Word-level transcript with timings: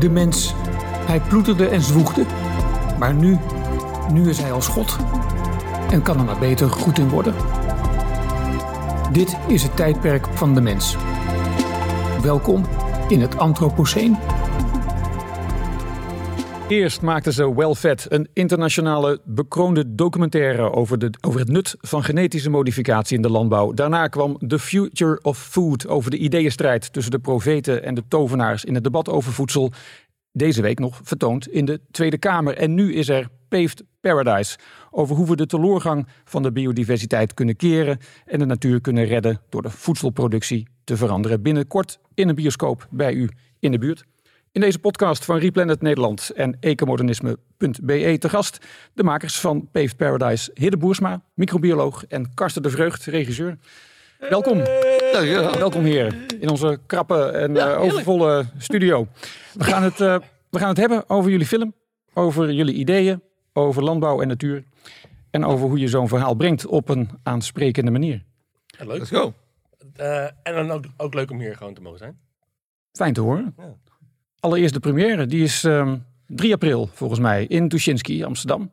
De 0.00 0.10
mens, 0.10 0.54
hij 1.06 1.20
ploeterde 1.20 1.68
en 1.68 1.82
zwoegde. 1.82 2.24
Maar 2.98 3.14
nu, 3.14 3.38
nu 4.12 4.28
is 4.28 4.38
hij 4.38 4.52
als 4.52 4.68
God. 4.68 4.96
En 5.90 6.02
kan 6.02 6.18
er 6.18 6.24
maar 6.24 6.38
beter 6.38 6.70
goed 6.70 6.98
in 6.98 7.08
worden. 7.08 7.34
Dit 9.12 9.36
is 9.46 9.62
het 9.62 9.76
tijdperk 9.76 10.26
van 10.34 10.54
de 10.54 10.60
mens. 10.60 10.96
Welkom 12.22 12.64
in 13.08 13.20
het 13.20 13.38
Anthropoceen. 13.38 14.16
Eerst 16.70 17.02
maakten 17.02 17.32
ze 17.32 17.54
Well 17.54 17.74
een 18.08 18.28
internationale 18.32 19.20
bekroonde 19.24 19.94
documentaire 19.94 20.72
over, 20.72 20.98
de, 20.98 21.12
over 21.20 21.40
het 21.40 21.48
nut 21.48 21.76
van 21.80 22.04
genetische 22.04 22.50
modificatie 22.50 23.16
in 23.16 23.22
de 23.22 23.30
landbouw. 23.30 23.72
Daarna 23.72 24.08
kwam 24.08 24.38
The 24.38 24.58
Future 24.58 25.18
of 25.22 25.38
Food 25.38 25.88
over 25.88 26.10
de 26.10 26.16
ideeënstrijd 26.16 26.92
tussen 26.92 27.12
de 27.12 27.18
profeten 27.18 27.84
en 27.84 27.94
de 27.94 28.02
tovenaars 28.08 28.64
in 28.64 28.74
het 28.74 28.84
debat 28.84 29.08
over 29.08 29.32
voedsel. 29.32 29.72
Deze 30.32 30.62
week 30.62 30.78
nog 30.78 31.00
vertoond 31.02 31.48
in 31.48 31.64
de 31.64 31.80
Tweede 31.90 32.18
Kamer. 32.18 32.56
En 32.56 32.74
nu 32.74 32.94
is 32.94 33.08
er 33.08 33.28
Paved 33.48 33.84
Paradise 34.00 34.58
over 34.90 35.16
hoe 35.16 35.26
we 35.28 35.36
de 35.36 35.46
teloorgang 35.46 36.06
van 36.24 36.42
de 36.42 36.52
biodiversiteit 36.52 37.34
kunnen 37.34 37.56
keren 37.56 37.98
en 38.24 38.38
de 38.38 38.46
natuur 38.46 38.80
kunnen 38.80 39.04
redden 39.04 39.40
door 39.48 39.62
de 39.62 39.70
voedselproductie 39.70 40.68
te 40.84 40.96
veranderen. 40.96 41.42
Binnenkort 41.42 41.98
in 42.14 42.28
een 42.28 42.34
bioscoop 42.34 42.86
bij 42.90 43.12
u 43.12 43.30
in 43.58 43.70
de 43.70 43.78
buurt. 43.78 44.04
In 44.52 44.60
deze 44.60 44.78
podcast 44.78 45.24
van 45.24 45.38
Replanet 45.38 45.82
Nederland 45.82 46.30
en 46.30 46.56
ecomodernisme.be 46.60 48.16
te 48.18 48.28
gast 48.28 48.66
de 48.92 49.02
makers 49.02 49.40
van 49.40 49.68
Paved 49.72 49.96
Paradise, 49.96 50.50
Hidde 50.54 50.76
Boersma, 50.76 51.22
microbioloog 51.34 52.06
en 52.06 52.34
Karsten 52.34 52.62
de 52.62 52.70
Vreugd, 52.70 53.04
regisseur. 53.04 53.58
Welkom. 54.18 54.58
Welkom 55.58 55.84
heren 55.84 56.26
in 56.40 56.48
onze 56.48 56.78
krappe 56.86 57.24
en 57.24 57.50
uh, 57.50 57.80
overvolle 57.80 58.46
studio. 58.58 59.06
We 59.54 59.64
gaan, 59.64 59.82
het, 59.82 60.00
uh, 60.00 60.18
we 60.48 60.58
gaan 60.58 60.68
het 60.68 60.76
hebben 60.76 61.08
over 61.08 61.30
jullie 61.30 61.46
film, 61.46 61.74
over 62.14 62.52
jullie 62.52 62.74
ideeën, 62.74 63.22
over 63.52 63.82
landbouw 63.82 64.20
en 64.20 64.28
natuur 64.28 64.64
en 65.30 65.44
over 65.44 65.68
hoe 65.68 65.78
je 65.78 65.88
zo'n 65.88 66.08
verhaal 66.08 66.34
brengt 66.34 66.66
op 66.66 66.88
een 66.88 67.10
aansprekende 67.22 67.90
manier. 67.90 68.24
Ja, 68.66 68.84
leuk. 68.84 68.98
Let's 68.98 69.10
go. 69.10 69.34
Uh, 70.00 70.24
en 70.24 70.54
dan 70.54 70.70
ook, 70.70 70.84
ook 70.96 71.14
leuk 71.14 71.30
om 71.30 71.40
hier 71.40 71.56
gewoon 71.56 71.74
te 71.74 71.80
mogen 71.80 71.98
zijn. 71.98 72.18
Fijn 72.92 73.12
te 73.12 73.20
horen. 73.20 73.54
Ja. 73.56 73.76
Allereerst 74.40 74.74
de 74.74 74.80
première, 74.80 75.26
die 75.26 75.42
is 75.42 75.62
um, 75.62 76.04
3 76.26 76.52
april 76.52 76.90
volgens 76.92 77.20
mij 77.20 77.44
in 77.44 77.68
Tuschinski, 77.68 78.24
Amsterdam. 78.24 78.72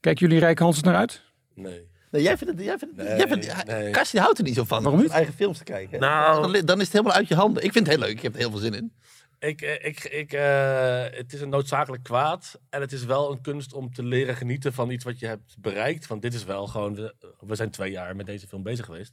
Kijken 0.00 0.26
jullie 0.26 0.42
Rijkhanses 0.42 0.82
naar 0.82 0.94
uit? 0.94 1.22
Nee. 1.54 1.86
Nee, 2.10 2.22
jij 2.22 2.36
vindt 2.36 2.54
het, 2.54 2.64
jij 2.64 2.78
vindt 2.78 2.96
het, 2.96 3.06
Nee, 3.08 3.16
jij 3.16 3.28
vindt, 3.28 3.66
nee. 3.66 3.90
Karsten 3.90 4.20
houdt 4.20 4.38
er 4.38 4.44
niet 4.44 4.54
zo 4.54 4.64
van. 4.64 4.82
Waarom 4.82 5.00
om 5.00 5.06
niet? 5.06 5.14
Eigen 5.14 5.34
films 5.34 5.58
te 5.58 5.64
kijken. 5.64 6.00
Nou- 6.00 6.52
Dan, 6.52 6.64
dan 6.66 6.76
is 6.78 6.84
het 6.84 6.92
helemaal 6.92 7.16
uit 7.16 7.28
je 7.28 7.34
handen. 7.34 7.64
Ik 7.64 7.72
vind 7.72 7.86
het 7.86 7.96
heel 7.96 8.06
leuk. 8.06 8.16
Ik 8.16 8.22
heb 8.22 8.32
er 8.32 8.38
heel 8.38 8.50
veel 8.50 8.58
zin 8.58 8.74
in. 8.74 8.92
Ik, 9.38 9.62
eh, 9.62 9.86
ik, 9.86 10.04
ik, 10.04 10.32
eh, 10.32 11.02
het 11.10 11.32
is 11.32 11.40
een 11.40 11.48
noodzakelijk 11.48 12.02
kwaad. 12.02 12.60
En 12.70 12.80
het 12.80 12.92
is 12.92 13.04
wel 13.04 13.32
een 13.32 13.40
kunst 13.40 13.72
om 13.72 13.92
te 13.92 14.04
leren 14.04 14.36
genieten 14.36 14.72
van 14.72 14.90
iets 14.90 15.04
wat 15.04 15.18
je 15.18 15.26
hebt 15.26 15.56
bereikt. 15.58 16.06
Want 16.06 16.22
dit 16.22 16.34
is 16.34 16.44
wel 16.44 16.66
gewoon... 16.66 16.94
We, 16.94 17.14
we 17.40 17.54
zijn 17.54 17.70
twee 17.70 17.90
jaar 17.90 18.16
met 18.16 18.26
deze 18.26 18.46
film 18.46 18.62
bezig 18.62 18.84
geweest. 18.84 19.12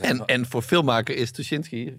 En, 0.00 0.24
en 0.26 0.46
voor 0.46 0.62
filmmaker 0.62 1.16
is 1.16 1.30
Tuschinski, 1.30 1.94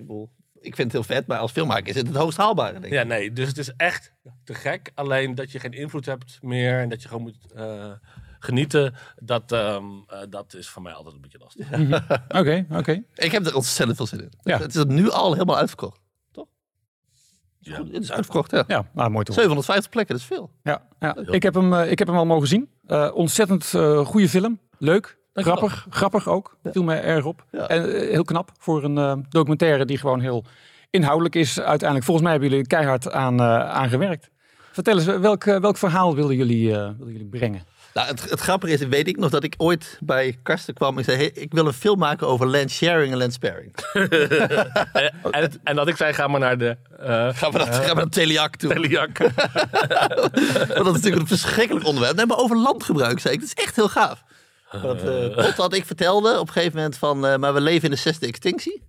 ik, 0.63 0.75
vind 0.75 0.77
het 0.77 0.91
heel 0.91 1.15
vet, 1.15 1.27
maar 1.27 1.37
als 1.37 1.51
filmmaker 1.51 1.87
is 1.87 1.95
het 1.95 2.07
het 2.07 2.15
hoogst 2.15 2.37
haalbare, 2.37 2.71
denk 2.71 2.85
ik. 2.85 2.91
Ja, 2.91 3.03
nee. 3.03 3.33
Dus 3.33 3.47
het 3.47 3.57
is 3.57 3.73
echt 3.77 4.13
te 4.43 4.53
gek. 4.53 4.91
Alleen 4.95 5.35
dat 5.35 5.51
je 5.51 5.59
geen 5.59 5.71
invloed 5.71 6.05
hebt 6.05 6.39
meer. 6.41 6.79
En 6.79 6.89
dat 6.89 7.01
je 7.01 7.07
gewoon 7.07 7.23
moet 7.23 7.37
eh, 7.55 7.91
genieten. 8.39 8.93
Dat, 9.15 9.51
ehm, 9.51 9.83
eh, 10.07 10.19
dat 10.29 10.53
is 10.53 10.69
voor 10.69 10.81
mij 10.81 10.93
altijd 10.93 11.15
een 11.15 11.21
beetje 11.21 11.37
lastig. 11.37 11.71
Oké, 12.39 12.65
oké. 12.71 13.03
Ik 13.15 13.31
heb 13.31 13.45
er 13.45 13.55
ontzettend 13.55 13.97
veel 13.97 14.07
zin 14.07 14.21
in. 14.21 14.31
Ja. 14.43 14.57
Het 14.57 14.75
is 14.75 14.83
nu 14.83 15.09
al 15.09 15.33
helemaal 15.33 15.57
uitverkocht. 15.57 15.99
Toch? 16.31 16.47
Ja. 17.59 17.75
Goed, 17.75 17.93
het 17.93 18.03
is 18.03 18.11
uitverkocht, 18.11 18.51
ja. 18.51 18.63
Ja, 18.67 18.89
nou, 18.93 19.09
mooi 19.09 19.25
horen. 19.27 19.33
750 19.33 19.89
plekken, 19.89 20.15
dat 20.15 20.23
is 20.23 20.29
veel. 20.29 20.51
Ja, 20.63 20.87
ja. 20.99 21.15
Ik, 21.15 21.43
heb 21.43 21.53
hem, 21.53 21.73
eh, 21.73 21.91
ik 21.91 21.99
heb 21.99 22.07
hem 22.07 22.17
al 22.17 22.25
mogen 22.25 22.47
zien. 22.47 22.69
Eh, 22.85 23.11
ontzettend 23.13 23.73
eh, 23.73 24.05
goede 24.05 24.29
film. 24.29 24.59
Leuk. 24.77 25.17
Dankjewel. 25.33 25.67
Grappig, 25.67 25.87
grappig 25.89 26.27
ook. 26.27 26.57
Viel 26.63 26.83
mij 26.83 27.03
erg 27.03 27.25
op. 27.25 27.45
Ja. 27.51 27.67
En 27.67 27.93
eh, 27.95 28.09
heel 28.09 28.23
knap 28.23 28.51
voor 28.57 28.83
een 28.83 28.97
eh, 28.97 29.13
documentaire 29.29 29.85
die 29.85 29.97
gewoon 29.97 30.19
heel 30.19 30.45
inhoudelijk 30.89 31.35
is. 31.35 31.59
Uiteindelijk, 31.59 32.03
volgens 32.03 32.21
mij 32.21 32.31
hebben 32.31 32.49
jullie 32.49 32.67
keihard 32.67 33.11
aan, 33.11 33.39
eh, 33.39 33.69
aan 33.69 33.89
gewerkt. 33.89 34.29
Vertel 34.71 34.95
eens, 34.97 35.05
welk, 35.05 35.43
welk 35.43 35.77
verhaal 35.77 36.15
wilden 36.15 36.35
jullie, 36.35 36.71
eh, 36.71 36.77
wilden 36.77 37.11
jullie 37.11 37.27
brengen? 37.27 37.63
Nou, 37.93 38.07
het, 38.07 38.29
het 38.29 38.39
grappige 38.39 38.73
is, 38.73 38.87
weet 38.87 39.07
ik 39.07 39.17
nog 39.17 39.29
dat 39.29 39.43
ik 39.43 39.53
ooit 39.57 39.97
bij 39.99 40.39
Karsten 40.43 40.73
kwam 40.73 40.97
en 40.97 41.03
zei, 41.03 41.17
hey, 41.17 41.31
ik 41.33 41.53
wil 41.53 41.67
een 41.67 41.73
film 41.73 41.99
maken 41.99 42.27
over 42.27 42.47
land 42.47 42.71
sharing 42.71 43.11
en 43.11 43.17
land 43.17 43.33
sparing. 43.33 43.75
en, 44.93 45.13
en, 45.31 45.51
en 45.63 45.75
dat 45.75 45.87
ik 45.87 45.95
zei, 45.97 46.13
ga 46.13 46.27
maar 46.27 46.39
naar 46.39 46.57
de... 46.57 46.77
eh 46.99 47.29
Gaan 47.33 47.51
we 47.51 47.57
naar, 47.57 47.73
gaan 47.73 47.95
we 47.95 48.01
naar 48.01 48.09
Teliac 48.09 48.55
toe. 48.55 48.73
Teliac. 48.73 49.17
Want 49.17 50.75
dat 50.75 50.85
is 50.85 50.93
natuurlijk 50.93 51.21
een 51.21 51.27
verschrikkelijk 51.27 51.85
onderwerp. 51.85 52.15
Nee, 52.15 52.25
maar 52.25 52.37
over 52.37 52.57
landgebruik 52.57 53.19
zei 53.19 53.33
ik. 53.33 53.39
Dat 53.39 53.49
is 53.55 53.63
echt 53.63 53.75
heel 53.75 53.89
gaaf. 53.89 54.23
Want, 54.81 55.03
eh 55.03 55.25
tot 55.45 55.55
wat 55.55 55.73
ik 55.73 55.85
vertelde 55.85 56.39
op 56.39 56.47
een 56.47 56.53
gegeven 56.53 56.75
moment 56.75 56.97
van... 56.97 57.25
eh, 57.25 57.37
maar 57.37 57.53
we 57.53 57.61
leven 57.61 57.83
in 57.83 57.91
de 57.91 58.01
zesde 58.01 58.27
extinctie. 58.27 58.83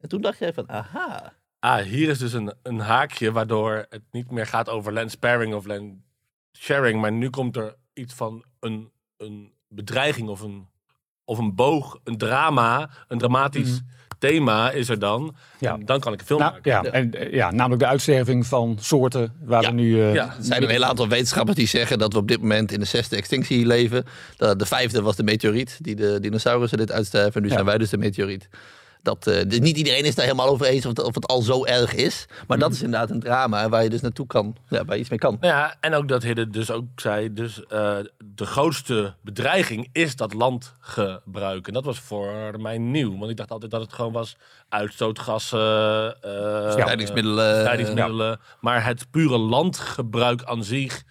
En 0.00 0.08
toen 0.08 0.20
dacht 0.20 0.38
jij 0.38 0.52
van, 0.52 0.68
aha. 0.68 1.32
Ah, 1.58 1.82
hier 1.82 2.08
is 2.08 2.18
dus 2.18 2.32
een, 2.32 2.54
een 2.62 2.78
haakje 2.78 3.32
waardoor 3.32 3.86
het 3.88 4.02
niet 4.10 4.30
meer 4.30 4.46
gaat 4.46 4.68
over 4.68 4.92
land 4.92 5.10
sparing 5.10 5.54
of 5.54 5.66
land 5.66 5.94
sharing. 6.58 7.00
Maar 7.00 7.12
nu 7.12 7.30
komt 7.30 7.56
er 7.56 7.76
iets 7.92 8.14
van 8.14 8.44
een, 8.60 8.92
een 9.16 9.52
bedreiging 9.68 10.28
of 10.28 10.40
een, 10.40 10.68
of 11.24 11.38
een 11.38 11.54
boog, 11.54 12.00
een 12.04 12.18
drama, 12.18 12.90
een 13.08 13.18
dramatisch 13.18 13.80
thema 14.20 14.70
is 14.70 14.88
er 14.88 14.98
dan. 14.98 15.22
Mhm. 15.22 15.32
Ja. 15.58 15.72
En 15.74 15.84
dan 15.84 16.00
kan 16.00 16.12
ik 16.12 16.20
een 16.20 16.26
film 16.26 16.40
Nou, 16.40 16.52
maken. 16.52 16.70
ja, 16.70 16.82
en, 16.84 17.14
eh, 17.14 17.32
ja, 17.32 17.50
namelijk 17.50 17.80
de 17.82 17.86
uitsterving 17.88 18.46
van 18.46 18.76
soorten 18.80 19.32
waar 19.44 19.62
Ja. 19.62 19.68
we 19.68 19.74
nu... 19.74 20.00
eh, 20.02 20.14
Ja. 20.14 20.24
Er 20.26 20.44
zijn 20.44 20.62
een 20.62 20.68
hele 20.68 20.84
aantal 20.86 21.08
wetenschappers 21.08 21.56
die 21.56 21.66
zeggen 21.68 21.98
dat 21.98 22.12
we 22.12 22.18
op 22.18 22.28
dit 22.28 22.40
moment 22.40 22.72
in 22.72 22.80
de 22.80 22.86
zesde 22.86 23.16
extinctie 23.16 23.66
leven. 23.66 24.04
De, 24.36 24.56
de 24.56 24.66
vijfde 24.66 25.02
was 25.02 25.16
de 25.16 25.22
meteoriet 25.22 25.78
die 25.80 25.94
de 25.94 26.20
dinosaurussen 26.20 26.78
dit 26.78 26.92
uitsterven. 26.92 27.34
En 27.34 27.42
nu 27.42 27.48
Ja. 27.48 27.54
zijn 27.54 27.66
wij 27.66 27.78
dus 27.78 27.90
de 27.90 27.98
meteoriet. 27.98 28.48
Dat, 29.02 29.26
eh, 29.26 29.48
dus 29.48 29.58
niet 29.60 29.76
iedereen 29.76 30.04
is 30.04 30.14
daar 30.14 30.24
helemaal 30.24 30.48
over 30.48 30.66
eens 30.66 30.84
of 30.86 30.90
het, 30.96 31.02
of 31.02 31.14
het 31.14 31.26
al 31.26 31.42
zo 31.42 31.64
erg 31.64 31.94
is. 31.94 32.26
Maar 32.46 32.58
dat 32.58 32.72
is 32.72 32.82
inderdaad 32.82 33.10
een 33.10 33.20
drama 33.20 33.68
waar 33.68 33.82
je 33.82 33.90
dus 33.90 34.00
naartoe 34.00 34.26
kan. 34.26 34.56
Ja, 34.68 34.84
waar 34.84 34.94
je 34.94 35.00
iets 35.00 35.10
mee 35.10 35.18
kan. 35.18 35.36
Ja, 35.40 35.74
en 35.80 35.94
ook 35.94 36.08
dat 36.08 36.22
Hidde 36.22 36.50
dus 36.50 36.70
ook 36.70 36.84
zei, 36.96 37.32
dus 37.32 37.62
eh, 37.68 37.96
de 38.40 38.46
grootste 38.46 39.14
bedreiging 39.22 39.88
is 39.92 40.16
dat 40.16 40.34
landgebruik. 40.34 41.66
En 41.66 41.72
dat 41.72 41.84
was 41.84 41.98
voor 41.98 42.54
mij 42.58 42.78
nieuw, 42.78 43.18
want 43.18 43.30
ik 43.30 43.36
dacht 43.36 43.50
altijd 43.50 43.70
dat 43.70 43.80
het 43.80 43.92
gewoon 43.92 44.12
was 44.12 44.36
uitstootgassen, 44.68 46.16
eh 46.22 46.64
Bestrijdingsmiddelen. 46.64 47.54
bestrijdingsmiddelen. 47.54 48.40
Maar 48.60 48.84
het 48.84 49.10
pure 49.10 49.38
landgebruik 49.38 50.44
aan 50.44 50.64
zich, 50.64 51.02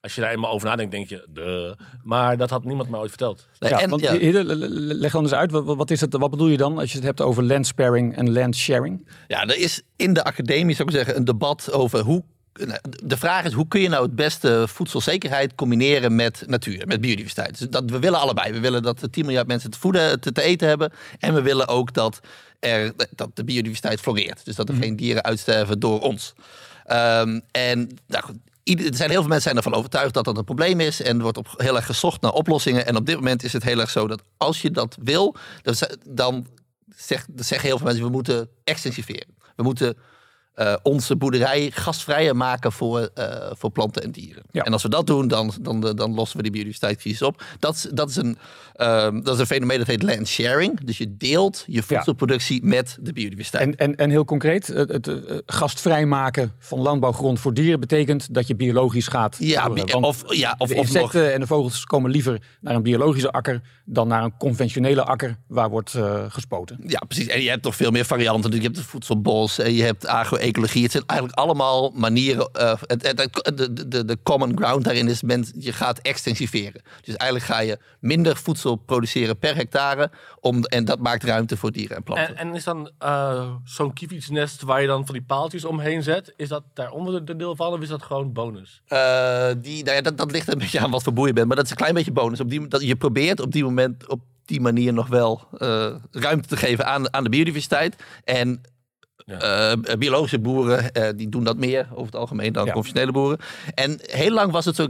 als 0.00 0.14
je 0.14 0.20
daar 0.20 0.30
eenmaal 0.30 0.50
over 0.50 0.68
nadenkt, 0.68 0.90
denk 0.90 1.08
je, 1.08 1.26
de. 1.28 1.76
Maar 2.02 2.36
dat 2.36 2.50
had 2.50 2.64
niemand 2.64 2.88
mij 2.88 3.00
ooit 3.00 3.08
verteld. 3.08 3.48
Nee, 3.58 3.70
ja, 3.70 3.80
en, 3.80 3.90
want 3.90 4.02
ja, 4.02 4.14
leg 4.18 5.12
dan 5.12 5.22
eens 5.22 5.34
uit, 5.34 5.50
wat, 5.50 5.64
wat, 5.64 5.90
is 5.90 6.00
het, 6.00 6.16
wat 6.16 6.30
bedoel 6.30 6.48
je 6.48 6.56
dan 6.56 6.78
als 6.78 6.90
je 6.90 6.96
het 6.96 7.06
hebt 7.06 7.20
over 7.20 7.44
land 7.44 7.66
sparing 7.66 8.16
en 8.16 8.32
land 8.32 8.56
sharing? 8.56 9.08
Ja, 9.28 9.42
er 9.42 9.58
is 9.58 9.82
in 9.96 10.12
de 10.12 10.24
academie, 10.24 10.74
zou 10.74 10.88
ik 10.88 10.94
zeggen, 10.94 11.16
een 11.16 11.24
debat 11.24 11.72
over 11.72 12.00
hoe. 12.00 12.24
De 13.04 13.16
vraag 13.16 13.44
is, 13.44 13.52
hoe 13.52 13.68
kun 13.68 13.80
je 13.80 13.88
nou 13.88 14.02
het 14.02 14.14
beste 14.16 14.64
voedselzekerheid 14.68 15.54
combineren 15.54 16.14
met 16.14 16.42
natuur, 16.46 16.86
met 16.86 17.00
biodiversiteit? 17.00 17.58
Dus 17.58 17.68
dat, 17.70 17.82
we 17.90 17.98
willen 17.98 18.20
allebei. 18.20 18.52
We 18.52 18.60
willen 18.60 18.82
dat 18.82 19.08
10 19.10 19.24
miljard 19.24 19.46
mensen 19.46 19.70
te, 19.70 19.78
voeden, 19.78 20.20
te, 20.20 20.32
te 20.32 20.42
eten 20.42 20.68
hebben. 20.68 20.92
En 21.18 21.34
we 21.34 21.42
willen 21.42 21.68
ook 21.68 21.92
dat, 21.92 22.20
er, 22.60 22.92
dat 23.14 23.30
de 23.34 23.44
biodiversiteit 23.44 24.00
floreert. 24.00 24.44
Dus 24.44 24.54
dat 24.54 24.68
er 24.68 24.74
geen 24.74 24.96
dieren 24.96 25.24
uitsterven 25.24 25.80
door 25.80 26.00
ons. 26.00 26.32
Ehm, 26.84 27.40
en 27.50 27.98
nou 28.06 28.24
goed, 28.24 28.36
ieder- 28.62 28.86
er 28.86 28.96
zijn 28.96 29.10
heel 29.10 29.20
veel 29.20 29.28
mensen 29.28 29.50
zijn 29.50 29.56
ervan 29.64 29.74
overtuigd 29.78 30.14
dat 30.14 30.24
dat 30.24 30.36
een 30.38 30.44
probleem 30.44 30.80
is. 30.80 31.02
En 31.02 31.16
er 31.16 31.22
wordt 31.22 31.38
op, 31.38 31.48
heel 31.56 31.76
erg 31.76 31.86
gezocht 31.86 32.20
naar 32.20 32.32
oplossingen. 32.32 32.86
En 32.86 32.96
op 32.96 33.06
dit 33.06 33.14
moment 33.16 33.42
is 33.44 33.52
het 33.52 33.62
heel 33.62 33.80
erg 33.80 33.90
zo 33.90 34.06
dat 34.06 34.22
als 34.36 34.62
je 34.62 34.70
dat 34.70 34.96
wil, 35.02 35.36
dan, 35.62 35.74
ze- 35.74 35.98
dan, 36.08 36.46
zeg, 36.96 37.26
dan 37.30 37.44
zeggen 37.44 37.68
heel 37.68 37.76
veel 37.76 37.86
mensen, 37.86 38.04
we 38.04 38.10
moeten 38.10 38.48
extensiveren. 38.64 39.34
We 39.56 39.62
moeten 39.62 39.96
eh, 40.56 40.74
onze 40.82 41.16
boerderij 41.16 41.70
gasvrijer 41.74 42.36
maken 42.36 42.72
voor, 42.72 43.10
eh, 43.14 43.26
voor 43.52 43.70
planten 43.70 44.02
en 44.02 44.10
dieren. 44.10 44.42
Ja. 44.50 44.62
En 44.62 44.72
als 44.72 44.82
we 44.82 44.88
dat 44.88 45.06
doen, 45.06 45.28
dan, 45.28 45.52
dan, 45.60 45.80
dan 45.80 46.14
lossen 46.14 46.36
we 46.36 46.42
die 46.42 46.52
biodiversiteitscrisis 46.52 47.22
op. 47.22 47.42
Dat, 47.58 47.74
is- 47.74 47.88
dat, 47.92 48.08
is 48.10 48.16
een, 48.16 48.38
ehm, 48.74 49.22
dat 49.22 49.34
is 49.34 49.40
een 49.40 49.46
fenomeen 49.46 49.78
dat 49.78 49.86
heet 49.86 50.02
land 50.02 50.26
sharing. 50.28 50.80
Dus 50.84 50.98
je 50.98 51.16
deelt 51.16 51.64
je 51.66 51.82
voedselproductie 51.82 52.64
met 52.64 52.98
de 53.00 53.12
biodiversiteit. 53.12 53.62
En, 53.64 53.76
en, 53.76 53.96
en 53.96 54.10
heel 54.10 54.24
concreet, 54.24 54.66
het, 54.66 54.88
het 54.88 55.06
eh, 55.08 55.14
gastvrij 55.46 56.06
maken 56.06 56.52
van 56.58 56.78
landbouwgrond 56.78 57.40
voor 57.40 57.54
dieren 57.54 57.80
betekent 57.80 58.34
dat 58.34 58.46
je 58.46 58.54
biologisch 58.56 59.08
gaat. 59.08 59.36
ja, 59.38 59.68
of, 59.68 60.34
ja, 60.36 60.54
of, 60.58 60.68
de 60.68 60.74
of 60.74 60.76
nog 60.76 60.86
insecten 60.86 61.32
en 61.32 61.40
de 61.40 61.46
vogels 61.46 61.84
komen 61.84 62.10
liever 62.10 62.40
naar 62.60 62.74
een 62.74 62.82
biologische 62.82 63.30
akker 63.32 63.60
dan 63.84 64.08
naar 64.08 64.22
een 64.24 64.36
conventionele 64.38 65.04
akker 65.04 65.36
waar 65.46 65.70
wordt 65.70 65.94
eh, 65.94 66.24
gespoten. 66.28 66.78
Ja, 66.86 66.98
precies. 67.08 67.26
En 67.26 67.42
je 67.42 67.48
hebt 67.48 67.64
nog 67.64 67.76
veel 67.76 67.90
meer 67.90 68.04
varianten. 68.04 68.50
Dus 68.50 68.58
je 68.60 68.64
hebt 68.66 68.76
het 68.76 68.86
voedselbos 68.86 69.58
en 69.58 69.74
je 69.74 69.82
hebt 69.82 70.06
agro 70.06 70.36
ecologie. 70.46 70.82
Het 70.82 70.92
zijn 70.92 71.04
eigenlijk 71.06 71.38
allemaal 71.38 71.90
manieren. 71.94 72.48
eh, 72.52 72.72
het, 72.86 73.02
het- 73.06 73.20
het- 73.20 73.56
de, 73.76 73.88
de, 73.88 74.04
de 74.04 74.18
common 74.22 74.56
ground 74.56 74.84
daarin 74.84 75.08
is, 75.08 75.22
men, 75.22 75.46
je 75.58 75.72
gaat 75.72 75.98
extensiveren. 75.98 76.82
Dus 77.02 77.14
eigenlijk 77.16 77.50
ga 77.50 77.58
je 77.60 77.78
minder 78.00 78.36
voedsel 78.36 78.76
produceren 78.76 79.38
per 79.38 79.54
hectare. 79.56 80.10
Om, 80.40 80.64
en 80.64 80.84
dat 80.84 80.98
maakt 80.98 81.24
ruimte 81.24 81.56
voor 81.56 81.72
dieren 81.72 81.96
en 81.96 82.02
planten. 82.02 82.28
En, 82.28 82.36
en 82.48 82.54
is 82.54 82.64
dan 82.64 82.90
eh, 82.98 83.50
zo'n 83.64 83.92
kievietsnest 83.92 84.62
waar 84.62 84.80
je 84.80 84.86
dan 84.86 85.04
van 85.06 85.14
die 85.14 85.24
paaltjes 85.24 85.64
omheen 85.64 86.02
zet, 86.02 86.34
is 86.36 86.48
dat 86.48 86.62
daar 86.74 86.90
onderdeel 86.90 87.56
van 87.56 87.72
of 87.72 87.80
is 87.80 87.88
dat 87.88 88.02
gewoon 88.02 88.32
bonus? 88.32 88.82
Eh, 88.86 89.48
die, 89.58 89.84
nou 89.84 89.96
ja, 89.96 90.02
dat, 90.02 90.16
dat 90.18 90.30
ligt 90.32 90.52
een 90.52 90.58
beetje 90.58 90.80
aan 90.80 90.90
wat 90.90 91.02
voor 91.02 91.12
boer 91.12 91.26
je 91.26 91.32
bent. 91.32 91.46
Maar 91.46 91.56
dat 91.56 91.64
is 91.64 91.70
een 91.70 91.76
klein 91.76 91.94
beetje 91.94 92.12
bonus. 92.12 92.40
Op 92.40 92.50
die, 92.50 92.68
dat, 92.68 92.82
je 92.82 92.96
probeert 92.96 93.40
op 93.40 93.52
die 93.52 93.64
moment 93.64 94.08
op 94.08 94.20
die 94.44 94.60
manier 94.60 94.92
nog 94.92 95.06
wel 95.06 95.48
ruimte 96.10 96.48
te 96.48 96.56
geven 96.56 96.86
aan, 96.86 97.12
aan 97.14 97.24
de 97.24 97.30
biodiversiteit. 97.30 97.96
En 98.24 98.60
Ja. 99.30 99.70
eh, 99.72 99.96
biologische 99.98 100.38
boeren 100.38 100.92
eh, 100.92 101.08
die 101.16 101.28
doen 101.28 101.44
dat 101.44 101.56
meer 101.56 101.86
over 101.90 102.04
het 102.06 102.14
algemeen 102.16 102.52
dan 102.52 102.64
Ja. 102.66 102.72
conventionele 102.72 103.12
boeren. 103.12 103.38
En 103.74 103.98
heel 104.02 104.30
lang 104.30 104.52
was 104.52 104.64
het 104.64 104.76
zo, 104.76 104.86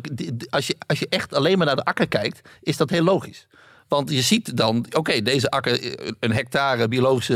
als 0.50 0.66
je, 0.66 0.76
als 0.86 0.98
je 0.98 1.06
echt 1.08 1.34
alleen 1.34 1.56
maar 1.58 1.66
naar 1.66 1.76
de 1.76 1.84
akker 1.84 2.08
kijkt, 2.08 2.48
is 2.60 2.76
dat 2.76 2.90
heel 2.90 3.04
logisch. 3.04 3.46
Want 3.88 4.10
je 4.10 4.20
ziet 4.22 4.56
dan, 4.56 4.86
oké, 4.92 5.22
deze 5.22 5.50
akker, 5.50 5.80
eh, 5.98 6.10
een 6.20 6.32
hectare 6.32 6.88
biologische 6.88 7.34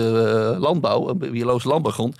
landbouw, 0.58 1.08
een 1.08 1.18
biologische 1.18 1.68
landbouwgrond, 1.68 2.16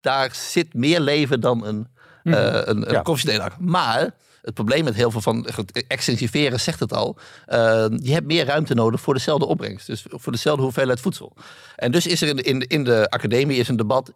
daar 0.00 0.34
zit 0.34 0.74
meer 0.74 1.00
leven 1.00 1.40
dan 1.40 1.66
een, 1.66 1.86
eh, 2.22 2.32
een, 2.34 2.68
een 2.70 2.78
Mhm. 2.78 2.90
Ja. 2.92 3.02
conventionele 3.02 3.44
akker. 3.44 3.62
Maar 3.62 4.14
het 4.44 4.54
probleem 4.54 4.84
met 4.84 4.94
heel 4.94 5.10
veel 5.10 5.20
van 5.20 5.46
extensiveren 5.86 6.60
zegt 6.60 6.80
het 6.80 6.92
al. 6.92 7.16
eh, 7.46 7.86
je 7.96 8.12
hebt 8.12 8.26
meer 8.26 8.44
ruimte 8.44 8.74
nodig 8.74 9.00
voor 9.00 9.14
dezelfde 9.14 9.46
opbrengst. 9.46 9.86
Dus 9.86 10.04
voor 10.08 10.32
dezelfde 10.32 10.62
hoeveelheid 10.62 11.00
voedsel. 11.00 11.32
En 11.76 11.92
dus 11.92 12.06
is 12.06 12.22
er 12.22 12.28
in 12.28 12.36
de, 12.36 12.42
in 12.42 12.58
de, 12.58 12.66
in 12.66 12.84
de 12.84 13.10
academie 13.10 13.58
is 13.58 13.68
een 13.68 13.76
debat. 13.76 14.12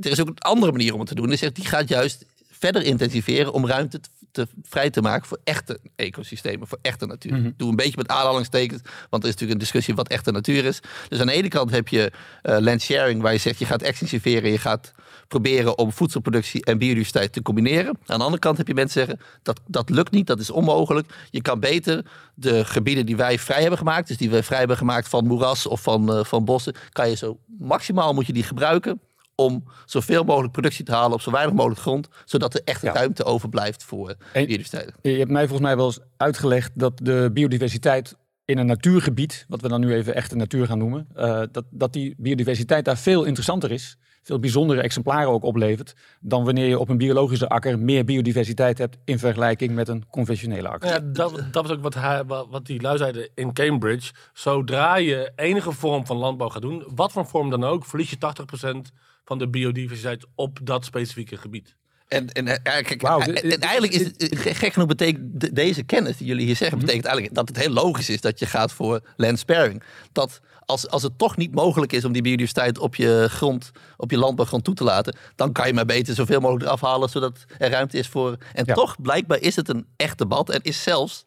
Er 0.00 0.10
is 0.10 0.20
ook 0.20 0.28
een 0.28 0.38
andere 0.38 0.72
manier 0.72 0.92
om 0.92 0.98
het 0.98 1.08
te 1.08 1.14
doen. 1.14 1.28
Die 1.28 1.36
zegt, 1.38 1.54
die 1.54 1.64
gaat 1.66 1.88
juist 1.88 2.24
verder 2.50 2.82
intensiveren 2.82 3.52
om 3.52 3.66
ruimte 3.66 4.00
te, 4.00 4.08
te- 4.32 4.46
vrij 4.62 4.90
te 4.90 5.00
maken 5.00 5.28
voor 5.28 5.38
echte 5.44 5.78
ecosystemen, 5.96 6.66
voor 6.68 6.78
echte 6.82 7.06
natuur. 7.06 7.34
Mhm. 7.34 7.50
Doe 7.56 7.68
een 7.70 7.76
beetje 7.76 7.96
met 7.96 8.08
aanhalingstekens, 8.08 8.80
want 8.82 9.22
er 9.22 9.28
is 9.28 9.34
natuurlijk 9.34 9.52
een 9.52 9.58
discussie 9.58 9.94
wat 9.94 10.08
echte 10.08 10.30
natuur 10.32 10.64
is. 10.64 10.80
Dus 11.08 11.20
aan 11.20 11.26
de 11.26 11.32
ene 11.32 11.48
kant 11.48 11.70
heb 11.70 11.88
je 11.88 12.12
eh 12.42 12.56
land 12.58 12.82
sharing, 12.82 13.22
waar 13.22 13.32
je 13.32 13.38
zegt 13.38 13.58
je 13.58 13.64
gaat 13.66 13.82
extensiveren, 13.82 14.50
je 14.50 14.58
gaat 14.58 14.92
proberen 15.32 15.78
om 15.78 15.92
voedselproductie 15.92 16.64
en 16.64 16.78
biodiversiteit 16.78 17.32
te 17.32 17.42
combineren. 17.42 17.98
Aan 18.06 18.18
de 18.18 18.24
andere 18.24 18.38
kant 18.38 18.56
heb 18.56 18.66
je 18.66 18.74
mensen 18.74 19.06
zeggen 19.06 19.24
dat 19.42 19.60
dat 19.66 19.90
lukt 19.90 20.10
niet, 20.10 20.26
dat 20.26 20.40
is 20.40 20.50
onmogelijk. 20.50 21.14
Je 21.30 21.42
kan 21.42 21.60
beter 21.60 22.04
de 22.34 22.64
gebieden 22.64 23.06
die 23.06 23.16
wij 23.16 23.38
vrij 23.38 23.60
hebben 23.60 23.78
gemaakt, 23.78 24.08
dus 24.08 24.16
die 24.16 24.30
we 24.30 24.42
vrij 24.42 24.58
hebben 24.58 24.76
gemaakt 24.76 25.08
van 25.08 25.26
moeras 25.26 25.66
of 25.66 25.80
van, 25.82 26.12
eh, 26.12 26.24
van 26.24 26.44
bossen, 26.44 26.74
kan 26.92 27.08
je 27.08 27.16
zo 27.16 27.38
maximaal 27.58 28.14
moet 28.14 28.26
je 28.26 28.32
die 28.32 28.42
gebruiken 28.42 29.00
om 29.34 29.64
zoveel 29.86 30.24
mogelijk 30.24 30.52
productie 30.52 30.84
te 30.84 30.92
halen 30.92 31.12
op 31.12 31.20
zo 31.20 31.30
weinig 31.30 31.54
mogelijk 31.54 31.80
grond, 31.80 32.08
zodat 32.24 32.54
er 32.54 32.60
echt 32.64 32.82
Ja. 32.82 32.92
ruimte 32.92 33.24
overblijft 33.24 33.84
voor 33.84 34.14
biodiversiteit. 34.32 34.92
Je 35.02 35.10
hebt 35.10 35.30
mij 35.30 35.42
volgens 35.46 35.66
mij 35.68 35.76
wel 35.76 35.86
eens 35.86 35.98
uitgelegd 36.16 36.70
dat 36.74 36.92
de 37.02 37.30
biodiversiteit 37.32 38.16
in 38.44 38.58
een 38.58 38.66
natuurgebied, 38.66 39.44
wat 39.48 39.60
we 39.60 39.68
dan 39.68 39.80
nu 39.80 39.94
even 39.94 40.14
echte 40.14 40.36
natuur 40.36 40.66
gaan 40.66 40.78
noemen, 40.78 41.06
eh, 41.14 41.42
dat, 41.52 41.64
dat 41.70 41.92
die 41.92 42.14
biodiversiteit 42.18 42.84
daar 42.84 42.98
veel 42.98 43.24
interessanter 43.24 43.70
is, 43.70 43.96
veel 44.22 44.38
bijzondere 44.38 44.82
exemplaren 44.82 45.28
ook 45.28 45.42
oplevert, 45.42 45.94
dan 46.20 46.44
wanneer 46.44 46.66
je 46.66 46.78
op 46.78 46.88
een 46.88 46.96
biologische 46.96 47.48
akker 47.48 47.78
meer 47.78 48.04
biodiversiteit 48.04 48.78
hebt 48.78 48.98
in 49.04 49.18
vergelijking 49.18 49.74
met 49.74 49.88
een 49.88 50.08
conventionele 50.10 50.68
akker. 50.68 50.88
Ja, 50.88 50.98
dat, 50.98 51.44
dat 51.50 51.66
was 51.66 51.76
ook 51.76 51.82
wat, 51.82 51.94
hij, 51.94 52.24
wat, 52.24 52.46
wat 52.50 52.66
die 52.66 52.80
lui 52.80 52.98
zeiden 52.98 53.28
in 53.34 53.52
Cambridge. 53.52 54.12
Zodra 54.32 54.96
je 54.96 55.32
enige 55.36 55.72
vorm 55.72 56.06
van 56.06 56.16
landbouw 56.16 56.48
gaat 56.48 56.62
doen, 56.62 56.84
wat 56.94 57.12
voor 57.12 57.26
vorm 57.26 57.50
dan 57.50 57.64
ook, 57.64 57.84
verlies 57.84 58.10
je 58.10 58.16
80% 58.16 58.94
van 59.24 59.38
de 59.38 59.48
biodiversiteit 59.48 60.26
op 60.34 60.58
dat 60.62 60.84
specifieke 60.84 61.36
gebied. 61.36 61.76
En, 62.12 62.28
en, 62.32 62.46
eh, 62.48 62.76
en- 62.82 63.34
en 63.34 63.48
dit- 63.48 63.58
eigenlijk 63.58 63.92
is 63.92 64.04
het, 64.04 64.28
eh, 64.28 64.54
gek 64.54 64.72
genoeg 64.72 64.88
betekent 64.88 65.40
de- 65.40 65.52
deze 65.52 65.82
kennis 65.82 66.16
die 66.16 66.26
jullie 66.26 66.44
hier 66.46 66.56
zeggen, 66.56 66.76
Mhm. 66.76 66.86
betekent 66.86 67.06
eigenlijk 67.12 67.36
dat 67.36 67.48
het 67.48 67.56
heel 67.64 67.72
logisch 67.72 68.08
is 68.10 68.20
dat 68.20 68.38
je 68.38 68.46
gaat 68.46 68.72
voor 68.72 69.00
land 69.16 69.38
sparing. 69.38 69.82
Dat 70.12 70.40
als, 70.64 70.88
als 70.88 71.02
het 71.02 71.18
toch 71.18 71.36
niet 71.36 71.54
mogelijk 71.54 71.92
is 71.92 72.04
om 72.04 72.12
die 72.12 72.22
biodiversiteit 72.22 72.78
op 72.78 72.94
je 72.94 73.26
grond, 73.30 73.70
op 73.96 74.10
je 74.10 74.16
landbouwgrond 74.18 74.64
toe 74.64 74.74
te 74.74 74.84
laten, 74.84 75.16
dan 75.34 75.52
kan 75.52 75.66
je 75.66 75.72
maar 75.74 75.84
beter 75.86 76.14
zoveel 76.14 76.40
mogelijk 76.40 76.64
eraf 76.64 76.80
halen, 76.80 77.08
zodat 77.08 77.44
er 77.58 77.70
ruimte 77.70 77.98
is 77.98 78.08
voor. 78.08 78.36
En 78.52 78.64
Ja. 78.66 78.74
toch, 78.74 79.00
blijkbaar 79.02 79.40
is 79.40 79.56
het 79.56 79.68
een 79.68 79.86
echt 79.96 80.18
debat 80.18 80.50
en 80.50 80.60
is 80.62 80.82
zelfs 80.82 81.24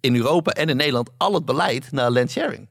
in 0.00 0.16
Europa 0.16 0.50
en 0.50 0.68
in 0.68 0.76
Nederland 0.76 1.10
al 1.16 1.34
het 1.34 1.44
beleid 1.44 1.92
naar 1.92 2.10
land 2.10 2.30
sharing. 2.30 2.68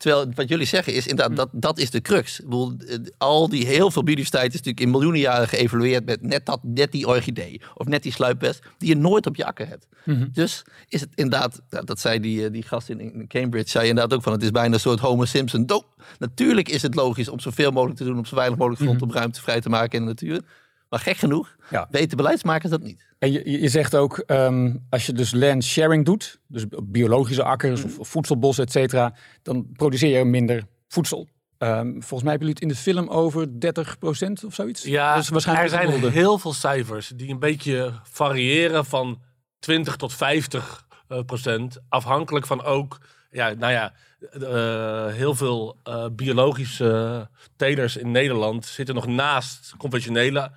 Terwijl 0.00 0.32
wat 0.34 0.48
jullie 0.48 0.66
zeggen 0.66 0.94
is 0.94 1.06
inderdaad, 1.06 1.36
dat, 1.36 1.48
dat 1.52 1.78
is 1.78 1.90
de 1.90 2.00
crux. 2.00 2.38
Ik 2.38 2.44
bedoel, 2.44 2.72
eh, 2.88 2.96
al 3.18 3.48
die 3.48 3.66
heel 3.66 3.90
veel 3.90 4.02
biodiversiteit 4.02 4.48
is 4.48 4.52
natuurlijk 4.52 4.80
in 4.80 4.90
miljoenen 4.90 5.20
jaren 5.20 5.48
geëvalueerd 5.48 6.04
met 6.04 6.22
net, 6.22 6.46
dat, 6.46 6.60
net 6.62 6.92
die 6.92 7.06
orchidee 7.06 7.60
of 7.74 7.86
net 7.86 8.02
die 8.02 8.12
sluipwest 8.12 8.62
die 8.78 8.88
je 8.88 8.96
nooit 8.96 9.26
op 9.26 9.36
je 9.36 9.44
akker 9.44 9.68
hebt. 9.68 9.86
Mhm. 10.04 10.28
Dus 10.32 10.64
is 10.88 11.00
het 11.00 11.10
inderdaad, 11.14 11.60
nou, 11.70 11.84
dat 11.84 12.00
zei 12.00 12.20
die, 12.20 12.44
eh, 12.44 12.52
die 12.52 12.62
gast 12.62 12.88
in, 12.88 13.24
Cambridge, 13.28 13.70
zei 13.70 13.88
inderdaad 13.88 14.14
ook 14.14 14.22
van 14.22 14.32
het 14.32 14.42
is 14.42 14.50
bijna 14.50 14.74
een 14.74 14.80
soort 14.80 15.00
Homer 15.00 15.28
Simpson. 15.28 15.66
Do 15.66 15.82
Natuurlijk 16.18 16.68
is 16.68 16.82
het 16.82 16.94
logisch 16.94 17.28
om 17.28 17.40
zoveel 17.40 17.70
mogelijk 17.70 17.98
te 17.98 18.04
doen 18.04 18.18
op 18.18 18.26
zo 18.26 18.34
weinig 18.34 18.58
mogelijk 18.58 18.82
grond 18.82 19.02
om 19.02 19.12
ruimte 19.12 19.40
vrij 19.40 19.60
te 19.60 19.68
maken 19.68 19.98
in 19.98 20.04
de 20.04 20.10
natuur. 20.10 20.42
Maar 20.90 21.00
gek 21.00 21.16
genoeg 21.16 21.56
Ja. 21.70 21.88
weten 21.90 22.16
beleidsmakers 22.16 22.70
dat 22.70 22.82
niet. 22.82 23.08
En 23.18 23.32
je, 23.32 23.60
je 23.60 23.68
zegt 23.68 23.96
ook, 23.96 24.18
ehm, 24.18 24.76
als 24.90 25.06
je 25.06 25.12
dus 25.12 25.32
land 25.32 25.64
sharing 25.64 26.04
doet, 26.04 26.40
dus 26.46 26.64
biologische 26.84 27.42
akkers 27.42 27.84
of, 27.84 27.98
of 27.98 28.08
voedselbossen, 28.08 28.64
et 28.64 28.72
cetera, 28.72 29.14
dan 29.42 29.66
produceer 29.72 30.18
je 30.18 30.24
minder 30.24 30.66
voedsel. 30.88 31.28
Ehm, 31.58 31.90
volgens 31.90 32.22
mij 32.22 32.30
hebben 32.30 32.48
jullie 32.48 32.54
het 32.54 32.62
in 32.62 32.68
de 32.68 32.74
film 32.74 33.08
over 33.08 33.46
30% 33.60 34.44
of 34.44 34.54
zoiets. 34.54 34.82
Ja, 34.82 35.16
dus 35.16 35.28
waarschijnlijk 35.28 35.68
er 35.68 35.74
zijn 35.74 35.86
gemiddelde. 35.86 36.16
heel 36.18 36.38
veel 36.38 36.52
cijfers 36.52 37.08
die 37.08 37.30
een 37.30 37.38
beetje 37.38 37.92
variëren 38.02 38.84
van 38.84 39.20
20 39.58 39.96
tot 39.96 40.14
50 40.14 40.86
eh, 41.08 41.20
procent. 41.26 41.78
Afhankelijk 41.88 42.46
van 42.46 42.62
ook, 42.62 42.98
ja, 43.30 43.52
nou 43.52 43.72
ja, 43.72 43.92
eh, 44.20 45.14
heel 45.14 45.34
veel 45.34 45.76
eh, 45.82 46.06
biologische 46.12 47.28
telers 47.56 47.96
in 47.96 48.10
Nederland 48.10 48.66
zitten 48.66 48.94
nog 48.94 49.06
naast 49.06 49.74
conventionele 49.78 50.50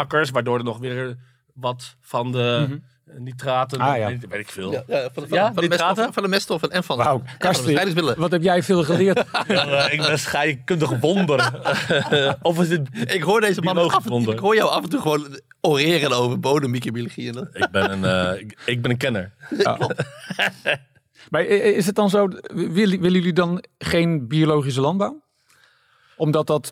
akkers, 0.00 0.30
waardoor 0.30 0.58
er 0.58 0.64
nog 0.64 0.78
weer 0.78 1.16
wat 1.54 1.96
van 2.00 2.32
de 2.32 2.80
nitraten, 3.18 3.78
Ah, 3.80 3.96
ja. 3.96 4.06
weet, 4.06 4.26
weet 4.28 4.40
ik 4.40 4.48
veel. 4.48 4.72
Ja, 4.72 4.82
ja, 4.86 5.08
van, 5.12 5.28
van, 5.28 5.38
Ja, 5.38 5.52
van, 5.54 5.68
de 5.68 6.08
van 6.12 6.22
de 6.22 6.28
meststoffen 6.28 6.70
en 6.70 6.84
van, 6.84 7.02
van 7.02 7.16
de 7.16 7.22
Karsten, 7.38 7.64
bestrijdingsmiddelen. 7.64 8.20
wat 8.20 8.30
heb 8.30 8.42
jij 8.42 8.62
veel 8.62 8.84
geleerd? 8.84 9.24
Ja, 9.48 9.90
ik 9.90 10.00
ben 10.02 10.18
scheikundig 10.18 10.98
wonder. 11.00 11.52
of 12.42 12.60
is 12.60 12.68
dit... 12.68 13.12
Ik 13.14 13.22
hoor 13.22 13.40
deze 13.40 13.62
man 13.62 13.78
af 13.78 13.94
en 13.94 14.00
toe, 14.02 14.10
wonder. 14.10 14.34
ik 14.34 14.40
hoor 14.40 14.54
jou 14.54 14.70
af 14.70 14.82
en 14.82 14.88
toe 14.88 15.00
gewoon 15.00 15.40
oreren 15.60 16.12
over 16.12 16.40
bodemmicrobiologie. 16.40 17.26
en 17.28 17.32
dat. 17.32 17.48
Ik 17.52 17.68
ben 17.70 17.90
een, 17.92 18.04
eh, 18.04 18.40
ik, 18.40 18.58
ik 18.64 18.82
ben 18.82 18.90
een 18.90 18.96
kenner. 18.96 19.32
maar 21.30 21.42
is 21.44 21.86
het 21.86 21.94
dan 21.94 22.10
zo, 22.10 22.28
willen, 22.54 23.00
willen 23.00 23.12
jullie 23.12 23.32
dan 23.32 23.64
geen 23.78 24.28
biologische 24.28 24.80
landbouw? 24.80 25.22
Omdat 26.20 26.46
dat 26.46 26.70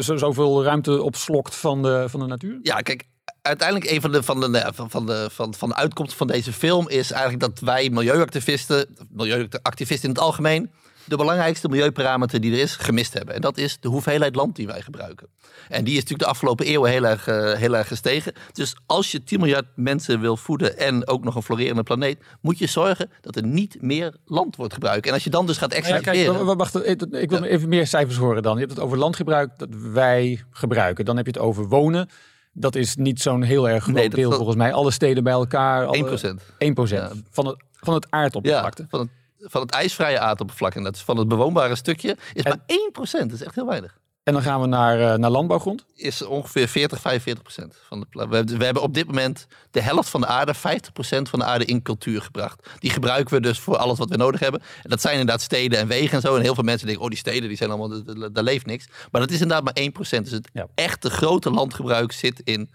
zo, 0.00 0.16
zoveel 0.16 0.64
ruimte 0.64 1.02
opslokt 1.02 1.54
van 1.54 1.82
de, 1.82 2.04
van 2.08 2.20
de 2.20 2.26
natuur? 2.26 2.58
Ja, 2.62 2.80
kijk, 2.80 3.04
uiteindelijk 3.42 3.90
een 3.90 4.00
van 4.00 4.12
de, 4.12 4.22
van, 4.22 4.40
de, 4.40 4.72
van, 4.74 5.06
de, 5.06 5.28
van, 5.30 5.54
van 5.54 5.68
de 5.68 5.74
uitkomsten 5.74 6.18
van 6.18 6.26
deze 6.26 6.52
film 6.52 6.88
is 6.88 7.10
eigenlijk 7.10 7.40
dat 7.42 7.60
wij 7.60 7.90
milieuactivisten, 7.90 8.96
milieuactivisten 9.10 10.08
in 10.08 10.14
het 10.14 10.24
algemeen, 10.24 10.70
de 11.04 11.16
belangrijkste 11.16 11.68
milieuparameter 11.68 12.40
die 12.40 12.52
er 12.52 12.58
is, 12.58 12.76
gemist 12.76 13.12
hebben. 13.14 13.34
En 13.34 13.40
dat 13.40 13.56
is 13.58 13.76
de 13.80 13.88
hoeveelheid 13.88 14.34
land 14.34 14.56
die 14.56 14.66
wij 14.66 14.80
gebruiken. 14.82 15.26
En 15.68 15.84
die 15.84 15.92
is 15.92 16.00
natuurlijk 16.00 16.22
de 16.22 16.28
afgelopen 16.34 16.66
eeuwen 16.66 16.90
heel 16.90 17.04
erg, 17.06 17.26
eh, 17.26 17.52
heel 17.52 17.76
erg 17.76 17.88
gestegen. 17.88 18.32
Dus 18.52 18.76
als 18.86 19.12
je 19.12 19.22
10 19.24 19.40
miljard 19.40 19.66
mensen 19.76 20.20
wil 20.20 20.36
voeden 20.36 20.78
en 20.78 21.06
ook 21.08 21.24
nog 21.24 21.34
een 21.34 21.42
florerende 21.42 21.82
planeet, 21.82 22.18
moet 22.40 22.58
je 22.58 22.66
zorgen 22.66 23.10
dat 23.20 23.36
er 23.36 23.44
niet 23.46 23.76
meer 23.82 24.14
land 24.24 24.56
wordt 24.56 24.72
gebruikt. 24.74 25.06
En 25.06 25.12
als 25.12 25.24
je 25.24 25.30
dan 25.30 25.46
dus 25.46 25.58
gaat 25.58 25.70
Ja, 25.72 25.76
extraheren... 25.78 26.34
kijk, 26.34 26.44
wa- 26.46 26.56
wacht, 26.56 26.86
ik 26.86 27.02
ik 27.02 27.30
wil 27.30 27.42
even 27.42 27.68
meer 27.68 27.86
cijfers 27.86 28.16
horen 28.16 28.42
dan. 28.42 28.52
Je 28.54 28.60
hebt 28.60 28.72
het 28.72 28.80
over 28.80 28.98
landgebruik 28.98 29.50
dat 29.58 29.68
wij 29.92 30.44
gebruiken. 30.50 31.04
Dan 31.04 31.16
heb 31.16 31.26
je 31.26 31.32
het 31.32 31.40
over 31.40 31.68
wonen. 31.68 32.08
Dat 32.52 32.74
is 32.74 32.96
niet 32.96 33.20
zo'n 33.20 33.42
heel 33.42 33.68
erg 33.68 33.82
groot 33.82 33.94
Nee, 33.94 34.08
deel 34.10 34.28
dat- 34.28 34.36
volgens 34.38 34.58
mij. 34.58 34.72
Alle 34.72 34.90
steden 34.90 35.24
bij 35.24 35.32
elkaar. 35.32 35.84
alle- 35.86 35.96
1%. 35.96 36.42
1% 36.58 37.22
van 37.30 37.46
het, 37.46 37.56
van 37.72 37.94
het 37.94 38.06
Ja, 38.10 38.18
aardoppervlakte. 38.18 38.86
van 38.88 39.00
het, 39.00 39.08
van 39.46 39.60
het 39.62 39.70
ijsvrije 39.70 40.18
aardoppervlak. 40.18 40.74
En 40.74 40.82
dat 40.82 40.94
is 40.94 41.02
van 41.02 41.16
het 41.16 41.28
bewoonbare 41.28 41.74
stukje 41.74 42.16
is 42.32 42.42
maar 42.44 42.58
1%. 42.66 43.28
Dat 43.30 43.32
is 43.32 43.42
echt 43.42 43.54
heel 43.54 43.66
weinig. 43.66 43.98
En 44.22 44.32
dan 44.32 44.42
gaan 44.42 44.60
we 44.60 44.66
naar, 44.66 45.00
eh, 45.00 45.18
naar 45.18 45.30
landbouwgrond. 45.30 45.84
Is 45.94 46.22
ongeveer 46.22 46.68
40, 46.68 47.00
45 47.00 47.42
procent 47.42 47.76
van 47.88 48.00
de 48.00 48.06
we, 48.10 48.36
hebben- 48.36 48.58
we 48.58 48.64
hebben 48.64 48.82
op 48.82 48.94
dit 48.94 49.06
moment 49.06 49.46
de 49.70 49.80
helft 49.80 50.08
van 50.08 50.20
de 50.20 50.26
aarde, 50.26 50.54
50 50.54 50.92
procent 50.92 51.28
van 51.28 51.38
de 51.38 51.44
aarde 51.44 51.64
in 51.64 51.82
cultuur 51.82 52.22
gebracht. 52.22 52.68
Die 52.78 52.90
gebruiken 52.90 53.34
we 53.34 53.40
dus 53.40 53.58
voor 53.58 53.76
alles 53.76 53.98
wat 53.98 54.08
we 54.08 54.16
nodig 54.16 54.40
hebben. 54.40 54.60
En 54.82 54.90
dat 54.90 55.00
zijn 55.00 55.12
inderdaad 55.18 55.40
steden 55.42 55.78
en 55.78 55.86
wegen 55.86 56.14
en 56.14 56.20
zo. 56.20 56.36
En 56.36 56.42
heel 56.42 56.54
veel 56.54 56.64
mensen 56.64 56.86
denken, 56.86 57.04
oh 57.04 57.10
die 57.10 57.18
steden, 57.18 57.48
die 57.48 57.56
zijn 57.56 57.70
allemaal, 57.70 58.02
daar 58.32 58.44
leeft 58.44 58.66
niks. 58.66 58.86
Maar 59.10 59.20
dat 59.20 59.30
is 59.30 59.40
inderdaad 59.40 59.64
maar 59.64 59.74
1 59.76 59.92
procent. 59.92 60.24
Dus 60.24 60.34
het 60.34 60.50
Ja. 60.52 60.66
echte 60.74 61.10
grote 61.10 61.50
landgebruik 61.50 62.12
zit 62.12 62.40
in, 62.40 62.70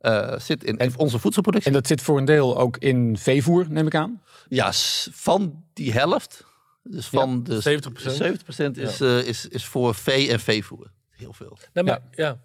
eh, 0.00 0.38
zit 0.38 0.64
in 0.64 0.92
onze 0.96 1.18
voedselproductie. 1.18 1.70
En 1.70 1.76
dat 1.76 1.86
zit 1.86 2.02
voor 2.02 2.18
een 2.18 2.24
deel 2.24 2.58
ook 2.58 2.76
in 2.76 3.16
veevoer, 3.16 3.66
neem 3.68 3.86
ik 3.86 3.94
aan. 3.94 4.22
Ja, 4.48 4.70
van 5.12 5.64
die 5.72 5.92
helft, 5.92 6.44
dus 6.82 7.06
van 7.06 7.44
de 7.44 7.60
70%. 7.60 8.16
70% 8.16 8.78
is, 8.78 9.00
eh, 9.00 9.18
is, 9.18 9.48
is 9.48 9.64
voor 9.64 9.94
vee 9.94 10.30
en 10.30 10.40
veevoer. 10.40 10.90
Heel 11.10 11.32
veel. 11.32 11.58
Nee, 11.72 11.84
maar, 11.84 12.00
ja. 12.10 12.40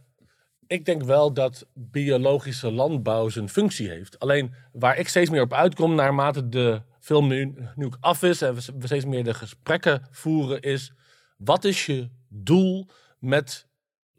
ik 0.67 0.85
denk 0.85 1.03
wel 1.03 1.33
dat 1.33 1.65
biologische 1.73 2.71
landbouw 2.71 3.29
zijn 3.29 3.49
functie 3.49 3.89
heeft. 3.89 4.19
Alleen 4.19 4.53
waar 4.71 4.97
ik 4.97 5.07
steeds 5.07 5.29
meer 5.29 5.41
op 5.41 5.53
uitkom 5.53 5.95
naarmate 5.95 6.49
de 6.49 6.81
film 6.99 7.27
nu, 7.27 7.55
nu 7.75 7.85
ook 7.85 7.97
af 7.99 8.23
is 8.23 8.41
en 8.41 8.55
we, 8.55 8.61
we 8.79 8.85
steeds 8.85 9.05
meer 9.05 9.23
de 9.23 9.33
gesprekken 9.33 10.07
voeren 10.11 10.61
is... 10.61 10.91
Wat 11.37 11.63
is 11.63 11.85
je 11.85 12.09
doel 12.27 12.87
met 13.19 13.67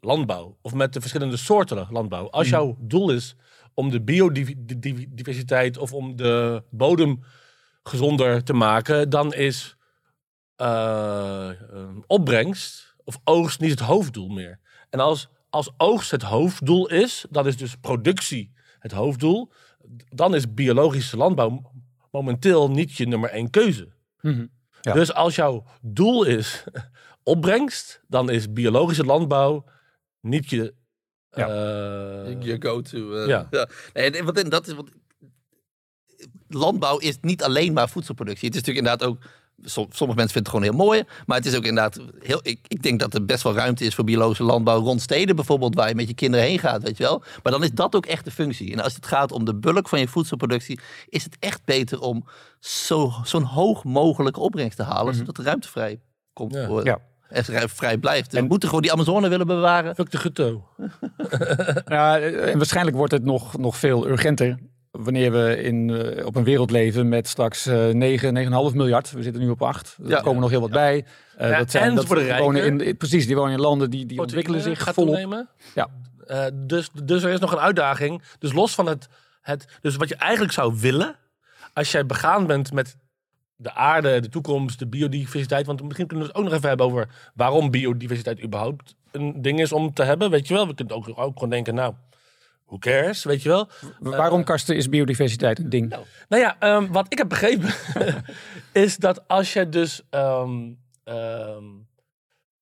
landbouw? 0.07 0.57
Of 0.61 0.73
met 0.73 0.93
de 0.93 0.99
verschillende 0.99 1.37
soorten 1.37 1.87
landbouw? 1.89 2.29
Als 2.29 2.49
jouw 2.49 2.77
doel 2.79 3.11
is 3.11 3.35
om 3.73 3.89
de 3.89 4.01
biodiversiteit 4.01 5.77
of 5.77 5.93
om 5.93 6.15
de 6.15 6.63
bodem 6.69 7.23
gezonder 7.83 8.43
te 8.43 8.53
maken, 8.53 9.09
dan 9.09 9.33
is 9.33 9.77
eh, 10.55 11.49
eh, 11.49 11.89
opbrengst 12.07 12.95
of 13.03 13.19
oogst 13.23 13.59
niet 13.59 13.69
het 13.69 13.79
hoofddoel 13.79 14.27
meer. 14.27 14.59
En 14.89 14.99
als, 14.99 15.29
als 15.49 15.71
oogst 15.77 16.11
het 16.11 16.21
hoofddoel 16.21 16.89
is, 16.89 17.25
dan 17.29 17.47
is 17.47 17.57
dus 17.57 17.75
productie 17.75 18.53
het 18.79 18.91
hoofddoel, 18.91 19.51
dan 20.09 20.35
is 20.35 20.53
biologische 20.53 21.17
landbouw 21.17 21.71
momenteel 22.11 22.69
niet 22.69 22.95
je 22.95 23.07
nummer 23.07 23.29
één 23.29 23.49
keuze. 23.49 23.93
Mhm. 24.21 24.45
Ja. 24.81 24.93
Dus 24.93 25.13
als 25.13 25.35
jouw 25.35 25.63
doel 25.81 26.23
is 26.23 26.63
opbrengst, 27.33 28.01
dan 28.07 28.29
is 28.29 28.53
biologische 28.53 29.05
landbouw 29.05 29.65
niet 30.27 30.49
je. 30.49 30.73
Ja. 31.31 31.47
eh, 31.47 32.41
Je 32.41 32.55
go-to. 32.59 33.13
eh, 33.13 33.27
Ja. 33.27 33.47
ja. 33.51 33.67
Nee, 33.93 34.11
en 34.11 34.25
wat, 34.25 34.37
en 34.37 34.49
dat 34.49 34.67
is 34.67 34.73
wat. 34.73 34.89
Landbouw 36.47 36.97
is 36.97 37.17
niet 37.21 37.43
alleen 37.43 37.73
maar 37.73 37.89
voedselproductie. 37.89 38.47
Het 38.47 38.55
is 38.55 38.61
natuurlijk 38.63 38.87
inderdaad 38.87 39.09
ook. 39.09 39.21
som- 39.63 39.87
Sommige 39.91 40.19
mensen 40.19 40.33
vinden 40.43 40.51
het 40.53 40.61
gewoon 40.61 40.63
heel 40.63 40.85
mooi. 40.85 41.03
Maar 41.25 41.37
het 41.37 41.45
is 41.45 41.55
ook 41.55 41.63
inderdaad. 41.63 41.99
Heel, 42.19 42.39
ik, 42.43 42.59
ik 42.67 42.83
denk 42.83 42.99
dat 42.99 43.13
er 43.13 43.25
best 43.25 43.43
wel 43.43 43.53
ruimte 43.53 43.85
is 43.85 43.95
voor 43.95 44.03
biologische 44.03 44.43
landbouw 44.43 44.79
rond 44.79 45.01
steden 45.01 45.35
bijvoorbeeld. 45.35 45.75
Waar 45.75 45.89
je 45.89 45.95
met 45.95 46.07
je 46.07 46.13
kinderen 46.13 46.45
heen 46.45 46.59
gaat, 46.59 46.83
weet 46.83 46.97
je 46.97 47.03
wel. 47.03 47.23
Maar 47.43 47.51
dan 47.51 47.63
is 47.63 47.71
dat 47.71 47.95
ook 47.95 48.05
echt 48.05 48.25
de 48.25 48.31
functie. 48.31 48.71
En 48.73 48.79
als 48.79 48.95
het 48.95 49.05
gaat 49.05 49.31
om 49.31 49.45
de 49.45 49.55
bulk 49.55 49.89
van 49.89 49.99
je 49.99 50.07
voedselproductie. 50.07 50.79
Is 51.09 51.23
het 51.23 51.37
echt 51.39 51.65
beter 51.65 51.99
om 51.99 52.25
zo, 52.59 53.11
zo'n 53.23 53.43
hoog 53.43 53.83
mogelijke 53.83 54.39
opbrengst 54.39 54.77
te 54.77 54.83
halen. 54.83 55.15
Zodat 55.15 55.37
er 55.37 55.43
ruimte 55.43 55.67
vrij 55.69 56.01
komt. 56.33 56.53
Ja. 56.53 56.65
Voor, 56.67 56.85
Ja. 56.85 56.99
En 57.29 57.69
vrij- 57.69 57.97
blijft. 57.97 58.31
We 58.31 58.37
En- 58.37 58.47
moeten 58.47 58.67
gewoon 58.67 58.83
die 58.83 58.91
Amazone 58.91 59.29
willen 59.29 59.47
bewaren. 59.47 59.95
Fuck 59.95 60.11
de 60.11 60.17
ghetto. 60.17 60.67
Ja, 61.85 62.19
eh, 62.19 62.51
en 62.51 62.57
waarschijnlijk 62.57 62.97
wordt 62.97 63.11
het 63.13 63.23
nog, 63.23 63.57
nog 63.57 63.77
veel 63.77 64.07
urgenter 64.07 64.57
wanneer 64.91 65.31
we 65.31 65.61
in, 65.63 65.89
eh, 65.89 66.25
op 66.25 66.35
een 66.35 66.43
wereld 66.43 66.71
leven 66.71 67.09
met 67.09 67.27
straks 67.27 67.65
eh 67.65 67.87
9, 67.87 68.33
9,5 68.33 68.75
miljard. 68.75 69.11
We 69.11 69.23
zitten 69.23 69.41
nu 69.41 69.49
op 69.49 69.61
8. 69.61 69.97
Er 70.03 70.09
Ja. 70.09 70.21
komen 70.21 70.41
nog 70.41 70.49
heel 70.49 70.61
wat 70.61 70.69
bij. 70.71 71.05
Eh, 71.37 71.49
Ja, 71.49 71.57
dat 71.57 71.71
zijn, 71.71 71.83
en 71.89 71.95
dat 71.95 72.07
wonen 72.39 72.79
in, 72.85 72.97
precies, 72.97 73.25
die 73.27 73.35
wonen 73.35 73.53
in 73.53 73.59
landen 73.59 73.89
die, 73.89 74.05
die 74.05 74.19
ontwikkelen 74.19 74.61
zich 74.61 74.83
gaat 74.83 74.93
volop. 74.93 75.09
toenemen. 75.13 75.49
Ja. 75.75 75.87
Eh, 76.25 76.45
dus, 76.53 76.89
dus 77.03 77.23
er 77.23 77.29
is 77.31 77.39
nog 77.39 77.51
een 77.51 77.59
uitdaging. 77.59 78.21
Dus 78.39 78.53
los 78.53 78.75
van 78.75 78.85
het, 78.87 79.07
het. 79.41 79.65
Dus 79.81 79.95
wat 79.95 80.09
je 80.09 80.15
eigenlijk 80.15 80.53
zou 80.53 80.75
willen. 80.79 81.15
Als 81.73 81.91
jij 81.91 82.05
begaan 82.05 82.47
bent 82.47 82.73
met 82.73 82.95
de 83.57 83.73
aarde, 83.73 84.19
de 84.19 84.29
toekomst, 84.29 84.79
de 84.79 84.87
biodiversiteit. 84.87 85.65
Want 85.65 85.83
misschien 85.83 86.07
kunnen 86.07 86.25
we 86.25 86.31
het 86.31 86.39
ook 86.41 86.47
nog 86.47 86.57
even 86.57 86.67
hebben 86.67 86.85
over 86.85 87.07
waarom 87.35 87.71
biodiversiteit 87.71 88.43
überhaupt 88.43 88.95
een 89.11 89.41
ding 89.41 89.59
is 89.59 89.71
om 89.71 89.93
te 89.93 90.03
hebben. 90.03 90.29
Weet 90.29 90.47
je 90.47 90.53
wel, 90.53 90.67
we 90.67 90.73
kunnen 90.73 90.95
ook, 90.95 91.07
ook 91.07 91.33
gewoon 91.33 91.49
denken, 91.49 91.75
nou, 91.75 91.93
who 92.65 92.77
cares, 92.77 93.23
weet 93.23 93.41
je 93.43 93.49
wel. 93.49 93.69
Waarom, 93.99 94.43
Karsten, 94.43 94.75
is 94.75 94.89
biodiversiteit 94.89 95.59
een 95.59 95.69
ding? 95.69 95.89
Nou 96.29 96.41
ja, 96.41 96.55
ehm, 96.59 96.87
wat 96.91 97.05
ik 97.09 97.17
heb 97.17 97.29
begrepen 97.29 97.73
is 98.83 98.97
dat 98.97 99.27
als 99.27 99.53
je 99.53 99.69
dus 99.69 100.01
ehm, 100.09 100.71
ehm, 101.03 101.63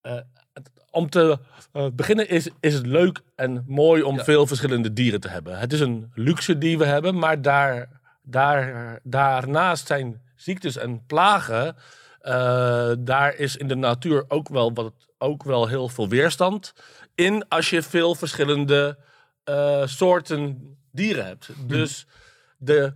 eh, 0.01 0.17
om 0.91 1.09
te 1.09 1.39
eh, 1.71 1.87
beginnen 1.93 2.29
is, 2.29 2.49
is 2.59 2.73
het 2.73 2.85
leuk 2.85 3.21
en 3.35 3.63
mooi 3.67 4.01
om 4.03 4.15
Ja. 4.15 4.23
veel 4.23 4.47
verschillende 4.47 4.93
dieren 4.93 5.19
te 5.19 5.29
hebben. 5.29 5.59
Het 5.59 5.73
is 5.73 5.79
een 5.79 6.11
luxe 6.13 6.57
die 6.57 6.77
we 6.77 6.85
hebben, 6.85 7.17
maar 7.19 7.41
daar, 7.41 7.89
daar, 8.23 8.99
daarnaast 9.03 9.87
zijn 9.87 10.21
ziektes 10.35 10.77
en 10.77 11.05
plagen. 11.05 11.75
eh, 12.19 12.91
daar 12.99 13.35
is 13.35 13.55
in 13.57 13.67
de 13.67 13.75
natuur 13.75 14.25
ook 14.27 14.49
wel, 14.49 14.73
wat, 14.73 14.93
ook 15.17 15.43
wel 15.43 15.67
heel 15.67 15.89
veel 15.89 16.09
weerstand 16.09 16.73
in 17.15 17.47
als 17.47 17.69
je 17.69 17.81
veel 17.81 18.15
verschillende 18.15 18.97
eh, 19.43 19.81
soorten 19.85 20.77
dieren 20.91 21.25
hebt. 21.25 21.49
Dus 21.67 22.07
de, 22.57 22.93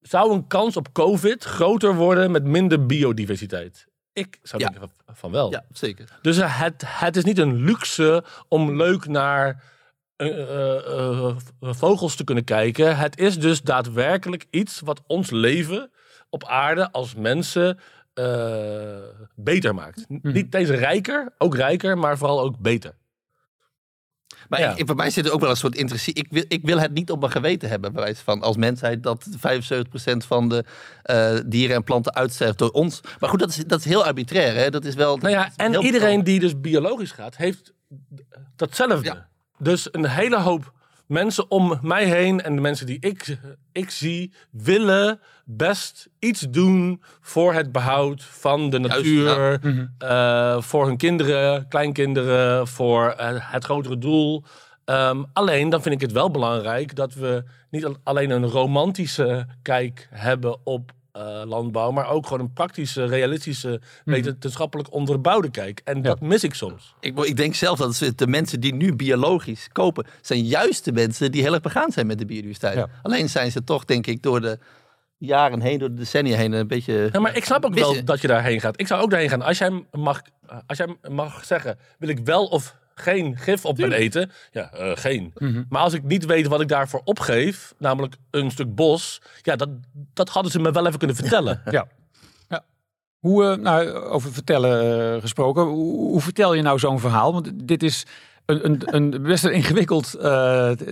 zou 0.00 0.32
een 0.32 0.46
kans 0.46 0.76
op 0.76 0.92
COVID 0.92 1.44
groter 1.44 1.94
worden 1.94 2.30
met 2.30 2.44
minder 2.44 2.86
biodiversiteit? 2.86 3.86
Ik 4.12 4.38
zou 4.42 4.62
Ja. 4.62 4.68
denken 4.68 4.90
van, 5.06 5.30
wel. 5.30 5.50
Ja, 5.50 5.64
zeker. 5.72 6.18
Dus 6.22 6.36
het, 6.42 6.82
het 6.86 7.16
is 7.16 7.24
niet 7.24 7.38
een 7.38 7.64
luxe 7.64 8.24
om 8.48 8.76
leuk 8.76 9.06
naar 9.06 9.62
eh, 10.16 11.36
vogels 11.60 12.16
te 12.16 12.24
kunnen 12.24 12.44
kijken. 12.44 12.96
Het 12.96 13.18
is 13.18 13.38
dus 13.38 13.62
daadwerkelijk 13.62 14.46
iets 14.50 14.80
wat 14.80 15.02
ons 15.06 15.30
leven 15.30 15.90
op 16.42 16.44
aarde 16.48 16.92
als 16.92 17.14
mensen 17.14 17.78
eh, 18.14 18.96
beter 19.34 19.74
maakt. 19.74 20.04
N- 20.08 20.18
Niet 20.22 20.52
deze 20.52 20.74
rijker, 20.74 21.32
ook 21.38 21.54
rijker, 21.56 21.98
maar 21.98 22.18
vooral 22.18 22.40
ook 22.40 22.58
beter. 22.58 22.94
Maar 24.48 24.60
Ja. 24.60 24.76
ik, 24.76 24.86
bij 24.86 24.94
mij 24.94 25.10
zit 25.10 25.26
er 25.26 25.32
ook 25.32 25.40
wel 25.40 25.50
een 25.50 25.56
soort 25.56 25.76
interessie. 25.76 26.14
Ik 26.14 26.26
wil, 26.30 26.44
ik 26.48 26.64
wil 26.66 26.78
het 26.78 26.92
niet 26.92 27.10
op 27.10 27.20
mijn 27.20 27.32
geweten 27.32 27.68
hebben, 27.68 27.92
bij 27.92 28.02
wijze 28.02 28.22
van 28.24 28.42
als 28.42 28.56
mensheid, 28.56 29.02
dat 29.02 29.26
75% 29.36 30.26
van 30.26 30.48
de 30.48 30.64
eh, 31.02 31.36
dieren 31.46 31.76
en 31.76 31.84
planten 31.84 32.14
uitsterft 32.14 32.58
door 32.58 32.70
ons. 32.70 33.00
Maar 33.20 33.30
goed, 33.30 33.38
dat 33.38 33.48
is, 33.48 33.56
dat 33.56 33.78
is 33.78 33.84
heel 33.84 34.04
arbitrair. 34.04 34.54
Hè? 34.54 34.70
Dat 34.70 34.84
is 34.84 34.94
wel. 34.94 35.16
Nou 35.16 35.30
ja, 35.30 35.46
is 35.46 35.52
en 35.56 35.74
iedereen 35.74 36.24
die 36.24 36.40
dus 36.40 36.60
biologisch 36.60 37.12
gaat, 37.12 37.36
heeft 37.36 37.72
datzelfde. 38.56 39.04
Ja. 39.08 39.28
Dus 39.58 39.88
een 39.92 40.06
hele 40.08 40.40
hoop 40.40 40.72
mensen 41.06 41.50
om 41.50 41.78
mij 41.82 42.04
heen 42.04 42.40
en 42.42 42.54
de 42.54 42.60
mensen 42.60 42.86
die 42.86 43.00
ik, 43.00 43.38
ik 43.72 43.90
zie, 43.90 44.32
willen 44.50 45.20
best 45.44 46.08
iets 46.18 46.40
doen 46.40 47.02
voor 47.20 47.52
het 47.54 47.72
behoud 47.72 48.22
van 48.22 48.70
de 48.70 48.78
Juist, 48.80 48.94
natuur. 48.94 49.58
Mhm. 49.62 49.86
eh, 49.98 50.60
voor 50.60 50.86
hun 50.86 50.96
kinderen, 50.96 51.68
kleinkinderen, 51.68 52.66
voor 52.68 53.08
eh, 53.10 53.28
het 53.52 53.64
grotere 53.64 53.98
doel. 53.98 54.44
Ehm, 54.84 55.22
alleen 55.32 55.68
dan 55.68 55.82
vind 55.82 55.94
ik 55.94 56.00
het 56.00 56.12
wel 56.12 56.30
belangrijk 56.30 56.94
dat 56.96 57.14
we 57.14 57.44
niet 57.70 57.84
al- 57.84 57.96
alleen 58.02 58.30
een 58.30 58.46
romantische 58.46 59.46
kijk 59.62 60.08
hebben 60.10 60.58
op 60.64 60.92
eh, 61.16 61.42
landbouw, 61.44 61.90
maar 61.90 62.08
ook 62.08 62.26
gewoon 62.26 62.40
een 62.40 62.52
praktische, 62.52 63.04
realistische, 63.04 63.80
wetenschappelijk 64.04 64.92
onderbouwde 64.92 65.50
kijk. 65.50 65.80
En 65.84 66.02
dat 66.02 66.20
mis 66.20 66.44
ik 66.44 66.54
soms. 66.54 66.94
Ik, 67.00 67.18
ik 67.18 67.36
denk 67.36 67.54
zelf 67.54 67.78
dat 67.78 67.98
het 67.98 68.18
de 68.18 68.26
mensen 68.26 68.60
die 68.60 68.74
nu 68.74 68.94
biologisch 68.94 69.68
kopen, 69.72 70.06
zijn 70.20 70.44
juist 70.44 70.84
de 70.84 70.92
mensen 70.92 71.32
die 71.32 71.42
heel 71.42 71.52
erg 71.52 71.62
begaan 71.62 71.92
zijn 71.92 72.06
met 72.06 72.18
de 72.18 72.26
biodiversiteit. 72.26 72.76
Ja. 72.76 72.88
Alleen 73.02 73.28
zijn 73.28 73.50
ze 73.50 73.64
toch, 73.64 73.84
denk 73.84 74.06
ik, 74.06 74.22
door 74.22 74.40
de 74.40 74.58
jaren 75.18 75.60
heen, 75.60 75.78
door 75.78 75.88
de 75.88 75.94
decennia 75.94 76.36
heen, 76.36 76.52
een 76.52 76.66
beetje. 76.66 77.08
Ja, 77.12 77.20
maar 77.20 77.36
ik 77.36 77.44
snap 77.44 77.64
ook 77.64 77.74
wel 77.74 78.04
dat 78.04 78.20
je 78.20 78.26
daarheen 78.26 78.60
gaat. 78.60 78.80
Ik 78.80 78.86
zou 78.86 79.02
ook 79.02 79.10
daarheen 79.10 79.28
gaan. 79.28 79.42
Als 79.42 79.58
jij 79.58 79.84
mag, 79.92 80.22
als 80.66 80.78
jij 80.78 80.96
mag 81.10 81.44
zeggen, 81.44 81.78
wil 81.98 82.08
ik 82.08 82.18
wel 82.24 82.46
of 82.46 82.76
geen 83.00 83.36
gif 83.36 83.64
op 83.64 83.78
mijn 83.78 83.92
eten? 83.92 84.30
Ja, 84.50 84.72
eh, 84.72 84.90
geen. 84.94 85.32
Maar 85.68 85.82
als 85.82 85.92
ik 85.92 86.02
niet 86.02 86.24
weet 86.24 86.46
wat 86.46 86.60
ik 86.60 86.68
daarvoor 86.68 87.00
opgeef, 87.04 87.74
namelijk 87.78 88.14
een 88.30 88.50
stuk 88.50 88.74
bos, 88.74 89.20
ja, 89.42 89.56
dat, 89.56 89.68
dat 90.14 90.28
hadden 90.28 90.52
ze 90.52 90.58
me 90.58 90.70
wel 90.70 90.86
even 90.86 90.98
kunnen 90.98 91.16
vertellen. 91.16 91.62
Ja. 91.70 91.86
ja. 92.48 92.64
Hoe, 93.18 93.44
eh, 93.44 93.56
nou, 93.56 93.92
over 93.92 94.32
vertellen 94.32 95.14
eh, 95.14 95.20
gesproken, 95.20 95.62
hoe, 95.62 96.10
hoe 96.10 96.20
vertel 96.20 96.54
je 96.54 96.62
nou 96.62 96.78
zo'n 96.78 97.00
verhaal? 97.00 97.32
Want 97.32 97.50
dit 97.68 97.82
is 97.82 98.06
een, 98.46 98.64
een, 98.64 98.94
een 98.94 99.22
best 99.22 99.44
een 99.44 99.52
ingewikkeld 99.52 100.10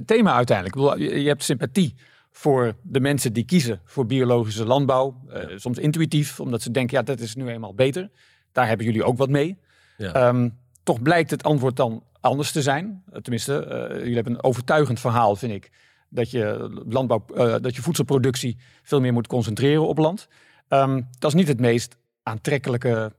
thema 0.06 0.34
uiteindelijk. 0.34 0.76
Ik 0.76 0.82
bedoel, 0.82 0.98
je, 0.98 1.22
je 1.22 1.28
hebt 1.28 1.44
sympathie 1.44 1.94
voor 2.32 2.74
de 2.82 3.00
mensen 3.00 3.32
die 3.32 3.44
kiezen 3.44 3.80
voor 3.84 4.06
biologische 4.06 4.66
landbouw. 4.66 5.20
soms 5.56 5.78
intuïtief, 5.78 6.40
omdat 6.40 6.62
ze 6.62 6.70
denken, 6.70 6.96
ja, 6.96 7.02
dat 7.02 7.20
is 7.20 7.34
nu 7.34 7.48
eenmaal 7.48 7.74
beter. 7.74 8.10
Daar 8.52 8.68
hebben 8.68 8.86
jullie 8.86 9.04
ook 9.04 9.18
wat 9.18 9.28
mee. 9.28 9.58
Ja. 9.96 10.12
Ehm, 10.12 10.48
toch 10.84 11.02
blijkt 11.02 11.30
het 11.30 11.42
antwoord 11.42 11.76
dan 11.76 12.02
anders 12.20 12.52
te 12.52 12.62
zijn. 12.62 13.02
Eh, 13.12 13.20
tenminste, 13.20 13.64
eh, 13.64 13.98
jullie 13.98 14.14
hebben 14.14 14.32
een 14.32 14.44
overtuigend 14.44 15.00
verhaal, 15.00 15.36
vind 15.36 15.52
ik. 15.52 15.70
Dat 16.08 16.30
je, 16.30 16.68
landbouw, 16.88 17.24
eh, 17.34 17.54
dat 17.60 17.76
je 17.76 17.82
voedselproductie 17.82 18.56
veel 18.82 19.00
meer 19.00 19.12
moet 19.12 19.26
concentreren 19.26 19.88
op 19.88 19.98
land. 19.98 20.28
Ehm, 20.68 21.02
dat 21.18 21.30
is 21.30 21.36
niet 21.36 21.48
het 21.48 21.60
meest 21.60 21.96
aantrekkelijke 22.22 23.12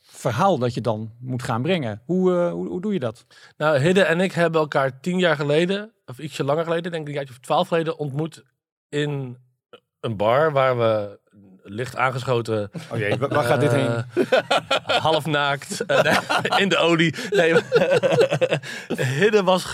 verhaal 0.00 0.58
dat 0.58 0.74
je 0.74 0.80
dan 0.80 1.12
moet 1.20 1.42
gaan 1.42 1.62
brengen. 1.62 2.02
Hoe, 2.04 2.32
hoe, 2.32 2.68
hoe 2.68 2.80
doe 2.80 2.92
je 2.92 2.98
dat? 2.98 3.26
Nou, 3.56 3.78
Hidde 3.78 4.02
en 4.02 4.20
ik 4.20 4.32
hebben 4.32 4.60
elkaar 4.60 5.00
tien 5.00 5.18
jaar 5.18 5.36
geleden, 5.36 5.92
of 6.06 6.18
ietsje 6.18 6.44
langer 6.44 6.64
geleden, 6.64 6.90
denk 6.90 7.02
ik 7.02 7.08
een 7.08 7.14
jaartje 7.14 7.34
of 7.34 7.40
twaalf 7.40 7.68
geleden, 7.68 7.98
ontmoet 7.98 8.44
in 8.88 9.36
een 10.00 10.16
bar 10.16 10.52
waar 10.52 10.78
we 10.78 11.18
licht 11.66 11.96
aangeschoten 11.96 12.70
Oh 12.90 12.98
jee, 12.98 13.16
waar, 13.18 13.44
gaat 13.44 13.60
dit 13.60 13.72
heen? 13.72 14.04
Eh, 14.86 14.96
half 14.96 15.26
naakt. 15.26 15.84
eh, 15.86 16.02
nee, 16.02 16.60
in 16.60 16.68
de 16.68 16.76
olie. 16.76 17.14
Nee, 17.30 17.54
Hidde 19.18 19.42
was 19.42 19.64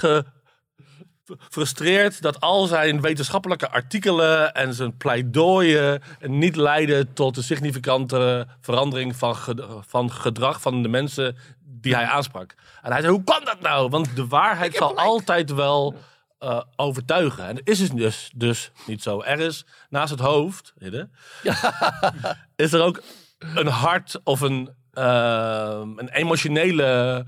gefrustreerd 1.24 2.22
dat 2.22 2.40
al 2.40 2.66
zijn 2.66 3.00
wetenschappelijke 3.00 3.70
artikelen 3.70 4.52
en 4.54 4.74
zijn 4.74 4.96
pleidooien 4.96 6.02
niet 6.20 6.56
leidden 6.56 7.12
tot 7.12 7.36
een 7.36 7.42
significante 7.42 8.46
verandering 8.60 9.16
van, 9.16 9.36
ged- 9.36 9.62
van 9.86 10.12
gedrag 10.12 10.60
van 10.60 10.82
de 10.82 10.88
mensen 10.88 11.36
die 11.64 11.94
hij 11.94 12.04
aansprak. 12.04 12.54
En 12.82 12.92
hij 12.92 13.00
zei, 13.00 13.12
hoe 13.12 13.24
kan 13.24 13.44
dat 13.44 13.60
nou? 13.60 13.88
Want 13.88 14.16
de 14.16 14.26
waarheid 14.26 14.74
zal 14.74 14.96
altijd 14.96 15.52
wel 15.52 15.94
eh, 16.40 16.62
overtuigen. 16.76 17.46
En 17.46 17.54
dat 17.54 17.68
is 17.68 17.80
het 17.80 17.96
dus, 17.96 18.30
dus 18.34 18.70
niet 18.86 19.02
zo. 19.02 19.20
Er 19.22 19.40
is 19.40 19.64
naast 19.88 20.10
het 20.10 20.20
hoofd, 20.20 20.72
is 22.56 22.72
er 22.72 22.82
ook 22.82 23.02
een 23.38 23.66
hart 23.66 24.20
of 24.24 24.40
een, 24.40 24.70
ehm, 24.92 25.98
een 25.98 26.08
emotionele 26.08 27.24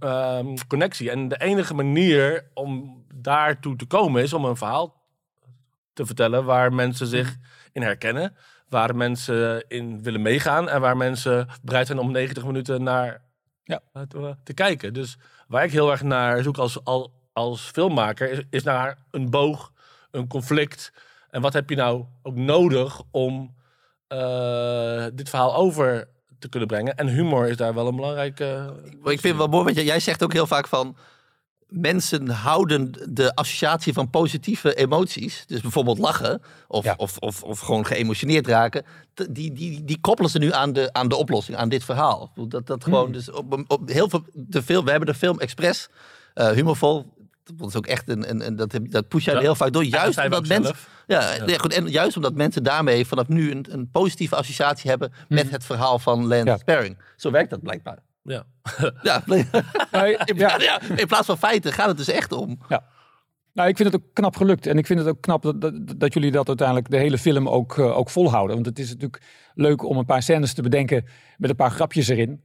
ehm, 0.00 0.56
connectie. 0.68 1.10
En 1.10 1.28
de 1.28 1.40
enige 1.40 1.74
manier 1.74 2.50
om 2.54 3.00
daartoe 3.14 3.76
te 3.76 3.86
komen 3.86 4.22
is 4.22 4.32
om 4.32 4.44
een 4.44 4.56
verhaal 4.56 5.00
te 5.92 6.06
vertellen 6.06 6.44
waar 6.44 6.72
mensen 6.72 7.06
zich 7.06 7.36
in 7.72 7.82
herkennen. 7.82 8.36
Waar 8.68 8.96
mensen 8.96 9.64
in 9.68 10.02
willen 10.02 10.22
meegaan 10.22 10.68
en 10.68 10.80
waar 10.80 10.96
mensen 10.96 11.48
bereid 11.62 11.86
zijn 11.86 11.98
om 11.98 12.10
90 12.10 12.44
minuten 12.44 12.82
naar 12.82 13.22
Ja. 13.64 13.80
eh, 13.92 14.02
te, 14.02 14.36
te 14.44 14.54
kijken. 14.54 14.92
Dus 14.94 15.18
waar 15.48 15.64
ik 15.64 15.72
heel 15.72 15.90
erg 15.90 16.02
naar 16.02 16.42
zoek 16.42 16.58
als, 16.58 16.84
al- 16.84 17.12
als 17.32 17.60
filmmaker 17.60 18.30
is, 18.30 18.42
is 18.50 18.62
naar 18.62 18.98
een 19.10 19.30
boog, 19.30 19.72
een 20.10 20.26
conflict. 20.28 20.92
En 21.30 21.40
wat 21.40 21.52
heb 21.52 21.70
je 21.70 21.76
nou 21.76 22.04
ook 22.22 22.34
nodig 22.36 23.00
om 23.10 23.54
eh, 24.08 25.04
dit 25.14 25.28
verhaal 25.28 25.54
over 25.56 26.08
te 26.38 26.48
kunnen 26.48 26.68
brengen? 26.68 26.96
En 26.96 27.08
humor 27.08 27.48
is 27.48 27.56
daar 27.56 27.74
wel 27.74 27.86
een 27.86 27.96
belangrijke. 27.96 28.74
Maar 29.02 29.12
ik 29.12 29.20
vind 29.20 29.22
het 29.22 29.36
wel 29.36 29.46
mooi, 29.48 29.64
want 29.64 29.76
jij- 29.76 29.84
jij 29.84 30.00
zegt 30.00 30.22
ook 30.22 30.32
heel 30.32 30.46
vaak 30.46 30.66
van... 30.68 30.96
Mensen 31.66 32.28
houden 32.28 32.92
de 33.14 33.34
associatie 33.34 33.92
van 33.92 34.10
positieve 34.10 34.74
emoties, 34.74 35.44
dus 35.46 35.60
bijvoorbeeld 35.60 35.98
lachen 35.98 36.42
of, 36.68 36.84
Ja. 36.84 36.94
of, 36.96 37.18
of, 37.18 37.42
of 37.42 37.58
gewoon 37.60 37.86
geëmotioneerd 37.86 38.46
raken, 38.46 38.84
die, 39.30 39.52
die, 39.52 39.84
die 39.84 40.00
koppelen 40.00 40.30
ze 40.30 40.38
nu 40.38 40.52
aan 40.52 40.72
de, 40.72 40.92
aan 40.92 41.08
de 41.08 41.16
oplossing, 41.16 41.56
aan 41.56 41.68
dit 41.68 41.84
verhaal. 41.84 42.32
Dat, 42.48 42.66
dat 42.66 42.84
gewoon, 42.84 43.12
dus 43.12 43.30
op, 43.30 43.64
op 43.66 43.88
heel 43.88 44.08
veel, 44.48 44.84
we 44.84 44.90
hebben 44.90 45.06
de 45.08 45.14
film 45.14 45.40
expres 45.40 45.88
eh, 46.34 46.48
humorvol. 46.50 47.12
Dat 47.56 47.68
is 47.68 47.76
ook 47.76 47.86
echt 47.86 48.08
een, 48.08 48.30
een, 48.30 48.46
een- 48.46 48.56
dat, 48.56 48.72
heb- 48.72 48.90
dat 48.90 49.08
push 49.08 49.24
jij 49.24 49.34
Ja. 49.34 49.40
heel 49.40 49.54
vaak 49.54 49.72
door. 49.72 49.84
Juist 49.84 50.24
omdat 50.24 50.46
mensen, 50.46 50.64
zelf. 50.64 50.88
ja, 51.06 51.44
nee, 51.44 51.58
goed, 51.58 51.72
en 51.74 51.86
juist 51.88 52.16
omdat 52.16 52.34
mensen 52.34 52.62
daarmee 52.62 53.06
vanaf 53.06 53.28
nu 53.28 53.50
een, 53.50 53.66
een 53.70 53.90
positieve 53.90 54.36
associatie 54.36 54.90
hebben 54.90 55.12
met 55.28 55.50
het 55.50 55.64
verhaal 55.64 55.98
van 55.98 56.26
Lance 56.26 56.44
Ja. 56.46 56.56
Sparring. 56.56 56.98
Zo 57.16 57.30
werkt 57.30 57.50
dat 57.50 57.62
blijkbaar. 57.62 57.98
Ja. 58.22 58.44
Ja, 59.02 59.22
ja. 60.24 60.56
ja, 60.60 60.80
in 60.96 61.06
plaats 61.06 61.26
van 61.26 61.38
feiten 61.38 61.72
gaat 61.72 61.88
het 61.88 61.96
dus 61.96 62.08
echt 62.08 62.32
om. 62.32 62.58
Nou, 63.52 63.68
ik 63.68 63.76
vind 63.76 63.92
het 63.92 64.02
ook 64.02 64.08
knap 64.12 64.36
gelukt. 64.36 64.66
En 64.66 64.78
ik 64.78 64.86
vind 64.86 64.98
het 64.98 65.08
ook 65.08 65.20
knap 65.20 65.42
dat, 65.42 65.60
dat, 65.60 65.74
dat 65.96 66.12
jullie 66.14 66.30
dat 66.30 66.48
uiteindelijk 66.48 66.90
de 66.90 66.96
hele 66.96 67.18
film 67.18 67.48
ook, 67.48 67.78
eh, 67.78 67.96
ook 67.96 68.10
volhouden. 68.10 68.54
Want 68.54 68.66
het 68.66 68.78
is 68.78 68.88
natuurlijk 68.88 69.22
leuk 69.54 69.82
om 69.84 69.96
een 69.96 70.04
paar 70.04 70.22
scènes 70.22 70.54
te 70.54 70.62
bedenken 70.62 71.04
met 71.38 71.50
een 71.50 71.56
paar 71.56 71.70
grapjes 71.70 72.08
erin. 72.08 72.44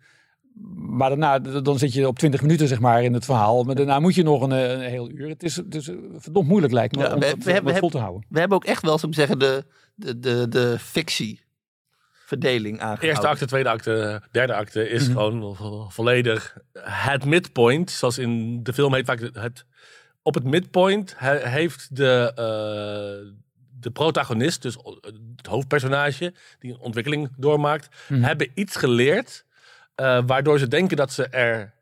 Maar 0.76 1.10
daarna, 1.10 1.40
dan 1.40 1.78
zit 1.80 1.94
je 1.94 2.08
op 2.08 2.20
20 2.20 2.42
minuten 2.42 2.68
zeg 2.68 2.80
maar 2.80 3.04
in 3.04 3.14
het 3.14 3.26
verhaal. 3.26 3.64
Maar 3.64 3.76
daarna 3.76 4.00
moet 4.00 4.16
je 4.16 4.24
nog 4.24 4.42
een, 4.42 4.52
eh, 4.52 4.72
een 4.72 4.80
heel 4.80 5.10
uur. 5.10 5.30
Het 5.30 5.44
is, 5.44 5.56
het 5.56 5.76
is 5.76 5.88
eh, 5.88 5.96
verdomd 6.18 6.48
moeilijk 6.48 6.74
lijkt 6.74 6.96
me 6.96 7.02
Ja, 7.02 7.14
om 7.14 7.20
we- 7.20 7.26
dat, 7.26 7.44
we 7.44 7.52
hebben- 7.52 7.64
dat 7.64 7.74
we 7.74 7.80
vol 7.80 7.90
te 7.90 7.98
houden. 7.98 8.26
We 8.30 8.40
hebben 8.40 8.58
ook 8.58 8.66
echt 8.66 8.82
wel, 8.82 8.98
zou 8.98 9.12
ik 9.12 9.18
zeggen, 9.18 9.40
de, 9.40 9.66
de, 9.96 10.20
de, 10.20 10.48
de 10.48 10.76
fictieverdeling 10.80 12.76
aangehouden. 12.80 13.10
Eerste 13.10 13.28
acte, 13.28 13.46
tweede 13.46 13.70
acte, 13.70 14.22
derde 14.32 14.54
acte 14.54 14.80
Mhm. 14.80 14.94
is 14.94 15.08
gewoon 15.08 15.56
vo- 15.56 15.90
volledig 15.90 16.58
het 16.82 17.26
midpoint. 17.26 17.92
Zoals 17.92 18.18
in 18.18 18.64
de 18.64 18.74
film 18.74 18.94
heet 18.94 19.06
vaak 19.06 19.20
het- 19.20 19.36
het. 19.36 19.66
Op 20.22 20.34
het 20.34 20.44
midpoint 20.44 21.14
he- 21.18 21.48
heeft 21.50 21.96
de, 21.96 22.32
eh, 22.36 23.34
de 23.80 23.92
protagonist, 23.92 24.62
dus 24.62 24.78
het 25.36 25.48
hoofdpersonage, 25.48 26.34
die 26.60 26.72
een 26.74 26.80
ontwikkeling 26.80 27.30
doormaakt, 27.38 27.88
Mhm. 28.10 28.22
hebben 28.22 28.52
iets 28.54 28.76
geleerd. 28.76 29.46
Eh, 29.98 30.20
waardoor 30.25 30.60
ze 30.60 30.68
denken 30.68 30.98
dat 30.98 31.12
ze 31.12 31.27
er 31.27 31.74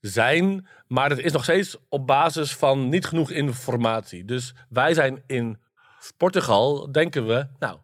zijn. 0.00 0.68
Maar 0.86 1.08
dat 1.08 1.18
is 1.18 1.32
nog 1.32 1.42
steeds 1.42 1.76
op 1.88 2.06
basis 2.06 2.54
van 2.54 2.88
niet 2.88 3.06
genoeg 3.06 3.30
informatie. 3.30 4.24
Dus 4.24 4.54
wij 4.68 4.94
zijn 4.94 5.22
in 5.26 5.58
Portugal, 6.16 6.92
denken 6.92 7.26
we, 7.26 7.46
nou, 7.58 7.78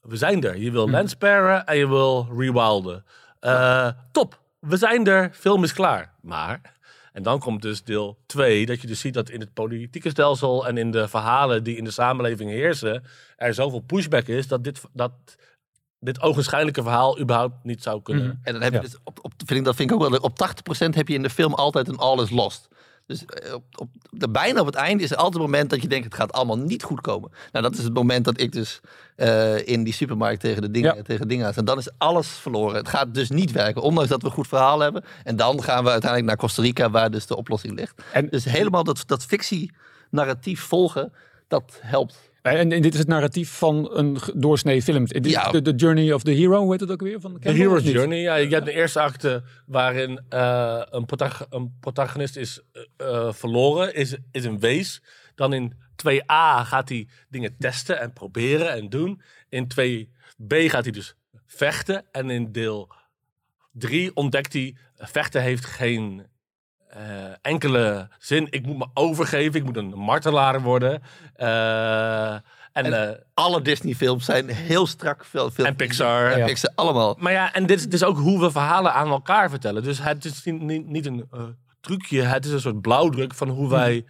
we 0.00 0.16
zijn 0.16 0.44
er. 0.44 0.56
Je 0.56 0.70
wil 0.70 1.08
Sparren 1.08 1.66
en 1.66 1.76
je 1.76 1.88
wil 1.88 2.28
rewilden. 2.36 3.04
Eh, 3.40 3.88
top, 4.12 4.40
we 4.60 4.76
zijn 4.76 5.06
er, 5.06 5.30
film 5.32 5.64
is 5.64 5.72
klaar. 5.72 6.12
Maar, 6.20 6.60
en 7.12 7.22
dan 7.22 7.38
komt 7.38 7.62
dus 7.62 7.84
deel 7.84 8.18
2, 8.26 8.66
dat 8.66 8.80
je 8.80 8.86
dus 8.86 9.00
ziet 9.00 9.14
dat 9.14 9.30
in 9.30 9.40
het 9.40 9.52
politieke 9.52 10.10
stelsel 10.10 10.66
en 10.66 10.76
in 10.76 10.90
de 10.90 11.08
verhalen 11.08 11.64
die 11.64 11.76
in 11.76 11.84
de 11.84 11.90
samenleving 11.90 12.50
heersen, 12.50 13.04
er 13.36 13.54
zoveel 13.54 13.80
pushback 13.80 14.26
is 14.26 14.48
dat 14.48 14.64
dit, 14.64 14.80
dat 14.92 15.12
dit 16.00 16.20
ogenschijnlijke 16.20 16.82
verhaal 16.82 17.18
überhaupt 17.20 17.54
niet 17.62 17.82
zou 17.82 18.02
kunnen. 18.02 18.40
En 18.42 18.52
dan 18.52 18.62
heb 18.62 18.72
je 18.72 18.78
Ja. 18.78 18.84
dus 18.84 18.96
op, 19.04 19.18
op, 19.22 19.32
vind 19.36 19.58
ik, 19.58 19.64
dat 19.64 19.74
vind 19.76 19.90
ik 19.90 19.96
ook 20.00 20.08
wel, 20.08 20.20
op 20.20 20.38
80% 20.90 20.94
heb 20.94 21.08
je 21.08 21.14
in 21.14 21.22
de 21.22 21.30
film 21.30 21.54
altijd 21.54 21.88
een 21.88 21.96
all 21.98 22.22
is 22.22 22.30
lost. 22.30 22.68
Dus 23.06 23.24
eh, 23.24 23.54
op, 23.54 23.62
op, 23.78 23.88
de, 24.10 24.28
bijna 24.30 24.60
op 24.60 24.66
het 24.66 24.74
einde 24.74 25.02
is 25.02 25.10
er 25.10 25.16
altijd 25.16 25.34
een 25.34 25.40
moment 25.40 25.70
dat 25.70 25.82
je 25.82 25.88
denkt, 25.88 26.04
het 26.04 26.14
gaat 26.14 26.32
allemaal 26.32 26.58
niet 26.58 26.82
goed 26.82 27.00
komen. 27.00 27.30
Nou, 27.52 27.64
dat 27.64 27.76
is 27.78 27.84
het 27.84 27.94
moment 27.94 28.24
dat 28.24 28.40
ik 28.40 28.52
dus 28.52 28.80
eh, 29.16 29.66
in 29.68 29.84
die 29.84 29.92
supermarkt 29.92 30.40
tegen 30.40 30.62
de 30.62 30.70
dingen, 30.70 30.96
Ja. 30.96 31.02
tegen 31.02 31.28
dingen 31.28 31.44
aan 31.46 31.50
sta. 31.52 31.60
En 31.60 31.66
dan 31.66 31.78
is 31.78 31.88
alles 31.98 32.28
verloren. 32.28 32.76
Het 32.76 32.88
gaat 32.88 33.14
dus 33.14 33.30
niet 33.30 33.52
werken, 33.52 33.82
ondanks 33.82 34.10
dat 34.10 34.20
we 34.22 34.26
een 34.28 34.34
goed 34.34 34.48
verhaal 34.48 34.80
hebben. 34.80 35.04
En 35.24 35.36
dan 35.36 35.62
gaan 35.62 35.84
we 35.84 35.90
uiteindelijk 35.90 36.28
naar 36.30 36.36
Costa 36.40 36.62
Rica, 36.62 36.90
waar 36.90 37.10
dus 37.10 37.26
de 37.26 37.36
oplossing 37.36 37.74
ligt. 37.74 38.02
En, 38.12 38.28
Dus 38.28 38.44
helemaal 38.44 38.84
dat, 38.84 39.02
dat 39.06 39.24
fictie-narratief 39.24 40.60
volgen, 40.60 41.12
dat 41.48 41.78
helpt. 41.82 42.27
En, 42.52 42.72
en 42.72 42.82
dit 42.82 42.92
is 42.92 42.98
het 42.98 43.08
narratief 43.08 43.50
van 43.50 43.88
een 43.92 44.18
doorsnee 44.34 44.82
film. 44.82 45.06
Ja. 45.08 45.50
de, 45.50 45.62
de 45.62 45.74
Journey 45.74 46.12
of 46.12 46.22
the 46.22 46.30
Hero, 46.30 46.60
hoe 46.60 46.70
heet 46.70 46.80
het 46.80 46.90
ook 46.90 47.00
weer? 47.00 47.20
Van 47.20 47.38
The 47.38 47.50
Hero's? 47.50 47.82
Journey. 47.82 48.20
Ja, 48.20 48.34
je 48.34 48.48
hebt 48.48 48.64
de 48.66 48.72
eerste 48.72 49.00
acte 49.00 49.42
waarin 49.66 50.20
eh, 50.28 50.82
een, 50.90 51.04
protag- 51.04 51.46
een 51.50 51.76
protagonist 51.80 52.36
is 52.36 52.60
eh, 52.72 52.82
eh, 52.96 53.32
verloren, 53.32 53.94
is, 53.94 54.16
is 54.32 54.44
een 54.44 54.60
wees. 54.60 55.02
Dan 55.34 55.52
in 55.52 55.72
2a 56.06 56.64
gaat 56.64 56.88
hij 56.88 57.08
dingen 57.28 57.56
testen 57.58 58.00
en 58.00 58.12
proberen 58.12 58.72
en 58.72 58.88
doen. 58.88 59.22
In 59.48 59.66
2b 59.80 60.56
gaat 60.66 60.84
hij 60.84 60.92
dus 60.92 61.14
vechten. 61.46 62.04
En 62.12 62.30
in 62.30 62.52
deel 62.52 62.92
3 63.72 64.16
ontdekt 64.16 64.52
hij, 64.52 64.76
vechten 64.96 65.42
heeft 65.42 65.64
geen 65.64 66.26
eh, 66.88 67.00
enkele 67.42 68.08
zin. 68.18 68.46
Ik 68.50 68.66
moet 68.66 68.78
me 68.78 68.86
overgeven, 68.94 69.60
ik 69.60 69.64
moet 69.64 69.76
een 69.76 69.88
martelaar 69.88 70.60
worden. 70.62 71.02
Eh, 71.34 72.32
en, 72.32 72.42
En- 72.72 73.08
eh, 73.08 73.14
Alle 73.34 73.62
Disney-films 73.62 74.24
zijn 74.24 74.48
heel 74.48 74.86
strak. 74.86 75.24
Veel, 75.24 75.50
veel, 75.50 75.64
En 75.64 75.76
Pixar. 75.76 76.30
En 76.32 76.38
Ja. 76.38 76.44
Pixar, 76.46 76.72
allemaal. 76.74 77.16
Maar 77.18 77.32
ja, 77.32 77.52
en 77.54 77.66
dit 77.66 77.78
is 77.78 77.88
dus 77.88 78.04
ook 78.04 78.18
hoe 78.18 78.40
we 78.40 78.50
verhalen 78.50 78.92
aan 78.92 79.08
elkaar 79.08 79.50
vertellen. 79.50 79.82
Dus 79.82 80.02
het 80.02 80.24
is 80.24 80.44
niet, 80.44 80.60
niet, 80.60 80.86
niet 80.86 81.06
een 81.06 81.26
eh, 81.32 81.40
trucje, 81.80 82.22
het 82.22 82.44
is 82.44 82.52
een 82.52 82.60
soort 82.60 82.80
blauwdruk 82.80 83.34
van 83.34 83.48
hoe 83.48 83.68
wij 83.70 84.04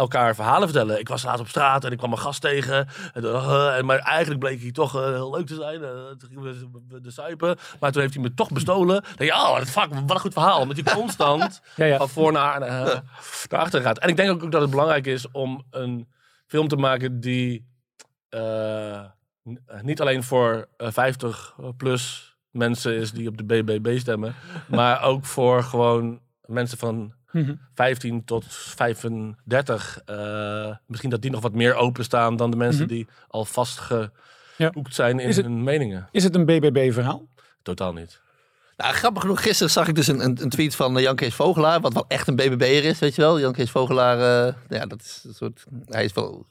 elkaar 0.00 0.34
verhalen 0.34 0.68
vertellen. 0.68 0.98
Ik 0.98 1.08
was 1.08 1.22
laatst 1.22 1.40
op 1.40 1.48
straat 1.48 1.84
en 1.84 1.92
ik 1.92 1.98
kwam 1.98 2.12
een 2.12 2.18
gast 2.18 2.40
tegen. 2.40 2.88
En, 3.12 3.24
eh, 3.24 3.76
en- 3.78 3.84
maar 3.84 3.98
eigenlijk 3.98 4.40
bleek 4.40 4.60
hij 4.60 4.70
toch 4.72 4.94
eh, 4.96 5.04
heel 5.04 5.30
leuk 5.30 5.46
te 5.46 5.54
zijn. 5.54 5.84
Eh, 5.84 5.90
toen 6.18 6.28
gingen 6.28 6.42
we 6.42 6.68
we- 6.88 7.00
de 7.00 7.10
suipen. 7.10 7.56
Maar 7.80 7.92
toen 7.92 8.00
heeft 8.02 8.14
hij 8.14 8.22
me 8.22 8.34
toch 8.34 8.50
bestolen. 8.50 9.02
Dan 9.02 9.12
denk 9.16 9.30
je, 9.30 9.36
oh, 9.36 9.60
fuck, 9.60 9.88
wat 9.94 10.10
een 10.10 10.20
goed 10.20 10.32
verhaal. 10.32 10.60
Omdat 10.60 10.76
je 10.76 10.82
constant 10.94 11.60
Ja, 11.76 11.84
ja. 11.84 11.96
van 11.96 12.08
voor 12.08 12.32
naar, 12.32 12.62
eh, 12.62 12.98
naar 13.48 13.60
achter 13.60 13.80
gaat. 13.82 13.98
En 13.98 14.08
ik 14.08 14.16
denk 14.16 14.30
ook 14.44 14.52
dat 14.52 14.60
het 14.60 14.70
belangrijk 14.70 15.06
is 15.06 15.30
om 15.30 15.64
een 15.70 16.08
film 16.46 16.68
te 16.68 16.76
maken 16.76 17.20
die 17.20 17.68
eh, 18.28 19.04
niet 19.82 20.00
alleen 20.00 20.22
voor 20.22 20.68
eh, 20.76 20.88
50 20.90 21.56
plus 21.76 22.36
mensen 22.50 22.94
is 22.94 23.12
die 23.12 23.28
op 23.28 23.36
de 23.36 23.44
BBB 23.44 23.98
stemmen, 23.98 24.34
maar 24.68 25.02
ook 25.02 25.24
voor 25.24 25.62
gewoon 25.62 26.20
mensen 26.44 26.78
van 26.78 27.12
Mhm. 27.32 27.54
15 27.74 28.24
tot 28.24 28.44
35. 28.48 30.00
eh, 30.04 30.76
misschien 30.86 31.10
dat 31.10 31.22
die 31.22 31.30
nog 31.30 31.40
wat 31.42 31.54
meer 31.54 31.74
openstaan 31.74 32.36
dan 32.36 32.50
de 32.50 32.56
mensen 32.56 32.84
Mhm. 32.84 32.92
die 32.94 33.06
al 33.28 33.44
vastgehoekt 33.44 34.12
Ja. 34.56 34.70
zijn 34.90 35.18
in 35.18 35.28
het- 35.28 35.36
hun 35.36 35.62
meningen. 35.62 36.08
Is 36.10 36.24
het 36.24 36.34
een 36.34 36.44
BBB-verhaal? 36.44 37.26
Totaal 37.62 37.92
niet. 37.92 38.20
Nou, 38.80 38.94
grappig 38.94 39.22
genoeg, 39.22 39.42
gisteren 39.42 39.72
zag 39.72 39.88
ik 39.88 39.94
dus 39.94 40.06
een, 40.06 40.24
een, 40.24 40.48
tweet 40.48 40.74
van 40.74 40.96
eh, 40.96 41.02
Jan 41.02 41.16
Kees 41.16 41.34
Vogelaar, 41.34 41.80
wat 41.80 41.92
wel 41.92 42.04
echt 42.08 42.28
een 42.28 42.36
BBB'er 42.36 42.84
is, 42.84 42.98
weet 42.98 43.14
je 43.14 43.20
wel. 43.20 43.40
Jan 43.40 43.52
Kees 43.52 43.70
Vogelaar, 43.70 44.46
eh, 44.46 44.54
ja, 44.68 44.86
dat 44.86 45.00
is 45.00 45.20
een 45.26 45.34
soort, 45.34 45.64
hij 45.86 46.04
is 46.04 46.12
wel, 46.12 46.46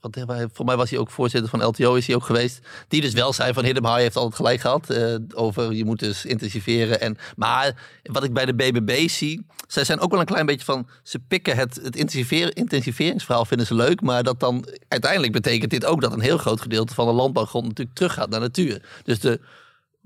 voor 0.54 0.66
mij 0.66 0.76
was 0.78 0.90
hij 0.90 1.00
ook 1.00 1.10
voorzitter 1.10 1.50
van 1.50 1.66
LTO, 1.66 1.96
is 1.96 2.08
hij 2.08 2.16
ook 2.16 2.24
geweest. 2.24 2.60
Die 2.88 3.02
dus 3.02 3.14
wel 3.14 3.34
zei 3.34 3.54
van 3.54 3.64
Hidden 3.64 3.96
heeft 3.96 4.16
altijd 4.16 4.36
gelijk 4.36 4.60
gehad, 4.60 4.90
eh, 4.90 5.16
over 5.34 5.74
je 5.74 5.86
moet 5.86 6.00
dus 6.00 6.26
intensiveren. 6.26 7.02
En, 7.02 7.18
maar 7.36 7.76
wat 8.04 8.24
ik 8.24 8.34
bij 8.34 8.46
de 8.46 8.54
BBB 8.54 9.08
zie, 9.08 9.46
zij 9.68 9.84
zijn 9.84 10.00
ook 10.00 10.12
wel 10.12 10.20
een 10.20 10.26
klein 10.26 10.46
beetje 10.46 10.66
van, 10.66 10.88
ze 11.04 11.20
pikken 11.20 11.56
het, 11.56 11.80
het 11.84 11.96
intensiveringsverhaal, 12.54 13.46
vinden 13.46 13.68
ze 13.68 13.76
leuk, 13.76 14.02
maar 14.02 14.24
dat 14.24 14.40
dan, 14.40 14.66
uiteindelijk 14.88 15.34
betekent 15.34 15.72
dit 15.72 15.86
ook 15.86 16.02
dat 16.02 16.14
een 16.14 16.22
heel 16.22 16.38
groot 16.38 16.62
gedeelte 16.62 16.94
van 16.94 17.08
de 17.08 17.14
landbouwgrond 17.14 17.68
natuurlijk 17.68 17.96
teruggaat 17.96 18.30
naar 18.30 18.40
natuur. 18.40 18.82
Dus 19.04 19.20
de, 19.20 19.40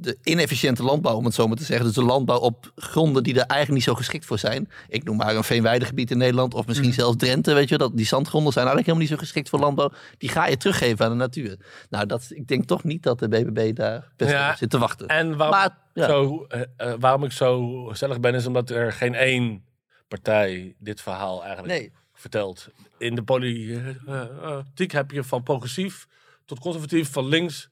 de 0.04 0.18
inefficiënte 0.24 0.84
landbouw, 0.84 1.16
om 1.16 1.26
het 1.26 1.34
zo 1.34 1.48
maar 1.48 1.58
te 1.58 1.64
zeggen. 1.64 1.86
Dus 1.86 1.96
de 1.96 2.04
landbouw 2.04 2.40
op 2.40 2.72
gronden 2.76 3.24
die 3.24 3.34
er 3.34 3.40
eigenlijk 3.40 3.72
niet 3.72 3.84
zo 3.84 3.94
geschikt 3.96 4.26
voor 4.26 4.40
zijn. 4.40 4.70
Ik 4.88 5.04
noem 5.04 5.18
maar 5.18 5.36
een 5.36 5.44
veenweidegebied 5.44 6.12
in 6.12 6.18
Nederland. 6.18 6.54
Of 6.54 6.68
misschien 6.68 6.94
zelfs 6.94 7.18
Drenthe, 7.18 7.54
weet 7.54 7.70
je. 7.70 7.78
Dat, 7.78 7.98
die 7.98 8.06
zandgronden 8.06 8.54
zijn 8.54 8.66
eigenlijk 8.68 8.86
helemaal 8.98 9.10
niet 9.10 9.20
zo 9.20 9.26
geschikt 9.26 9.50
voor 9.50 9.60
landbouw. 9.60 9.92
Die 10.18 10.30
ga 10.30 10.48
je 10.48 10.58
teruggeven 10.58 11.06
aan 11.06 11.12
de 11.12 11.18
natuur. 11.18 11.58
Nou, 11.90 12.06
dat, 12.06 12.26
ik 12.30 12.48
denk 12.48 12.66
toch 12.66 12.84
niet 12.84 13.04
dat 13.04 13.20
de 13.20 13.28
BBB 13.28 13.76
daar 13.76 14.12
best 14.18 14.32
Ja, 14.32 14.50
op 14.52 14.58
zit 14.58 14.70
te 14.70 14.78
wachten. 14.78 15.08
En 15.08 15.38
waarom, 15.38 15.58
Maar, 15.58 15.78
ja. 15.94 16.08
zo, 16.08 16.46
eh, 16.48 16.62
eh, 16.78 16.94
waarom 17.00 17.24
ik 17.24 17.32
zo 17.32 17.90
stellig 17.94 18.20
ben, 18.20 18.34
is 18.36 18.46
omdat 18.46 18.70
er 18.70 18.92
geen 18.94 19.16
één 19.16 19.64
partij 20.08 20.76
dit 20.80 21.02
verhaal 21.02 21.44
eigenlijk 21.44 21.80
Nee. 21.80 21.92
vertelt. 22.14 22.68
In 22.98 23.16
de 23.16 23.24
politiek 23.24 24.92
heb 24.92 25.12
je 25.12 25.24
van 25.24 25.44
progressief 25.44 26.08
tot 26.46 26.60
conservatief, 26.60 27.12
van 27.12 27.26
links 27.28 27.70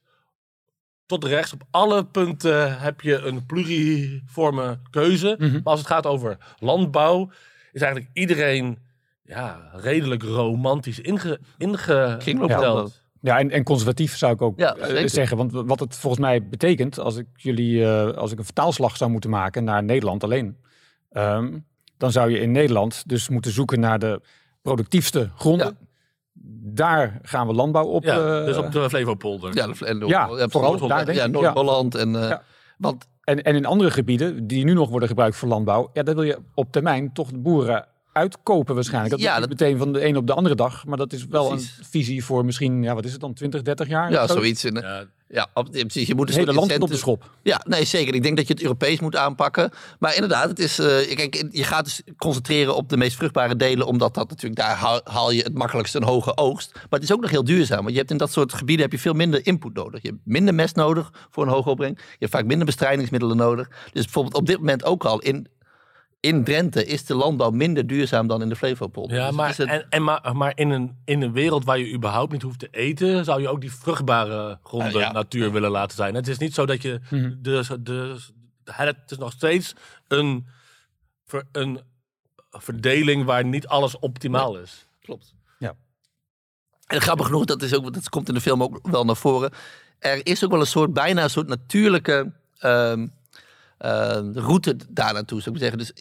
tot 1.20 1.30
rechts. 1.30 1.52
Op 1.52 1.62
alle 1.70 2.04
punten 2.04 2.80
heb 2.80 3.00
je 3.00 3.18
een 3.18 3.46
pluriforme 3.46 4.78
keuze. 4.90 5.36
Mhm. 5.38 5.52
Maar 5.52 5.60
als 5.62 5.78
het 5.78 5.88
gaat 5.88 6.06
over 6.06 6.38
landbouw, 6.58 7.30
is 7.72 7.80
eigenlijk 7.80 8.10
iedereen 8.12 8.78
ja, 9.24 9.70
redelijk 9.72 10.22
romantisch 10.22 11.00
inge, 11.00 11.40
ingesteld. 11.58 13.00
Ja, 13.20 13.38
en, 13.38 13.50
en 13.50 13.62
conservatief 13.62 14.16
zou 14.16 14.32
ik 14.32 14.42
ook 14.42 14.58
Ja, 14.58 14.76
eh, 14.76 15.06
zeggen. 15.06 15.36
Want 15.36 15.52
wat 15.52 15.80
het 15.80 15.96
volgens 15.96 16.22
mij 16.22 16.48
betekent, 16.48 16.98
als 16.98 17.16
ik 17.16 17.26
jullie, 17.36 17.84
eh, 17.84 18.16
als 18.16 18.32
ik 18.32 18.38
een 18.38 18.44
vertaalslag 18.44 18.96
zou 18.96 19.10
moeten 19.10 19.30
maken 19.30 19.64
naar 19.64 19.84
Nederland 19.84 20.24
alleen, 20.24 20.56
ehm, 21.10 21.58
dan 21.96 22.12
zou 22.12 22.30
je 22.30 22.38
in 22.38 22.50
Nederland 22.50 23.08
dus 23.08 23.28
moeten 23.28 23.52
zoeken 23.52 23.80
naar 23.80 23.98
de 23.98 24.20
productiefste 24.62 25.30
gronden. 25.36 25.76
Ja. 25.80 25.86
Daar 26.74 27.18
gaan 27.22 27.46
we 27.46 27.52
landbouw 27.52 27.84
op. 27.84 28.04
Ja, 28.04 28.38
eh, 28.40 28.44
dus 28.46 28.56
op 28.56 28.72
de 28.72 28.88
Flevopolder. 28.88 29.54
Ja, 29.54 29.66
de- 29.66 29.86
en 29.86 29.98
Ja, 29.98 30.06
ja, 30.06 30.48
vooral 30.48 30.70
Noord-Holland- 30.70 30.88
daar 30.88 31.04
denk 31.04 31.18
ja, 31.18 31.26
Noord-Holland. 31.26 31.94
En, 31.94 32.16
eh, 32.16 32.28
Ja. 32.28 32.42
Want 32.78 33.06
en, 33.24 33.42
en 33.42 33.54
in 33.54 33.66
andere 33.66 33.90
gebieden 33.90 34.46
die 34.46 34.64
nu 34.64 34.72
nog 34.72 34.88
worden 34.90 35.08
gebruikt 35.08 35.36
voor 35.36 35.48
landbouw, 35.48 35.90
ja, 35.92 36.02
daar 36.02 36.14
wil 36.14 36.24
je 36.24 36.38
op 36.54 36.72
termijn 36.72 37.12
toch 37.12 37.30
de 37.30 37.38
boeren 37.38 37.86
uitkopen 38.12 38.74
waarschijnlijk. 38.74 39.10
Dat 39.14 39.20
Ja, 39.20 39.32
is 39.34 39.38
niet 39.40 39.48
dat- 39.48 39.58
meteen 39.58 39.78
van 39.78 39.92
de 39.92 40.06
een 40.06 40.16
op 40.16 40.26
de 40.26 40.32
andere 40.34 40.54
dag, 40.54 40.86
maar 40.86 40.96
dat 40.98 41.12
is 41.12 41.26
wel 41.26 41.48
Precies. 41.48 41.78
een 41.78 41.84
visie 41.84 42.24
voor 42.24 42.44
misschien, 42.44 42.82
ja, 42.82 42.94
wat 42.94 43.04
is 43.04 43.12
het 43.12 43.20
dan, 43.20 43.32
20, 43.34 43.62
30 43.62 43.88
jaar? 43.88 44.10
ja, 44.10 44.26
zoiets. 44.26 44.64
En, 44.64 45.08
Ja, 45.32 45.48
precies. 45.62 46.06
Je 46.06 46.14
moet 46.14 46.28
hele 46.28 46.52
soort 46.52 46.56
land 46.56 46.82
op 46.82 46.88
de 46.88 46.96
schop. 46.96 47.30
Ja, 47.42 47.60
nee, 47.68 47.84
zeker. 47.84 48.14
Ik 48.14 48.22
denk 48.22 48.36
dat 48.36 48.46
je 48.46 48.52
het 48.52 48.62
Europees 48.62 49.00
moet 49.00 49.16
aanpakken. 49.16 49.70
Maar 49.98 50.14
inderdaad, 50.14 50.48
het 50.48 50.58
is, 50.58 50.78
eh, 50.78 51.16
kijk, 51.16 51.44
je 51.50 51.64
gaat 51.64 51.84
dus 51.84 52.02
concentreren 52.16 52.76
op 52.76 52.88
de 52.88 52.96
meest 52.96 53.16
vruchtbare 53.16 53.56
delen, 53.56 53.86
omdat 53.86 54.14
dat 54.14 54.28
natuurlijk, 54.28 54.60
daar 54.60 54.76
haal, 54.76 55.00
haal 55.04 55.30
je 55.30 55.42
het 55.42 55.54
makkelijkst 55.54 55.94
een 55.94 56.02
hoge 56.02 56.36
oogst. 56.36 56.70
Maar 56.74 56.82
het 56.90 57.02
is 57.02 57.12
ook 57.12 57.20
nog 57.20 57.30
heel 57.30 57.44
duurzaam, 57.44 57.78
want 57.78 57.90
je 57.90 57.98
hebt 57.98 58.10
in 58.10 58.16
dat 58.16 58.32
soort 58.32 58.52
gebieden 58.52 58.84
heb 58.84 58.92
je 58.92 58.98
veel 58.98 59.12
minder 59.12 59.46
input 59.46 59.74
nodig. 59.74 60.02
Je 60.02 60.08
hebt 60.08 60.20
minder 60.24 60.54
mest 60.54 60.76
nodig 60.76 61.12
voor 61.30 61.42
een 61.42 61.52
hoge 61.52 61.70
opbreng. 61.70 61.98
Je 61.98 62.16
hebt 62.18 62.32
vaak 62.32 62.44
minder 62.44 62.66
bestrijdingsmiddelen 62.66 63.36
nodig. 63.36 63.68
Dus 63.92 64.04
bijvoorbeeld 64.04 64.34
op 64.34 64.46
dit 64.46 64.58
moment 64.58 64.84
ook 64.84 65.04
al 65.04 65.18
in, 65.18 65.46
in 66.22 66.44
Drenthe 66.44 66.84
is 66.86 67.04
de 67.04 67.14
landbouw 67.14 67.50
minder 67.50 67.86
duurzaam 67.86 68.26
dan 68.26 68.42
in 68.42 68.48
de 68.48 68.56
Flevopolder. 68.56 69.16
Ja, 69.16 69.26
Dus 69.26 69.36
maar, 69.36 69.48
het- 69.48 69.58
en, 69.68 69.86
en 69.88 70.02
maar, 70.04 70.36
maar 70.36 70.52
in, 70.54 70.70
een, 70.70 70.96
in 71.04 71.22
een 71.22 71.32
wereld 71.32 71.64
waar 71.64 71.78
je 71.78 71.92
überhaupt 71.92 72.32
niet 72.32 72.42
hoeft 72.42 72.58
te 72.58 72.68
eten, 72.70 73.24
zou 73.24 73.40
je 73.40 73.48
ook 73.48 73.60
die 73.60 73.72
vruchtbare 73.72 74.58
gronden 74.62 75.00
ja. 75.00 75.12
natuur 75.12 75.52
willen 75.52 75.70
laten 75.70 75.96
zijn. 75.96 76.14
Het 76.14 76.28
is 76.28 76.38
niet 76.38 76.54
zo 76.54 76.66
dat 76.66 76.82
je. 76.82 77.00
Mhm. 77.10 77.34
de, 77.40 77.78
de, 77.82 78.18
het 78.64 78.96
is 79.10 79.18
nog 79.18 79.32
steeds 79.32 79.72
een, 80.08 80.46
ver- 81.26 81.46
een 81.52 81.80
verdeling 82.50 83.24
waar 83.24 83.44
niet 83.44 83.66
alles 83.66 83.98
optimaal 83.98 84.58
is. 84.58 84.86
Klopt. 85.00 85.34
Ja. 85.58 85.74
En 86.86 87.00
grappig 87.00 87.26
genoeg, 87.26 87.44
dat, 87.44 87.62
is 87.62 87.74
ook, 87.74 87.94
dat 87.94 88.08
komt 88.08 88.28
in 88.28 88.34
de 88.34 88.40
film 88.40 88.62
ook 88.62 88.78
wel 88.90 89.04
naar 89.04 89.16
voren. 89.16 89.50
Er 89.98 90.26
is 90.26 90.44
ook 90.44 90.50
wel 90.50 90.60
een 90.60 90.66
soort, 90.66 90.92
bijna 90.92 91.22
een 91.22 91.30
soort 91.30 91.48
natuurlijke 91.48 92.32
ehm, 92.58 93.06
ehm, 93.78 94.32
route 94.32 94.76
daar 94.88 95.12
naartoe, 95.12 95.40
zou 95.40 95.54
ik 95.54 95.60
zeggen. 95.60 95.78
Dus 95.78 95.92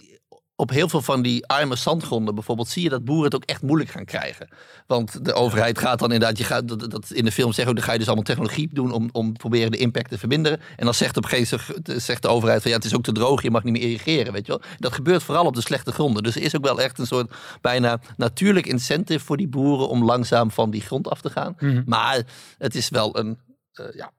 op 0.61 0.69
heel 0.69 0.89
veel 0.89 1.01
van 1.01 1.21
die 1.21 1.47
arme 1.47 1.75
zandgronden 1.75 2.35
bijvoorbeeld, 2.35 2.67
zie 2.67 2.83
je 2.83 2.89
dat 2.89 3.05
boeren 3.05 3.25
het 3.25 3.35
ook 3.35 3.43
echt 3.43 3.61
moeilijk 3.61 3.89
gaan 3.89 4.05
krijgen. 4.05 4.49
Want 4.87 5.25
de 5.25 5.33
overheid 5.33 5.79
gaat 5.79 5.99
dan 5.99 6.11
inderdaad, 6.11 6.37
je 6.37 6.43
gaat, 6.43 6.67
dat, 6.67 6.91
dat 6.91 7.11
in 7.11 7.25
de 7.25 7.31
film 7.31 7.51
zeggen, 7.51 7.67
ook, 7.69 7.75
dan 7.75 7.85
ga 7.85 7.91
je 7.91 7.97
dus 7.97 8.07
allemaal 8.07 8.25
technologie 8.25 8.69
doen 8.73 8.91
om, 8.91 9.09
om 9.11 9.33
proberen 9.33 9.71
de 9.71 9.77
impact 9.77 10.09
te 10.09 10.17
verminderen. 10.17 10.59
En 10.75 10.85
dan 10.85 10.93
zegt 10.93 11.17
op 11.17 11.23
een 11.23 11.29
gegeven 11.29 11.59
moment 11.67 12.03
zegt 12.03 12.21
de 12.21 12.27
overheid 12.27 12.61
van 12.61 12.71
ja, 12.71 12.77
het 12.77 12.85
is 12.85 12.95
ook 12.95 13.03
te 13.03 13.11
droog, 13.11 13.41
je 13.41 13.51
mag 13.51 13.63
niet 13.63 13.73
meer 13.73 13.81
irrigeren, 13.81 14.33
weet 14.33 14.45
je 14.45 14.51
wel. 14.51 14.61
Dat 14.77 14.93
gebeurt 14.93 15.23
vooral 15.23 15.45
op 15.45 15.55
de 15.55 15.61
slechte 15.61 15.91
gronden. 15.91 16.23
Dus 16.23 16.35
er 16.35 16.41
is 16.41 16.55
ook 16.55 16.65
wel 16.65 16.81
echt 16.81 16.99
een 16.99 17.07
soort 17.07 17.33
bijna 17.61 17.99
natuurlijk 18.17 18.65
incentive 18.65 19.25
voor 19.25 19.37
die 19.37 19.47
boeren 19.47 19.89
om 19.89 20.03
langzaam 20.03 20.51
van 20.51 20.71
die 20.71 20.81
grond 20.81 21.07
af 21.07 21.21
te 21.21 21.29
gaan. 21.29 21.55
Mhm. 21.59 21.81
Maar 21.85 22.21
het 22.57 22.75
is 22.75 22.89
wel 22.89 23.17
een, 23.17 23.39
eh, 23.73 23.85
ja, 23.93 24.11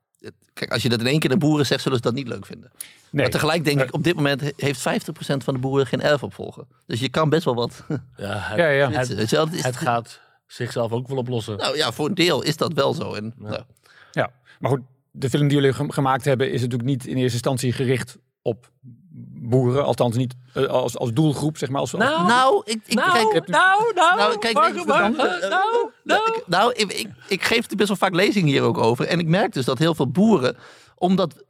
kijk, 0.53 0.71
als 0.71 0.81
je 0.81 0.89
dat 0.89 0.99
in 0.99 1.07
één 1.07 1.19
keer 1.19 1.29
de 1.29 1.37
boeren 1.37 1.65
zegt, 1.65 1.81
zullen 1.81 1.97
ze 1.97 2.03
dat 2.03 2.13
niet 2.13 2.27
leuk 2.27 2.45
vinden. 2.45 2.71
Nee. 3.09 3.21
Maar 3.21 3.31
tegelijk 3.31 3.63
denk 3.65 3.81
ik, 3.81 3.93
op 3.93 4.03
dit 4.03 4.15
moment 4.15 4.41
he- 4.41 4.51
heeft 4.55 4.79
50% 4.79 5.43
van 5.43 5.53
de 5.53 5.59
boeren 5.59 5.87
geen 5.87 6.01
erfopvolger. 6.01 6.63
Dus 6.85 6.99
je 6.99 7.09
kan 7.09 7.29
best 7.29 7.43
wel 7.43 7.55
wat. 7.55 7.83
Ja, 7.87 7.95
het, 8.39 8.57
Ja, 8.59 8.67
ja. 8.69 8.91
Het 8.91 9.63
het 9.63 9.75
gaat 9.77 10.19
zichzelf 10.47 10.91
ook 10.91 11.07
wel 11.07 11.17
oplossen. 11.17 11.57
Nou 11.57 11.77
ja, 11.77 11.91
voor 11.91 12.07
een 12.07 12.13
deel 12.15 12.41
is 12.43 12.57
dat 12.57 12.73
wel 12.73 12.93
zo. 12.93 13.13
En, 13.13 13.33
Ja. 13.39 13.49
nou, 13.49 13.63
Ja, 14.11 14.31
maar 14.59 14.71
goed, 14.71 14.81
de 15.11 15.29
film 15.29 15.47
die 15.47 15.57
jullie 15.57 15.73
gem- 15.73 15.91
gemaakt 15.91 16.25
hebben 16.25 16.51
is 16.51 16.61
natuurlijk 16.61 16.89
niet 16.89 17.05
in 17.05 17.15
eerste 17.17 17.33
instantie 17.33 17.71
gericht 17.73 18.17
op 18.41 18.71
boeren, 19.15 19.85
althans 19.85 20.15
niet 20.15 20.35
eh, 20.53 20.65
als, 20.65 20.97
als 20.97 21.13
doelgroep, 21.13 21.57
zeg 21.57 21.69
maar. 21.69 21.79
Als, 21.81 21.93
als- 21.95 22.03
Nou, 22.03 22.27
nou, 22.27 22.61
ik, 22.65 22.81
ik 22.85 22.93
nou, 22.93 23.11
kijk, 23.31 23.47
nou, 23.47 23.93
nou, 23.95 24.17
Nou, 24.17 24.37
kijk, 24.37 24.53
wacht, 24.53 24.85
wacht, 24.85 25.17
nou, 25.17 25.89
nou. 26.03 26.27
ik, 26.35 26.43
nou, 26.47 26.73
ik, 26.75 26.93
ik, 26.93 27.07
ik 27.27 27.43
geef 27.43 27.67
best 27.67 27.87
wel 27.87 27.97
vaak 27.97 28.13
lezingen 28.13 28.49
hier 28.49 28.61
ook 28.61 28.77
over. 28.77 29.05
En 29.07 29.19
ik 29.19 29.27
merk 29.27 29.53
dus 29.53 29.65
dat 29.65 29.77
heel 29.77 29.95
veel 29.95 30.11
boeren, 30.11 30.57
omdat 30.95 31.43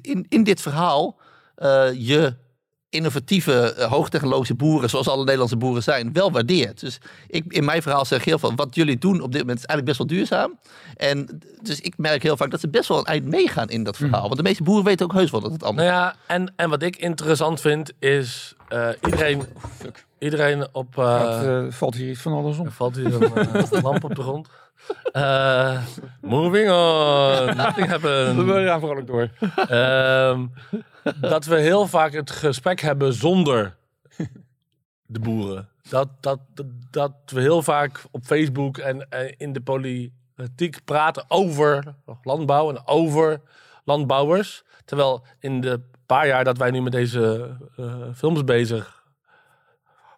in, 0.00 0.26
in 0.28 0.44
dit 0.44 0.60
verhaal 0.60 1.18
eh, 1.54 1.88
je 1.92 2.36
innovatieve, 2.90 3.74
eh, 3.74 3.90
hoogtechnologische 3.90 4.54
boeren, 4.54 4.90
zoals 4.90 5.08
alle 5.08 5.24
Nederlandse 5.24 5.56
boeren 5.56 5.82
zijn, 5.82 6.12
wel 6.12 6.32
waardeert. 6.32 6.80
Dus 6.80 6.98
ik, 7.26 7.44
in 7.48 7.64
mijn 7.64 7.82
verhaal 7.82 8.04
zeg 8.04 8.18
ik 8.18 8.24
heel 8.24 8.38
veel, 8.38 8.52
wat 8.54 8.74
jullie 8.74 8.98
doen 8.98 9.20
op 9.20 9.32
dit 9.32 9.40
moment 9.40 9.58
is 9.58 9.64
eigenlijk 9.64 9.84
best 9.84 9.98
wel 9.98 10.06
duurzaam. 10.18 10.58
En 10.96 11.40
dus 11.62 11.80
ik 11.80 11.94
merk 11.96 12.22
heel 12.22 12.36
vaak 12.36 12.50
dat 12.50 12.60
ze 12.60 12.68
best 12.68 12.88
wel 12.88 12.98
een 12.98 13.04
eind 13.04 13.24
meegaan 13.24 13.68
in 13.68 13.82
dat 13.84 13.96
verhaal. 13.96 14.22
Want 14.22 14.36
de 14.36 14.42
meeste 14.42 14.62
boeren 14.62 14.84
weten 14.84 15.06
ook 15.06 15.12
heus 15.12 15.30
wel 15.30 15.40
dat 15.40 15.52
het 15.52 15.62
anders 15.62 15.88
Nou 15.88 15.98
ja, 15.98 16.14
en, 16.26 16.52
en 16.56 16.70
wat 16.70 16.82
ik 16.82 16.96
interessant 16.96 17.60
vind 17.60 17.92
is 17.98 18.54
eh, 18.68 18.88
iedereen, 19.04 19.42
iedereen 20.18 20.66
op... 20.72 20.98
eh, 20.98 21.40
Het, 21.40 21.74
valt 21.74 21.94
hier 21.94 22.10
iets 22.10 22.20
van 22.20 22.32
alles 22.32 22.58
om. 22.58 22.66
er 22.66 22.72
valt 22.72 22.96
hier 22.96 23.14
een 23.72 23.82
lamp 23.82 24.04
op 24.04 24.14
de 24.14 24.22
grond. 24.22 24.48
Eh, 25.12 25.82
moving 26.20 26.70
on. 26.70 27.56
Nothing 27.56 27.86
happened. 27.86 28.44
We 28.44 28.64
gaan 28.66 28.82
ook 28.82 29.06
door. 29.06 29.30
Ehm, 29.68 30.46
dat 31.20 31.44
we 31.44 31.56
heel 31.56 31.86
vaak 31.86 32.12
het 32.12 32.30
gesprek 32.30 32.80
hebben 32.80 33.12
zonder 33.12 33.76
de 35.06 35.18
boeren. 35.18 35.68
Dat, 35.88 36.08
dat, 36.20 36.40
dat, 36.54 36.66
dat 36.90 37.12
we 37.26 37.40
heel 37.40 37.62
vaak 37.62 38.04
op 38.10 38.24
Facebook 38.24 38.78
en 38.78 39.10
eh, 39.10 39.32
in 39.36 39.52
de 39.52 39.60
politiek 39.60 40.84
praten 40.84 41.24
over 41.28 41.94
landbouw 42.22 42.70
en 42.70 42.86
over 42.86 43.40
landbouwers. 43.84 44.64
Terwijl 44.84 45.24
in 45.38 45.60
de 45.60 45.80
paar 46.06 46.26
jaar 46.26 46.44
dat 46.44 46.58
wij 46.58 46.70
nu 46.70 46.82
met 46.82 46.92
deze 46.92 47.56
eh, 47.76 48.02
films 48.14 48.44
bezig 48.44 49.04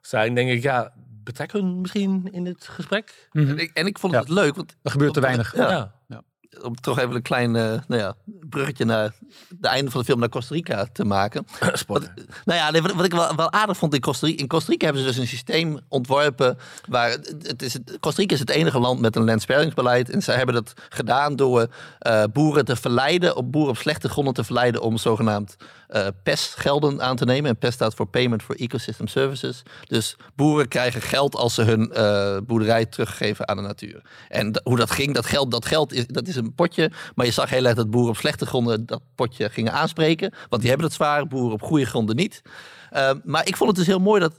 zijn, 0.01 0.35
denk 0.35 0.51
ik, 0.51 0.63
ja, 0.63 0.93
betrekken 1.29 1.81
misschien 1.81 2.29
in 2.33 2.45
dit 2.45 2.69
gesprek? 2.69 3.29
Mhm. 3.33 3.49
En 3.49 3.59
ik, 3.59 3.71
en 3.75 3.87
ik 3.87 3.99
vond 3.99 4.13
Ja. 4.13 4.19
het 4.21 4.29
leuk, 4.29 4.57
want 4.57 4.77
Er 4.83 4.91
gebeurt 4.91 5.15
te 5.15 5.21
weinig. 5.21 5.57
Ja. 5.57 5.93
ja. 6.09 6.23
om 6.63 6.75
toch 6.75 6.99
even 6.99 7.15
een 7.15 7.23
klein 7.23 7.57
eh, 7.57 7.63
nou 7.87 8.01
ja, 8.01 8.15
bruggetje 8.49 8.85
naar 8.85 9.13
het 9.49 9.65
einde 9.65 9.91
van 9.91 10.01
de 10.01 10.07
film 10.07 10.19
naar 10.19 10.29
Costa 10.29 10.55
Rica 10.55 10.87
te 10.93 11.05
maken. 11.05 11.47
Spoiler. 11.73 12.15
Nou 12.45 12.59
ja, 12.59 12.71
nee, 12.71 12.83
wat, 12.83 12.93
wat 12.93 13.05
ik 13.05 13.13
wel, 13.13 13.35
wel 13.37 13.53
aardig 13.53 13.77
vond 13.77 13.95
in 13.95 14.01
Costa 14.01 14.27
Rica. 14.27 14.43
In 14.43 14.49
Costa 14.49 14.71
Rica 14.71 14.85
hebben 14.85 15.03
ze 15.03 15.09
dus 15.09 15.19
een 15.19 15.27
systeem 15.27 15.79
ontworpen. 15.89 16.59
Waar, 16.89 17.11
het 17.11 17.35
het 17.43 17.63
is 17.63 17.73
het, 17.73 17.97
Costa 18.01 18.21
Rica 18.21 18.35
is 18.35 18.41
het 18.41 18.51
enige 18.51 18.79
land 18.79 19.01
met 19.01 19.17
een 19.17 19.25
landsparingsbeleid. 19.25 20.11
En 20.11 20.23
zij 20.23 20.37
hebben 20.37 20.55
dat 20.55 20.73
gedaan 20.89 21.37
door 21.37 21.67
eh, 21.99 22.23
boeren 22.33 22.65
te 22.65 22.77
verleiden, 22.77 23.37
op 23.37 23.53
boeren 23.53 23.71
op 23.71 23.77
slechte 23.79 24.09
gronden 24.09 24.35
te 24.35 24.45
verleiden 24.45 24.83
om 24.83 24.97
zogenaamd 24.97 25.57
eh 25.89 26.07
pestgelden 26.23 27.03
aan 27.03 27.17
te 27.17 27.25
nemen. 27.25 27.51
En 27.51 27.57
PES 27.57 27.75
staat 27.75 27.95
voor 27.95 28.07
Payment 28.07 28.43
for 28.43 28.57
Ecosystem 28.57 29.07
Services. 29.07 29.63
Dus 29.87 30.17
boeren 30.37 30.69
krijgen 30.69 31.03
geld 31.03 31.37
als 31.37 31.55
ze 31.55 31.63
hun 31.63 31.93
eh, 31.93 32.37
boerderij 32.47 32.87
teruggeven 32.87 33.49
aan 33.49 33.57
de 33.57 33.63
natuur. 33.63 34.03
En 34.29 34.61
hoe 34.65 34.77
dat 34.77 34.91
ging, 34.91 35.15
dat 35.15 35.27
geld, 35.27 35.51
dat 35.51 35.67
geld 35.67 35.93
is, 35.93 36.07
dat 36.07 36.29
is 36.29 36.37
een 36.37 36.55
potje. 36.55 36.91
Maar 37.15 37.27
je 37.27 37.33
zag 37.33 37.51
heel 37.51 37.65
erg 37.65 37.75
dat 37.75 37.91
boeren 37.91 38.11
op 38.11 38.17
slechte 38.17 38.47
gronden 38.47 38.87
dat 38.87 39.01
potje 39.15 39.51
gingen 39.51 39.73
aanspreken. 39.73 40.33
Want 40.49 40.61
die 40.61 40.71
hebben 40.71 40.87
het 40.89 40.97
zwaar, 40.97 41.27
boeren 41.27 41.53
op 41.53 41.63
goede 41.63 41.85
gronden 41.87 42.17
niet. 42.17 42.43
Eh, 42.91 43.11
maar 43.25 43.47
ik 43.47 43.57
vond 43.57 43.69
het 43.71 43.79
dus 43.79 43.87
heel 43.87 43.99
mooi 44.01 44.21
dat. 44.21 44.33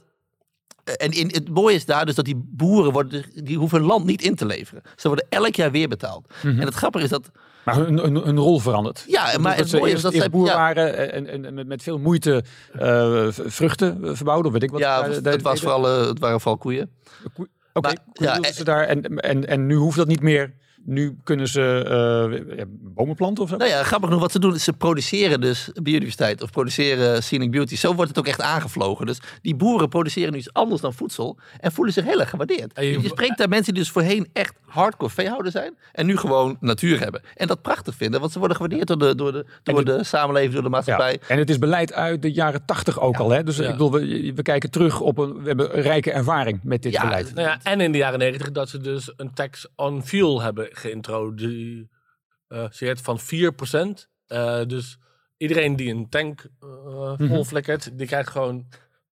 eh, 0.84 0.94
En 0.96 1.10
in, 1.10 1.26
het 1.32 1.48
mooie 1.48 1.74
is 1.74 1.84
daar 1.84 2.06
dus 2.06 2.14
dat 2.14 2.24
die 2.24 2.42
boeren 2.46 2.92
worden, 2.92 3.24
die 3.34 3.58
hoeven 3.58 3.78
hun 3.78 3.86
land 3.86 4.04
niet 4.04 4.22
in 4.22 4.34
te 4.34 4.46
leveren. 4.46 4.82
Ze 4.96 5.06
worden 5.08 5.26
elk 5.28 5.54
jaar 5.54 5.70
weer 5.70 5.88
betaald. 5.88 6.26
En 6.42 6.64
het 6.64 6.74
grappige 6.74 7.04
is 7.04 7.10
dat 7.10 7.30
Maar 7.64 7.76
hun, 7.76 7.98
hun, 7.98 8.14
hun 8.16 8.38
rol 8.38 8.58
verandert. 8.58 9.04
Ja, 9.06 9.38
maar 9.38 9.56
het 9.56 9.68
ze 9.68 9.76
mooie 9.76 9.92
is 9.92 10.00
dat 10.02 10.14
zij- 10.14 10.30
boer 10.30 10.46
waren 10.46 11.12
en, 11.12 11.26
en, 11.26 11.44
en 11.58 11.66
met- 11.66 11.82
veel 11.82 11.98
moeite 11.98 12.44
eh, 12.72 13.26
v- 13.30 13.38
vruchten 13.46 14.04
eh, 14.04 14.10
verbouwden, 14.14 14.46
of 14.46 14.52
weet 14.52 14.62
ik 14.62 14.70
wat. 14.70 14.80
ja, 14.80 14.94
ze 14.96 15.00
daar- 15.02 15.10
het, 15.14 15.24
daar 15.24 15.38
was 15.52 15.60
vooral, 15.60 15.88
eh, 15.88 16.06
het 16.06 16.18
waren 16.18 16.40
vooral 16.40 16.58
koeien. 16.60 16.90
Koe- 17.34 17.48
Oké, 17.72 17.92
koeien 18.14 18.32
ja, 18.32 18.40
en- 18.40 18.54
ze 18.54 18.64
daar 18.64 18.84
en, 18.86 19.02
en, 19.18 19.46
en 19.46 19.66
nu 19.66 19.74
hoeft 19.76 19.96
dat 19.96 20.06
niet 20.06 20.20
meer 20.22 20.54
nu 20.84 21.16
kunnen 21.24 21.48
ze 21.48 21.84
uh, 22.50 22.56
ja, 22.58 22.64
bomen 22.68 23.16
planten 23.16 23.44
of 23.44 23.50
zo? 23.50 23.56
Nou 23.56 23.70
ja, 23.70 23.82
grappig 23.82 24.10
nog 24.10 24.20
wat 24.20 24.32
ze 24.32 24.38
doen. 24.38 24.58
Ze 24.58 24.72
produceren 24.72 25.40
dus 25.40 25.70
biodiversiteit 25.82 26.42
of 26.42 26.50
produceren 26.50 27.22
scenic 27.22 27.50
beauty. 27.50 27.76
Zo 27.76 27.94
wordt 27.94 28.10
het 28.10 28.18
ook 28.18 28.26
echt 28.26 28.40
aangevlogen. 28.40 29.06
Dus 29.06 29.20
die 29.42 29.54
boeren 29.54 29.88
produceren 29.88 30.32
nu 30.32 30.38
iets 30.38 30.52
anders 30.52 30.80
dan 30.80 30.94
voedsel 30.94 31.38
en 31.60 31.72
voelen 31.72 31.94
zich 31.94 32.04
heel 32.04 32.20
erg 32.20 32.30
gewaardeerd. 32.30 32.72
Je, 32.74 33.00
je 33.00 33.08
spreekt 33.08 33.38
daar 33.38 33.48
mensen 33.48 33.74
die 33.74 33.82
dus 33.82 33.92
voorheen 33.92 34.28
echt 34.32 34.54
hardcore 34.66 35.10
veehouder 35.10 35.52
zijn 35.52 35.74
en 35.92 36.06
nu 36.06 36.16
gewoon 36.16 36.56
natuur 36.60 37.00
hebben. 37.00 37.22
En 37.34 37.46
dat 37.46 37.62
prachtig 37.62 37.94
vinden, 37.94 38.20
want 38.20 38.32
ze 38.32 38.38
worden 38.38 38.56
gewaardeerd 38.56 38.86
door 38.86 38.98
de, 38.98 39.14
door 39.14 39.32
de, 39.32 39.44
door 39.62 39.84
de 39.84 40.04
samenleving, 40.04 40.52
door 40.52 40.62
de 40.62 40.68
maatschappij. 40.68 41.12
Ja. 41.12 41.28
En 41.28 41.38
het 41.38 41.50
is 41.50 41.58
beleid 41.58 41.92
uit 41.92 42.22
de 42.22 42.32
jaren 42.32 42.64
tachtig 42.64 43.00
ook 43.00 43.16
al. 43.16 43.30
Hè? 43.30 43.42
Dus 43.42 43.58
ik 43.58 43.70
bedoel, 43.70 43.92
we, 43.92 44.32
we, 44.34 44.42
kijken 44.42 44.70
terug 44.70 45.00
op 45.00 45.18
een, 45.18 45.42
we 45.42 45.46
hebben 45.46 45.76
een 45.76 45.82
rijke 45.82 46.12
ervaring 46.12 46.60
met 46.62 46.82
dit 46.82 47.00
beleid. 47.00 47.34
Nou 47.34 47.48
ja, 47.48 47.58
en 47.62 47.80
in 47.80 47.92
de 47.92 47.98
jaren 47.98 48.18
negentig 48.18 48.50
dat 48.50 48.68
ze 48.68 48.78
dus 48.78 49.12
een 49.16 49.32
tax 49.34 49.66
on 49.76 50.02
fuel 50.04 50.42
hebben 50.42 50.69
geïntroduceerd 50.70 53.00
van 53.00 53.20
4%. 53.20 53.24
Uh, 54.28 54.64
dus 54.66 54.98
iedereen 55.36 55.76
die 55.76 55.94
een 55.94 56.08
tank 56.08 56.46
uh, 56.64 57.12
vol 57.16 57.44
flikkert, 57.44 57.98
die 57.98 58.06
krijgt 58.06 58.30
gewoon 58.30 58.66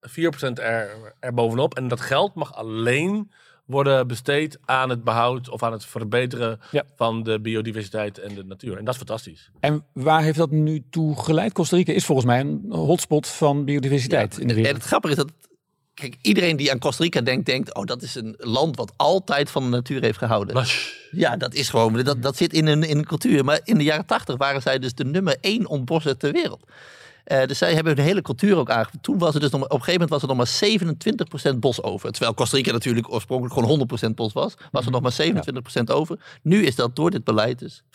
4% 0.08 0.10
er, 0.54 1.14
er 1.20 1.34
bovenop. 1.34 1.74
En 1.74 1.88
dat 1.88 2.00
geld 2.00 2.34
mag 2.34 2.54
alleen 2.54 3.30
worden 3.68 4.06
besteed 4.06 4.58
aan 4.64 4.90
het 4.90 5.04
behoud 5.04 5.48
of 5.48 5.62
aan 5.62 5.72
het 5.72 5.84
verbeteren 5.84 6.60
van 6.96 7.22
de 7.22 7.40
biodiversiteit 7.40 8.18
en 8.18 8.34
de 8.34 8.44
natuur. 8.44 8.78
En 8.78 8.84
dat 8.84 8.94
is 8.94 9.00
fantastisch. 9.00 9.50
En 9.60 9.84
waar 9.92 10.22
heeft 10.22 10.38
dat 10.38 10.50
nu 10.50 10.84
toe 10.90 11.18
geleid? 11.18 11.52
Costa 11.52 11.76
Rica 11.76 11.92
is 11.92 12.04
volgens 12.04 12.26
mij 12.26 12.40
een 12.40 12.64
hotspot 12.68 13.26
van 13.26 13.64
biodiversiteit 13.64 14.38
in 14.38 14.48
de 14.48 14.54
wereld. 14.54 14.74
En 14.74 14.80
het 14.80 14.88
grappige 14.88 15.14
is 15.14 15.18
dat 15.18 15.32
Kijk, 15.98 16.16
iedereen 16.20 16.56
die 16.56 16.70
aan 16.70 16.78
Costa 16.78 17.02
Rica 17.02 17.20
denkt, 17.20 17.46
denkt: 17.46 17.74
oh, 17.74 17.84
dat 17.84 18.02
is 18.02 18.14
een 18.14 18.34
land 18.38 18.76
wat 18.76 18.92
altijd 18.96 19.50
van 19.50 19.62
de 19.62 19.68
natuur 19.68 20.02
heeft 20.02 20.18
gehouden. 20.18 20.54
Ja, 21.10 21.36
dat 21.36 21.54
is 21.54 21.68
gewoon, 21.68 22.02
dat, 22.02 22.22
dat 22.22 22.36
zit 22.36 22.52
in 22.52 22.66
een, 22.66 22.82
in 22.82 22.98
een 22.98 23.06
cultuur. 23.06 23.44
Maar 23.44 23.60
in 23.64 23.78
de 23.78 23.84
jaren 23.84 24.06
tachtig 24.06 24.36
waren 24.36 24.62
zij 24.62 24.78
dus 24.78 24.94
de 24.94 25.04
nummer 25.04 25.36
één 25.40 25.66
ontbosser 25.66 26.16
ter 26.16 26.32
wereld. 26.32 26.62
Uh, 27.26 27.44
dus 27.44 27.58
zij 27.58 27.74
hebben 27.74 27.96
hun 27.96 28.04
hele 28.04 28.22
cultuur 28.22 28.56
ook 28.56 28.70
aangepakt. 28.70 29.02
Toen 29.02 29.18
was 29.18 29.32
het 29.32 29.42
dus 29.42 29.50
nog, 29.50 29.62
op 29.62 29.70
een 29.70 29.82
gegeven 29.82 30.00
moment 30.00 30.10
was 30.10 30.22
er 30.22 30.28
nog 30.28 30.36
maar 30.36 31.54
27% 31.54 31.58
bos 31.58 31.82
over. 31.82 32.10
Terwijl 32.10 32.34
Costa 32.34 32.56
Rica 32.56 32.72
natuurlijk 32.72 33.12
oorspronkelijk 33.12 33.54
gewoon 33.54 33.88
100% 34.10 34.14
bos 34.14 34.32
was, 34.32 34.54
was 34.70 34.84
er 34.84 34.90
nog 34.90 35.00
maar 35.00 35.16
27% 35.80 35.84
over. 35.84 36.18
Nu 36.42 36.64
is 36.64 36.74
dat 36.74 36.96
door 36.96 37.10
dit 37.10 37.24
beleid 37.24 37.58
dus 37.58 37.82
55%. 37.82 37.86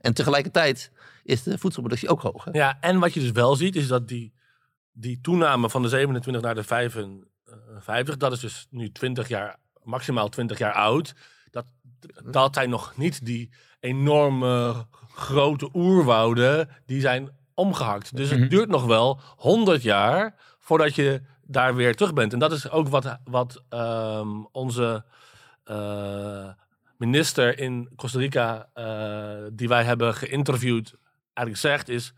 En 0.00 0.14
tegelijkertijd 0.14 0.90
is 1.24 1.42
de 1.42 1.58
voedselproductie 1.58 2.08
ook 2.08 2.20
hoger. 2.20 2.54
Ja, 2.54 2.78
en 2.80 2.98
wat 2.98 3.14
je 3.14 3.20
dus 3.20 3.30
wel 3.30 3.56
ziet 3.56 3.76
is 3.76 3.86
dat 3.86 4.08
die 4.08 4.32
die 4.92 5.20
toename 5.20 5.70
van 5.70 5.82
de 5.82 5.88
27 5.88 6.42
naar 6.42 6.54
de 6.54 6.64
55, 6.64 8.16
dat 8.16 8.32
is 8.32 8.40
dus 8.40 8.66
nu 8.70 8.92
20 8.92 9.28
jaar, 9.28 9.56
maximaal 9.82 10.28
20 10.28 10.58
jaar 10.58 10.72
oud. 10.72 11.14
Dat, 11.50 11.64
dat 12.24 12.54
zijn 12.54 12.70
nog 12.70 12.96
niet 12.96 13.24
die 13.24 13.50
enorme 13.80 14.86
grote 15.14 15.68
oerwouden 15.74 16.68
die 16.86 17.00
zijn 17.00 17.30
omgehakt. 17.54 18.16
Dus 18.16 18.30
het 18.30 18.38
mhm. 18.38 18.48
duurt 18.48 18.68
nog 18.68 18.84
wel 18.84 19.20
100 19.36 19.82
jaar 19.82 20.34
voordat 20.58 20.94
je 20.94 21.22
daar 21.42 21.74
weer 21.74 21.96
terug 21.96 22.12
bent. 22.12 22.32
En 22.32 22.38
dat 22.38 22.52
is 22.52 22.70
ook 22.70 22.88
wat, 22.88 23.18
wat 23.24 23.62
um, 23.70 24.46
onze 24.52 25.04
uh, 25.70 26.48
minister 26.96 27.58
in 27.58 27.88
Costa 27.96 28.18
Rica, 28.18 28.68
uh, 28.74 29.48
die 29.52 29.68
wij 29.68 29.84
hebben 29.84 30.14
geïnterviewd, 30.14 30.94
eigenlijk 31.34 31.66
zegt 31.66 31.88
is 31.88 32.12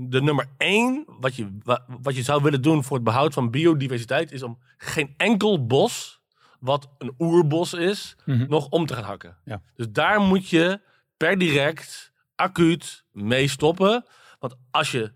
de 0.00 0.22
nummer 0.22 0.46
één, 0.56 1.04
wat 1.06 1.36
je, 1.36 1.58
wat 2.02 2.16
je 2.16 2.22
zou 2.22 2.42
willen 2.42 2.62
doen 2.62 2.84
voor 2.84 2.96
het 2.96 3.04
behoud 3.04 3.34
van 3.34 3.50
biodiversiteit, 3.50 4.32
is 4.32 4.42
om 4.42 4.58
geen 4.76 5.14
enkel 5.16 5.66
bos, 5.66 6.20
wat 6.60 6.88
een 6.98 7.14
oerbos 7.18 7.72
is, 7.72 8.16
mhm. 8.24 8.48
nog 8.48 8.68
om 8.68 8.86
te 8.86 8.94
gaan 8.94 9.04
hakken. 9.04 9.36
Ja. 9.44 9.62
Dus 9.74 9.86
daar 9.90 10.20
moet 10.20 10.48
je 10.48 10.80
per 11.16 11.38
direct, 11.38 12.12
acuut 12.34 13.04
mee 13.12 13.48
stoppen. 13.48 14.04
Want 14.38 14.54
als 14.70 14.90
je 14.90 15.12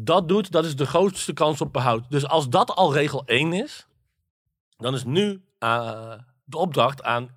dat 0.00 0.28
doet, 0.28 0.50
dat 0.50 0.64
is 0.64 0.76
de 0.76 0.86
grootste 0.86 1.32
kans 1.32 1.60
op 1.60 1.72
behoud. 1.72 2.10
Dus 2.10 2.26
als 2.26 2.48
dat 2.48 2.70
al 2.70 2.92
regel 2.92 3.24
1 3.26 3.52
is, 3.52 3.86
dan 4.76 4.94
is 4.94 5.04
nu 5.04 5.42
uh, 5.58 6.12
de 6.44 6.56
opdracht 6.56 7.02
aan 7.02 7.30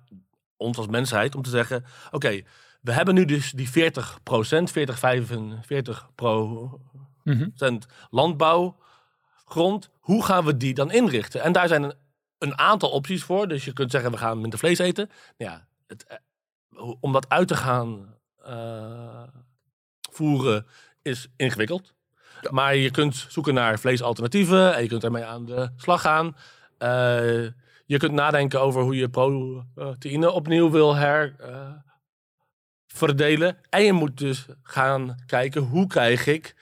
ons 0.56 0.76
als 0.76 0.86
mensheid 0.86 1.34
om 1.34 1.42
te 1.42 1.50
zeggen: 1.50 1.84
oké, 2.10 2.42
we 2.84 2.92
hebben 2.92 3.14
nu 3.14 3.24
dus 3.24 3.50
die 3.50 3.70
40 3.70 4.18
procent, 4.22 4.70
40, 4.70 4.98
45 4.98 6.08
procent 6.14 7.86
landbouwgrond. 8.10 9.90
Hoe 10.00 10.24
gaan 10.24 10.44
we 10.44 10.56
die 10.56 10.74
dan 10.74 10.92
inrichten? 10.92 11.42
En 11.42 11.52
daar 11.52 11.68
zijn 11.68 11.82
een, 11.82 11.94
een, 12.38 12.58
aantal 12.58 12.90
opties 12.90 13.22
voor. 13.22 13.48
Dus 13.48 13.64
je 13.64 13.72
kunt 13.72 13.90
zeggen, 13.90 14.10
we 14.10 14.16
gaan 14.16 14.40
minder 14.40 14.58
vlees 14.58 14.78
eten. 14.78 15.10
Ja, 15.36 15.66
het, 15.86 16.06
eh, 16.06 16.16
om 17.00 17.12
dat 17.12 17.28
uit 17.28 17.48
te 17.48 17.56
gaan 17.56 18.14
uh, 18.46 19.22
voeren 20.10 20.66
is 21.02 21.28
ingewikkeld. 21.36 21.94
Maar 22.50 22.76
je 22.76 22.90
kunt 22.90 23.26
zoeken 23.28 23.54
naar 23.54 23.78
vleesalternatieven 23.78 24.74
en 24.74 24.82
je 24.82 24.88
kunt 24.88 25.04
ermee 25.04 25.24
aan 25.24 25.44
de 25.44 25.70
slag 25.76 26.00
gaan. 26.00 26.26
Uh, 26.78 27.50
je 27.86 27.96
kunt 27.98 28.12
nadenken 28.12 28.60
over 28.60 28.82
hoe 28.82 28.96
je 28.96 29.08
proteïne 29.08 30.30
opnieuw 30.30 30.70
wil 30.70 30.94
her, 30.94 31.34
verdelen. 32.94 33.56
En 33.70 33.82
je 33.82 33.92
moet 33.92 34.18
dus 34.18 34.46
gaan 34.62 35.16
kijken 35.26 35.62
hoe 35.62 35.86
krijg 35.86 36.26
ik 36.26 36.54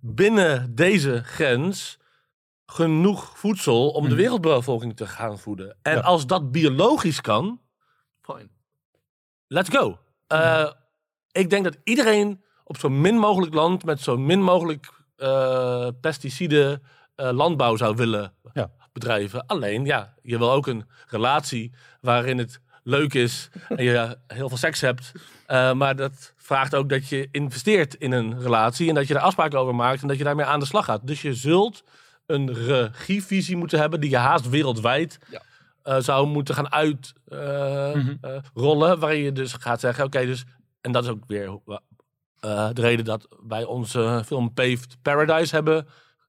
binnen 0.00 0.74
deze 0.74 1.22
grens 1.24 1.98
genoeg 2.66 3.38
voedsel 3.38 3.90
om 3.90 4.02
de 4.02 4.08
mhm. 4.08 4.18
wereldbevolking 4.18 4.96
te 4.96 5.06
gaan 5.06 5.38
voeden. 5.38 5.76
En 5.82 6.02
als 6.02 6.26
dat 6.26 6.50
biologisch 6.52 7.20
kan, 7.20 7.60
fine. 8.20 8.48
Let's 9.46 9.68
go. 9.68 9.98
Uh, 10.32 10.70
ik 11.32 11.50
denk 11.50 11.64
dat 11.64 11.76
iedereen 11.84 12.44
op 12.64 12.78
zo 12.78 12.88
min 12.88 13.16
mogelijk 13.16 13.54
land 13.54 13.84
met 13.84 14.00
zo 14.00 14.16
min 14.16 14.42
mogelijk 14.42 14.92
uh, 15.16 15.88
pesticiden 16.00 16.82
uh, 17.16 17.30
landbouw 17.30 17.76
zou 17.76 17.96
willen 17.96 18.34
ja. 18.52 18.70
bedrijven. 18.92 19.46
Alleen, 19.46 19.84
ja, 19.84 20.14
je 20.22 20.38
wil 20.38 20.52
ook 20.52 20.66
een 20.66 20.88
relatie 21.06 21.72
waarin 22.00 22.38
het 22.38 22.60
leuk 22.82 23.14
is 23.14 23.48
en 23.68 23.84
je 23.84 24.18
heel 24.26 24.48
veel 24.48 24.56
seks 24.56 24.80
hebt. 24.80 25.12
Uh, 25.50 25.72
maar 25.72 25.96
dat 25.96 26.34
vraagt 26.36 26.74
ook 26.74 26.88
dat 26.88 27.08
je 27.08 27.28
investeert 27.30 27.94
in 27.94 28.12
een 28.12 28.40
relatie 28.40 28.88
en 28.88 28.94
dat 28.94 29.06
je 29.08 29.14
er 29.14 29.20
afspraken 29.20 29.58
over 29.58 29.74
maakt 29.74 30.02
en 30.02 30.08
dat 30.08 30.18
je 30.18 30.24
daarmee 30.24 30.46
aan 30.46 30.60
de 30.60 30.66
slag 30.66 30.84
gaat. 30.84 31.06
Dus 31.06 31.22
je 31.22 31.34
zult 31.34 31.84
een 32.26 32.54
regievisie 32.54 33.56
moeten 33.56 33.78
hebben 33.78 34.00
die 34.00 34.10
je 34.10 34.16
haast 34.16 34.48
wereldwijd 34.48 35.18
ja. 35.30 35.42
uh, 35.84 36.02
zou 36.02 36.26
moeten 36.26 36.54
gaan 36.54 36.72
uitrollen. 36.72 37.94
Uh, 38.54 38.94
mm 38.94 39.00
waarin 39.00 39.22
je 39.22 39.32
dus 39.32 39.52
gaat 39.52 39.80
zeggen, 39.80 40.04
oké, 40.04 40.26
dus, 40.26 40.44
en 40.80 40.92
dat 40.92 41.04
is 41.04 41.10
ook 41.10 41.24
weer 41.26 41.58
de 42.72 42.80
reden 42.80 43.04
dat 43.04 43.28
wij 43.46 43.64
onze 43.64 44.22
film 44.26 44.54
Paved 44.54 44.96
Paradise 45.02 45.54
hebben 45.54 45.88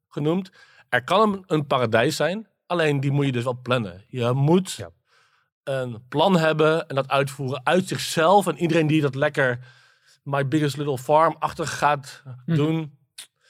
genoemd. 0.10 0.52
Er 0.90 1.04
kan 1.04 1.34
een, 1.34 1.44
een 1.48 1.68
paradijs 1.68 2.16
zijn, 2.16 2.48
alleen 2.66 3.00
die 3.00 3.12
moet 3.12 3.26
je 3.26 3.32
dus 3.32 3.44
wel 3.44 3.60
plannen. 3.62 4.04
Je 4.08 4.32
moet 4.32 4.72
ja 4.72 4.90
een 5.70 6.08
plan 6.08 6.38
hebben 6.38 6.88
en 6.88 6.96
dat 6.96 7.10
uitvoeren 7.10 7.62
uit 7.64 7.88
zichzelf. 7.88 8.48
En 8.48 8.58
iedereen 8.58 8.88
die 8.88 9.02
dat 9.02 9.16
lekker 9.16 9.60
My 10.24 10.48
Biggest 10.48 10.78
Little 10.78 10.98
Farm 10.98 11.36
achter 11.40 11.68
gaat 11.68 12.24
hm. 12.46 12.56
doen, 12.56 12.98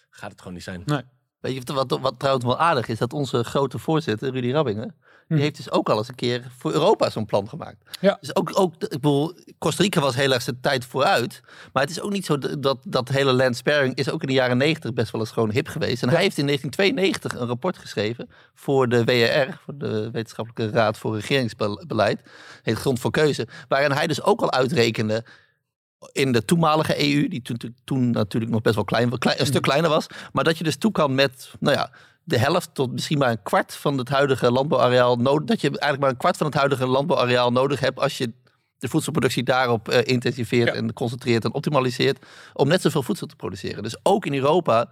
gaat 0.10 0.32
het 0.32 0.40
gewoon 0.40 0.54
niet 0.54 0.64
zijn. 0.64 0.82
Nee. 0.86 1.02
Weet 1.40 1.54
je 1.54 1.74
wat, 1.74 2.00
wat 2.02 2.16
trouwens 2.18 2.46
wel 2.46 2.58
aardig 2.58 2.88
is? 2.88 2.98
Dat 2.98 3.14
onze 3.14 3.44
grote 3.44 3.80
voorzitter, 3.80 4.32
Rudy 4.32 4.52
Rabbingen, 4.52 4.96
die 5.28 5.38
hm. 5.38 5.44
heeft 5.44 5.56
dus 5.56 5.72
ook 5.72 5.90
al 5.90 5.98
eens 5.98 6.08
een 6.08 6.16
keer 6.16 6.52
voor 6.58 6.72
Europa 6.72 7.10
zo'n 7.10 7.26
plan 7.26 7.50
gemaakt. 7.50 7.98
Ja. 8.02 8.18
Dus 8.20 8.36
ook, 8.36 8.52
ook, 8.54 8.74
ik 8.84 8.90
bedoel, 8.90 9.34
Costa 9.58 9.84
Rica 9.84 10.02
was 10.02 10.16
heel 10.16 10.34
erg 10.34 10.42
zijn 10.42 10.60
tijd 10.62 10.86
vooruit. 10.86 11.42
Maar 11.74 11.84
het 11.84 11.92
is 11.92 12.02
ook 12.02 12.12
niet 12.12 12.26
zo 12.26 12.38
dat 12.60 12.78
dat 12.84 13.10
hele 13.10 13.34
land 13.34 13.58
sparing 13.58 13.96
is 13.96 14.10
ook 14.10 14.22
in 14.22 14.28
de 14.28 14.34
jaren 14.34 14.58
90 14.58 14.94
best 14.94 15.12
wel 15.12 15.22
eens 15.22 15.32
gewoon 15.32 15.52
hip 15.52 15.68
geweest. 15.68 16.04
En 16.04 16.10
hij 16.10 16.22
heeft 16.22 16.38
in 16.38 16.46
1992 16.46 17.42
een 17.42 17.48
rapport 17.48 17.78
geschreven 17.78 18.30
voor 18.54 18.90
de 18.90 19.04
WRR, 19.04 19.58
voor 19.64 19.78
de 19.78 20.10
Wetenschappelijke 20.12 20.78
Raad 20.78 20.98
voor 20.98 21.16
Regeringsbeleid, 21.16 22.22
heet 22.64 22.78
Grond 22.78 23.00
voor 23.00 23.12
Keuze, 23.12 23.48
waarin 23.68 23.92
hij 23.92 24.08
dus 24.08 24.24
ook 24.24 24.42
al 24.42 24.52
uitrekende 24.52 25.24
in 26.12 26.32
de 26.32 26.46
toenmalige 26.46 27.14
EU, 27.14 27.28
die 27.28 27.42
toen, 27.42 27.76
toen 27.84 28.10
natuurlijk 28.10 28.52
nog 28.52 28.62
best 28.62 28.76
wel 28.76 28.84
klein, 28.84 29.18
klein, 29.18 29.40
een 29.40 29.46
stuk 29.46 29.62
kleiner 29.62 29.90
was, 29.90 30.08
maar 30.34 30.44
dat 30.44 30.58
je 30.58 30.64
dus 30.64 30.78
toe 30.78 30.92
kan 30.92 31.16
met, 31.16 31.52
nou 31.60 31.76
ja, 31.76 31.92
de 32.24 32.38
helft 32.38 32.70
tot 32.74 32.92
misschien 32.92 33.18
maar 33.18 33.30
een 33.30 33.44
kwart 33.44 33.76
van 33.76 33.98
het 33.98 34.10
huidige 34.10 34.52
landbouwareaal 34.52 35.16
nodig. 35.16 35.46
Dat 35.48 35.62
je 35.62 35.68
eigenlijk 35.68 36.02
maar 36.02 36.10
een 36.10 36.18
kwart 36.18 36.38
van 36.38 36.46
het 36.46 36.56
huidige 36.56 36.86
landbouwareaal 36.88 37.52
nodig 37.52 37.80
hebt 37.80 38.00
als 38.00 38.18
je 38.18 38.32
de 38.78 38.88
voedselproductie 38.88 39.44
daarop 39.44 39.90
uh, 39.90 40.00
intensiveert 40.04 40.76
en 40.76 40.94
concentreert 40.94 41.44
en 41.44 41.54
optimaliseert. 41.54 42.26
Om 42.54 42.68
net 42.68 42.82
zoveel 42.82 43.04
voedsel 43.04 43.28
te 43.28 43.36
produceren. 43.36 43.84
Dus 43.84 43.98
ook 44.04 44.26
in 44.26 44.34
Europa 44.34 44.90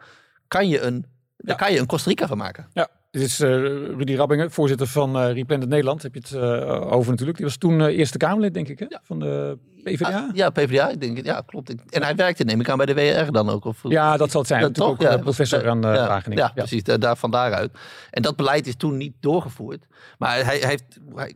kan 0.48 0.68
je 0.68 0.82
een, 0.82 1.06
daar 1.38 1.56
kan 1.56 1.74
je 1.74 1.80
een 1.80 1.86
Costa 1.86 2.10
Rica 2.10 2.28
van 2.28 2.38
maken. 2.38 2.68
Ja, 2.74 2.88
dit 3.12 3.22
is 3.22 3.40
uh, 3.40 3.50
Rudy 3.98 4.16
Rabbingen, 4.16 4.52
voorzitter 4.52 4.88
van 4.88 5.36
uh, 5.36 5.46
Nederland. 5.46 6.04
Heb 6.04 6.14
je 6.14 6.20
het 6.20 6.32
uh, 6.32 6.92
over 6.92 7.10
natuurlijk. 7.10 7.38
Die 7.38 7.46
was 7.46 7.58
toen 7.58 7.82
Eerste 7.82 8.18
Kamerlid, 8.18 8.54
denk 8.54 8.68
ik, 8.68 8.80
hè? 8.80 8.86
Ja. 8.90 9.00
van 9.04 9.20
de 9.20 9.58
PvdA. 9.84 10.28
Ah, 10.28 10.36
ja, 10.36 10.50
PvdA, 10.50 10.90
ik 10.90 11.02
denk 11.02 11.26
Ja, 11.26 11.42
klopt. 11.46 11.76
En 11.90 12.04
hij 12.04 12.16
werkte, 12.16 12.44
neem 12.44 12.60
ik 12.60 12.70
aan, 12.70 12.78
bij 12.78 12.86
de 12.86 12.94
WR 12.94 13.32
dan 13.32 13.50
ook. 13.50 13.66
Of, 13.66 13.80
ja, 13.84 14.18
dat 14.18 14.32
zal 14.32 14.40
het 14.40 14.50
zijn. 14.50 14.62
Ja, 14.62 14.70
toch? 14.70 14.90
Ook, 14.90 15.02
ja, 15.02 15.18
professor 15.18 15.70
aan 15.70 15.82
ja, 15.82 16.08
Wageningen. 16.08 16.44
Ja, 16.44 16.52
precies. 16.56 16.84
Daar 16.84 17.18
van 17.18 17.32
daaruit. 17.32 17.72
En 18.12 18.22
dat 18.22 18.36
beleid 18.36 18.68
is 18.68 18.76
toen 18.76 18.98
niet 18.98 19.14
doorgevoerd. 19.20 19.86
Maar 20.18 20.30
hij, 20.30 20.44
hij 20.44 20.70
heeft... 20.70 21.00
Hij, 21.16 21.36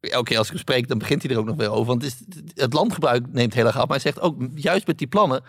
elke 0.00 0.24
keer 0.28 0.36
als 0.38 0.46
ik 0.46 0.52
hem 0.52 0.60
spreek, 0.62 0.88
dan 0.88 0.98
begint 0.98 1.22
hij 1.22 1.30
er 1.32 1.38
ook 1.38 1.46
nog 1.46 1.56
weer 1.56 1.70
over. 1.70 1.86
Want 1.86 2.02
het, 2.02 2.12
is, 2.12 2.42
het 2.54 2.72
landgebruik 2.72 3.24
neemt 3.32 3.54
heel 3.54 3.66
erg 3.66 3.76
af. 3.76 3.88
Maar 3.88 4.00
hij 4.02 4.12
zegt 4.12 4.20
ook, 4.20 4.36
juist 4.54 4.86
met 4.86 4.98
die 4.98 5.06
plannen, 5.06 5.42
80% 5.42 5.44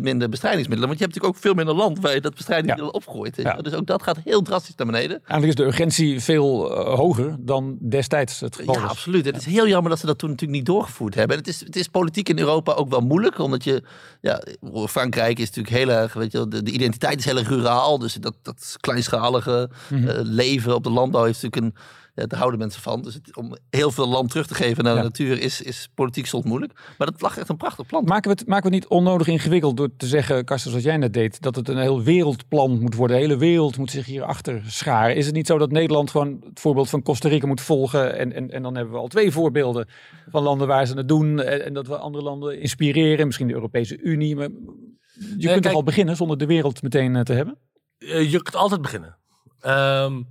minder 0.00 0.28
bestrijdingsmiddelen. 0.28 0.88
Want 0.88 0.98
je 0.98 1.04
hebt 1.04 1.14
natuurlijk 1.14 1.26
ook 1.26 1.36
veel 1.36 1.54
minder 1.54 1.74
land 1.74 1.98
waar 2.00 2.14
je 2.14 2.20
dat 2.20 2.34
bestrijdingsmiddel 2.34 2.92
opgooit. 2.92 3.36
Ja. 3.36 3.42
wel. 3.42 3.62
Dus 3.62 3.74
ook 3.74 3.86
dat 3.86 4.02
gaat 4.02 4.16
heel 4.24 4.42
drastisch 4.42 4.74
naar 4.74 4.86
beneden. 4.86 5.16
Eigenlijk 5.16 5.48
is 5.48 5.54
de 5.54 5.64
urgentie 5.64 6.20
veel 6.20 6.76
eh, 6.76 6.94
hoger 6.94 7.36
dan 7.38 7.76
destijds 7.80 8.40
het 8.40 8.56
geval 8.56 8.74
Ja, 8.74 8.80
was. 8.80 8.90
absoluut. 8.90 9.24
Het 9.24 9.36
is 9.36 9.44
heel 9.46 9.68
jammer 9.68 9.90
dat 9.90 9.98
ze 10.00 10.06
dat 10.06 10.18
toen 10.18 10.30
natuurlijk 10.30 10.58
niet 10.58 10.66
doorgevoerd 10.66 11.14
hebben. 11.14 11.36
En 11.36 11.42
het 11.42 11.50
is, 11.52 11.60
het 11.60 11.76
is 11.76 11.88
politiek 11.88 12.28
in 12.28 12.38
Europa 12.38 12.72
ook 12.72 12.88
wel 12.90 13.00
moeilijk, 13.00 13.38
omdat 13.38 13.64
je, 13.64 13.82
ja, 14.20 14.42
Frankrijk 14.88 15.38
is 15.38 15.46
natuurlijk 15.46 15.76
heel 15.76 15.88
erg, 15.88 16.12
weet 16.12 16.32
je 16.32 16.48
de, 16.48 16.62
de 16.62 16.70
identiteit 16.70 17.18
is 17.18 17.24
heel 17.24 17.36
erg 17.38 17.48
ruraal. 17.48 17.98
Dus 17.98 18.14
dat, 18.14 18.34
dat 18.42 18.76
kleinschalige 18.80 19.70
Mhm. 19.90 20.08
eh, 20.08 20.18
leven 20.22 20.74
op 20.74 20.82
de 20.84 20.90
landbouw 20.90 21.24
heeft 21.24 21.42
natuurlijk 21.42 21.74
een, 21.76 21.82
daar 22.26 22.38
houden 22.38 22.58
mensen 22.58 22.82
van. 22.82 23.02
Dus 23.02 23.14
het- 23.14 23.36
om 23.36 23.56
heel 23.70 23.90
veel 23.90 24.08
land 24.08 24.30
terug 24.30 24.46
te 24.46 24.54
geven 24.54 24.84
naar 24.84 24.92
Ja. 24.94 24.98
de 24.98 25.04
natuur 25.06 25.40
is, 25.40 25.60
is 25.62 25.88
politiek 25.94 26.26
soms 26.26 26.44
moeilijk. 26.44 26.72
Maar 26.98 27.10
dat 27.10 27.20
lag 27.20 27.38
echt 27.38 27.48
een 27.48 27.56
prachtig 27.56 27.86
plan. 27.86 28.04
Maken 28.04 28.30
we, 28.30 28.36
het, 28.38 28.46
maken 28.48 28.70
we 28.70 28.76
het 28.76 28.84
niet 28.84 28.92
onnodig 28.92 29.26
ingewikkeld 29.26 29.76
door 29.76 29.88
te 29.96 30.06
zeggen, 30.06 30.44
Karsten, 30.44 30.70
zoals 30.70 30.84
jij 30.86 30.96
net 30.96 31.12
deed, 31.12 31.42
dat 31.42 31.56
het 31.56 31.68
een 31.68 31.78
heel 31.78 32.02
wereldplan 32.02 32.80
moet 32.80 32.94
worden. 32.94 33.16
De 33.16 33.22
hele 33.22 33.36
wereld 33.36 33.76
moet 33.78 33.90
zich 33.90 34.06
hierachter 34.06 34.62
scharen. 34.66 35.16
Is 35.16 35.26
het 35.26 35.34
niet 35.34 35.46
zo 35.46 35.58
dat 35.58 35.70
Nederland 35.70 36.10
gewoon 36.10 36.42
het 36.48 36.60
voorbeeld 36.60 36.88
van 36.90 37.02
Costa 37.02 37.28
Rica 37.28 37.46
moet 37.46 37.60
volgen? 37.60 38.16
En, 38.18 38.32
en, 38.32 38.50
en 38.50 38.62
dan 38.62 38.74
hebben 38.74 38.94
we 38.94 39.00
al 39.00 39.08
twee 39.08 39.30
voorbeelden 39.30 39.88
van 40.30 40.42
landen 40.42 40.66
waar 40.66 40.86
ze 40.86 40.94
het 40.94 41.08
doen. 41.08 41.40
En, 41.40 41.64
en 41.64 41.72
dat 41.74 41.86
we 41.86 41.96
andere 41.98 42.24
landen 42.24 42.60
inspireren. 42.60 43.26
Misschien 43.26 43.46
de 43.48 43.54
Europese 43.54 43.98
Unie. 43.98 44.36
Maar 44.36 44.48
je 44.48 45.28
kunt 45.28 45.42
kijk- 45.44 45.62
toch 45.62 45.72
al 45.72 45.82
beginnen 45.82 46.16
zonder 46.16 46.38
de 46.38 46.46
wereld 46.46 46.82
meteen 46.82 47.16
eh, 47.16 47.22
te 47.22 47.32
hebben? 47.32 47.58
Eh, 47.98 48.30
je 48.30 48.42
kunt 48.42 48.56
altijd 48.56 48.82
beginnen. 48.82 49.16
Ehm, 49.60 50.22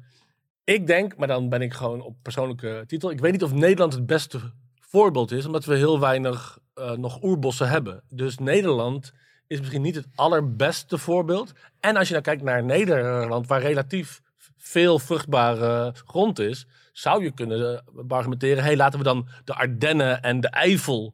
ik 0.68 0.88
denk, 0.88 1.18
maar 1.18 1.28
dan 1.28 1.50
ben 1.50 1.62
ik 1.62 1.74
gewoon 1.74 2.02
op 2.02 2.16
persoonlijke 2.22 2.84
titel. 2.88 3.12
Ik 3.12 3.20
weet 3.20 3.32
niet 3.32 3.44
of 3.44 3.54
Nederland 3.54 3.94
het 3.94 4.06
beste 4.06 4.40
voorbeeld 4.80 5.32
is, 5.32 5.46
omdat 5.46 5.66
we 5.66 5.76
heel 5.76 6.00
weinig 6.00 6.60
eh, 6.74 6.92
nog 6.92 7.24
oerbossen 7.24 7.70
hebben. 7.70 8.04
Dus 8.10 8.38
Nederland 8.38 9.14
is 9.48 9.60
misschien 9.60 9.82
niet 9.82 9.96
het 9.96 10.08
allerbeste 10.16 10.98
voorbeeld. 10.98 11.54
En 11.80 11.96
als 11.96 12.08
je 12.08 12.14
nou 12.14 12.26
kijkt 12.26 12.44
naar 12.44 12.64
Nederland, 12.64 13.48
waar 13.48 13.62
relatief 13.62 14.22
veel 14.58 15.00
vruchtbare 15.00 15.94
grond 16.06 16.40
is, 16.40 16.68
zou 16.94 17.24
je 17.24 17.32
kunnen 17.32 17.78
eh, 17.78 18.04
argumenteren: 18.08 18.64
hey, 18.64 18.76
laten 18.76 19.00
we 19.00 19.06
dan 19.06 19.28
de 19.44 19.54
Ardennen 19.54 20.22
en 20.22 20.40
de 20.40 20.50
Eifel 20.50 21.14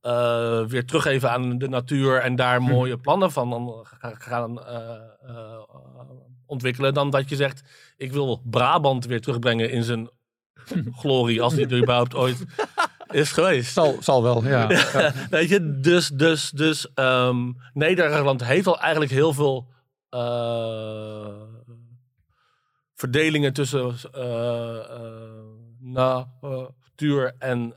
eh, 0.00 0.64
weer 0.66 0.86
teruggeven 0.86 1.30
aan 1.30 1.58
de 1.58 1.68
natuur 1.68 2.18
en 2.18 2.36
daar 2.36 2.62
mooie 2.62 2.98
plannen 2.98 3.32
van 3.32 3.86
gaan 4.00 4.58
ontwikkelen. 6.50 6.94
Dan 6.94 7.10
dat 7.10 7.28
je 7.28 7.36
zegt, 7.36 7.62
ik 7.96 8.12
wil 8.12 8.42
Brabant 8.44 9.04
weer 9.06 9.20
terugbrengen 9.20 9.70
in 9.70 9.82
zijn 9.82 10.10
glorie, 10.92 11.42
als 11.42 11.54
die 11.54 11.66
er 11.66 11.78
überhaupt 11.82 12.14
ooit 12.14 12.44
is 13.10 13.32
geweest. 13.32 13.72
Zal, 13.72 13.96
zal 14.00 14.22
wel, 14.22 14.44
ja. 14.44 14.70
ja. 14.72 15.12
Weet 15.30 15.48
je, 15.48 15.80
dus, 15.80 16.08
dus, 16.08 16.50
dus 16.50 16.92
ehm, 16.94 17.52
Nederland 17.72 18.44
heeft 18.44 18.66
al 18.66 18.80
eigenlijk 18.80 19.12
heel 19.12 19.32
veel 19.32 19.68
eh, 20.10 21.42
verdelingen 22.94 23.52
tussen 23.52 23.94
eh, 24.12 24.78
eh, 24.78 25.42
natuur 25.78 27.34
en 27.38 27.74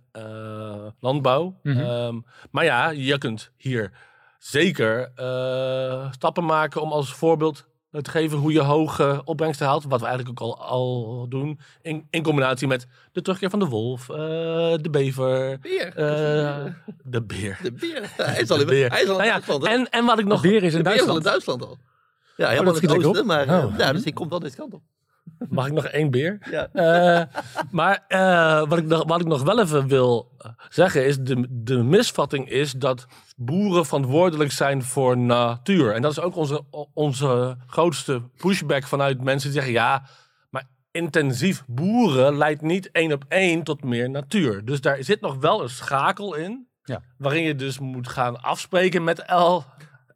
landbouw. 1.00 1.60
Mhm. 1.64 1.80
Ehm, 1.80 2.20
maar 2.52 2.64
ja, 2.64 2.90
je 2.90 3.18
kunt 3.18 3.52
hier 3.58 3.92
zeker 4.38 5.12
stappen 6.12 6.46
maken 6.46 6.82
om 6.82 6.92
als 6.92 7.14
voorbeeld 7.14 7.68
te 8.02 8.10
geven 8.10 8.38
hoe 8.38 8.52
je 8.52 8.60
hoge 8.62 9.22
opbrengsten 9.26 9.68
haalt. 9.68 9.84
Wat 9.88 10.00
we 10.00 10.06
eigenlijk 10.06 10.42
ook 10.42 10.48
al, 10.50 10.62
al 10.66 11.26
doen. 11.30 11.60
In, 11.82 12.08
in 12.10 12.24
combinatie 12.24 12.68
met 12.68 12.88
de 13.12 13.22
terugkeer 13.22 13.50
van 13.50 13.60
de 13.60 13.66
wolf, 13.66 14.10
eh, 14.10 14.16
de 14.82 14.88
bever, 14.92 15.60
Beer. 15.60 15.88
eh, 15.88 16.66
de 17.04 17.22
beer. 17.24 17.60
de 17.64 17.72
beer. 17.72 18.12
Hij 18.18 18.42
is 18.42 18.50
al 18.50 18.60
in, 18.60 18.66
De 18.66 18.72
beer. 18.72 18.92
hij 18.92 19.02
is 19.02 19.08
al 19.10 19.20
in 19.22 19.28
Nou 19.28 19.28
ja, 19.28 19.32
Duitsland. 19.32 19.64
hè? 19.68 19.70
en, 19.74 19.90
en 19.90 20.06
wat 20.06 20.20
ik 20.20 20.26
nog... 20.26 20.42
Weer 20.42 20.64
is 20.64 20.72
in 20.74 20.78
de 20.78 20.84
beer 20.90 20.94
is 21.02 21.08
al 21.08 21.18
in 21.18 21.22
Duitsland. 21.24 21.60
Duitsland 21.60 21.62
al. 21.64 21.78
Ja, 22.38 22.48
helemaal 22.50 22.74
dat 22.74 22.82
in 22.84 22.90
het 22.90 23.06
oosten. 23.06 23.26
Maar 23.26 23.48
eh, 23.48 23.66
Oh. 23.66 23.78
ja, 23.78 23.92
dus 23.94 24.04
hij 24.04 24.12
komt 24.14 24.30
wel 24.30 24.40
deze 24.40 24.56
kant 24.56 24.74
op. 24.74 24.82
Mag 25.50 25.68
ik 25.68 25.74
nog 25.74 25.86
één 25.86 26.12
beer? 26.12 26.38
Ja. 26.52 26.68
Eh, 26.74 27.42
maar 27.72 28.06
eh, 28.08 28.68
wat, 28.70 28.78
ik 28.78 28.86
nog, 28.86 29.04
wat 29.08 29.20
ik 29.22 29.28
nog 29.28 29.44
wel 29.44 29.60
even 29.60 29.88
wil 29.88 30.32
zeggen 30.70 31.06
is, 31.06 31.18
de, 31.20 31.46
de 31.50 31.84
misvatting 31.84 32.50
is 32.50 32.72
dat 32.72 33.06
boeren 33.36 33.86
verantwoordelijk 33.86 34.52
zijn 34.52 34.84
voor 34.84 35.18
natuur. 35.18 35.94
En 35.94 36.02
dat 36.02 36.12
is 36.12 36.20
ook 36.20 36.36
onze, 36.36 36.62
onze 36.94 37.58
grootste 37.68 38.22
pushback 38.38 38.84
vanuit 38.84 39.22
mensen 39.24 39.50
die 39.52 39.58
zeggen, 39.60 39.74
ja, 39.80 40.04
maar 40.50 40.64
intensief 40.92 41.64
boeren 41.68 42.38
leidt 42.38 42.62
niet 42.62 42.92
één 42.92 43.12
op 43.12 43.24
één 43.28 43.64
tot 43.64 43.84
meer 43.84 44.10
natuur. 44.10 44.66
Dus 44.66 44.82
daar 44.82 45.04
zit 45.04 45.22
nog 45.22 45.36
wel 45.36 45.62
een 45.64 45.70
schakel 45.70 46.36
in, 46.36 46.68
Ja. 46.84 47.02
waarin 47.18 47.44
je 47.44 47.56
dus 47.56 47.80
moet 47.80 48.08
gaan 48.08 48.42
afspreken 48.42 49.04
met 49.04 49.20
el, 49.20 49.66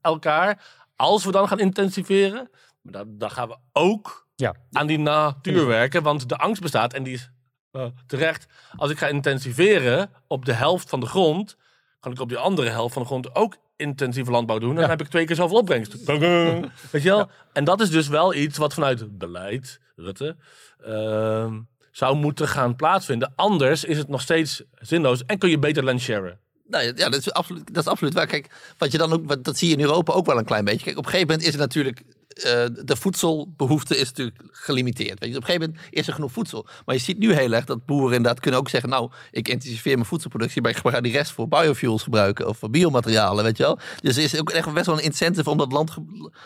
elkaar. 0.01 0.65
Als 0.95 1.25
we 1.25 1.31
dan 1.31 1.47
gaan 1.47 1.59
intensiveren, 1.59 2.49
dan, 2.83 3.17
dan 3.17 3.31
gaan 3.31 3.47
we 3.47 3.57
ook 3.73 4.27
Ja. 4.35 4.53
aan 4.71 4.87
die 4.87 4.99
natuur 4.99 5.67
werken. 5.67 6.03
Want 6.03 6.29
de 6.29 6.37
angst 6.37 6.61
bestaat, 6.61 6.93
en 6.93 7.03
die 7.03 7.13
is 7.13 7.29
eh, 7.71 7.85
terecht. 8.07 8.45
Als 8.75 8.91
ik 8.91 8.97
ga 8.97 9.07
intensiveren 9.07 10.09
op 10.27 10.45
de 10.45 10.53
helft 10.53 10.89
van 10.89 10.99
de 10.99 11.05
grond, 11.05 11.57
kan 11.99 12.11
ik 12.11 12.19
op 12.19 12.29
die 12.29 12.37
andere 12.37 12.69
helft 12.69 12.93
van 12.93 13.01
de 13.01 13.07
grond 13.07 13.35
ook 13.35 13.57
intensieve 13.75 14.31
landbouw 14.31 14.59
doen. 14.59 14.69
En 14.69 14.75
dan 14.75 14.89
heb 14.89 15.01
ik 15.01 15.07
twee 15.07 15.25
keer 15.25 15.35
zoveel 15.35 15.57
opbrengst. 15.57 16.05
Weet 16.91 17.03
je 17.03 17.09
wel? 17.09 17.29
En 17.53 17.63
dat 17.63 17.81
is 17.81 17.89
dus 17.89 18.07
wel 18.07 18.33
iets 18.33 18.57
wat 18.57 18.73
vanuit 18.73 19.17
beleid, 19.17 19.79
Rutte, 19.95 20.35
ehm, 20.83 21.59
zou 21.91 22.15
moeten 22.15 22.47
gaan 22.47 22.75
plaatsvinden. 22.75 23.33
Anders 23.35 23.83
is 23.83 23.97
het 23.97 24.07
nog 24.07 24.21
steeds 24.21 24.63
zinloos 24.73 25.25
en 25.25 25.37
kun 25.37 25.49
je 25.49 25.59
beter 25.59 25.83
land 25.83 26.01
sharen. 26.01 26.39
Nou 26.67 26.83
ja, 26.83 27.09
dat 27.09 27.19
is 27.19 27.31
absoluut, 27.31 27.73
dat 27.73 27.83
is 27.83 27.89
absoluut 27.89 28.13
waar. 28.13 28.27
Kijk, 28.27 28.49
wat 28.77 28.91
je 28.91 28.97
dan 28.97 29.13
ook, 29.13 29.21
wat, 29.25 29.43
dat 29.43 29.57
zie 29.57 29.67
je 29.67 29.75
in 29.75 29.81
Europa 29.81 30.13
ook 30.13 30.25
wel 30.25 30.37
een 30.37 30.45
klein 30.45 30.65
beetje. 30.65 30.83
Kijk, 30.83 30.97
op 30.97 31.05
een 31.05 31.11
gegeven 31.11 31.31
moment 31.31 31.47
is 31.47 31.53
er 31.53 31.59
natuurlijk, 31.59 32.03
eh, 32.27 32.65
de 32.83 32.95
voedselbehoefte 32.95 33.97
is 33.97 34.07
natuurlijk 34.07 34.43
gelimiteerd. 34.51 35.19
Weet 35.19 35.29
je, 35.29 35.35
op 35.35 35.41
een 35.41 35.47
gegeven 35.47 35.69
moment 35.69 35.87
is 35.89 36.07
er 36.07 36.13
genoeg 36.13 36.31
voedsel. 36.31 36.67
Maar 36.85 36.95
je 36.95 37.01
ziet 37.01 37.17
nu 37.17 37.33
heel 37.33 37.53
erg 37.53 37.65
dat 37.65 37.85
boeren 37.85 38.15
inderdaad 38.15 38.39
kunnen 38.39 38.59
ook 38.59 38.69
zeggen, 38.69 38.89
nou, 38.89 39.11
ik 39.31 39.47
intensiveer 39.47 39.93
mijn 39.93 40.05
voedselproductie, 40.05 40.61
maar 40.61 40.71
ik 40.71 40.77
ga 40.77 41.01
die 41.01 41.11
rest 41.11 41.31
voor 41.31 41.47
biofuels 41.47 42.03
gebruiken 42.03 42.47
of 42.47 42.57
voor 42.57 42.69
biomaterialen, 42.69 43.43
weet 43.43 43.57
je 43.57 43.63
wel. 43.63 43.79
Dus 44.01 44.17
er 44.17 44.23
is 44.23 44.39
ook 44.39 44.49
echt 44.49 44.73
best 44.73 44.85
wel 44.85 44.97
een 44.97 45.03
incentive 45.03 45.49
om 45.49 45.57
dat 45.57 45.71
land, 45.71 45.95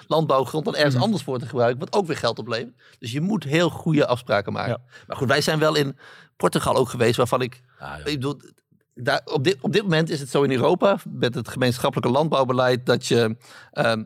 landbouwgrond 0.08 0.66
dan 0.66 0.76
ergens 0.76 0.96
anders 0.96 1.24
voor 1.24 1.40
te 1.40 1.48
gebruiken, 1.48 1.80
wat 1.80 1.94
ook 1.94 2.08
weer 2.08 2.18
geld 2.18 2.40
oplevert. 2.40 2.76
Dus 3.00 3.12
je 3.12 3.22
moet 3.22 3.44
heel 3.44 3.70
goede 3.70 4.08
afspraken 4.08 4.54
maken. 4.54 4.82
Ja. 4.86 5.04
Maar 5.08 5.18
goed, 5.18 5.28
wij 5.28 5.42
zijn 5.42 5.60
wel 5.60 5.76
in 5.76 5.98
Portugal 6.38 6.76
ook 6.76 6.90
geweest, 6.90 7.16
waarvan 7.16 7.42
ik 7.42 7.62
ik 7.98 8.04
bedoel, 8.04 8.42
op, 9.26 9.44
dit, 9.44 9.58
op 9.62 9.74
dit 9.74 9.82
moment 9.82 10.10
is 10.10 10.20
het 10.20 10.30
zo 10.30 10.44
in 10.44 10.52
Europa, 10.52 10.98
met 11.10 11.36
het 11.36 11.48
gemeenschappelijke 11.48 12.12
landbouwbeleid, 12.12 12.86
dat 12.86 13.06
je, 13.08 13.38
ehm, 13.72 14.04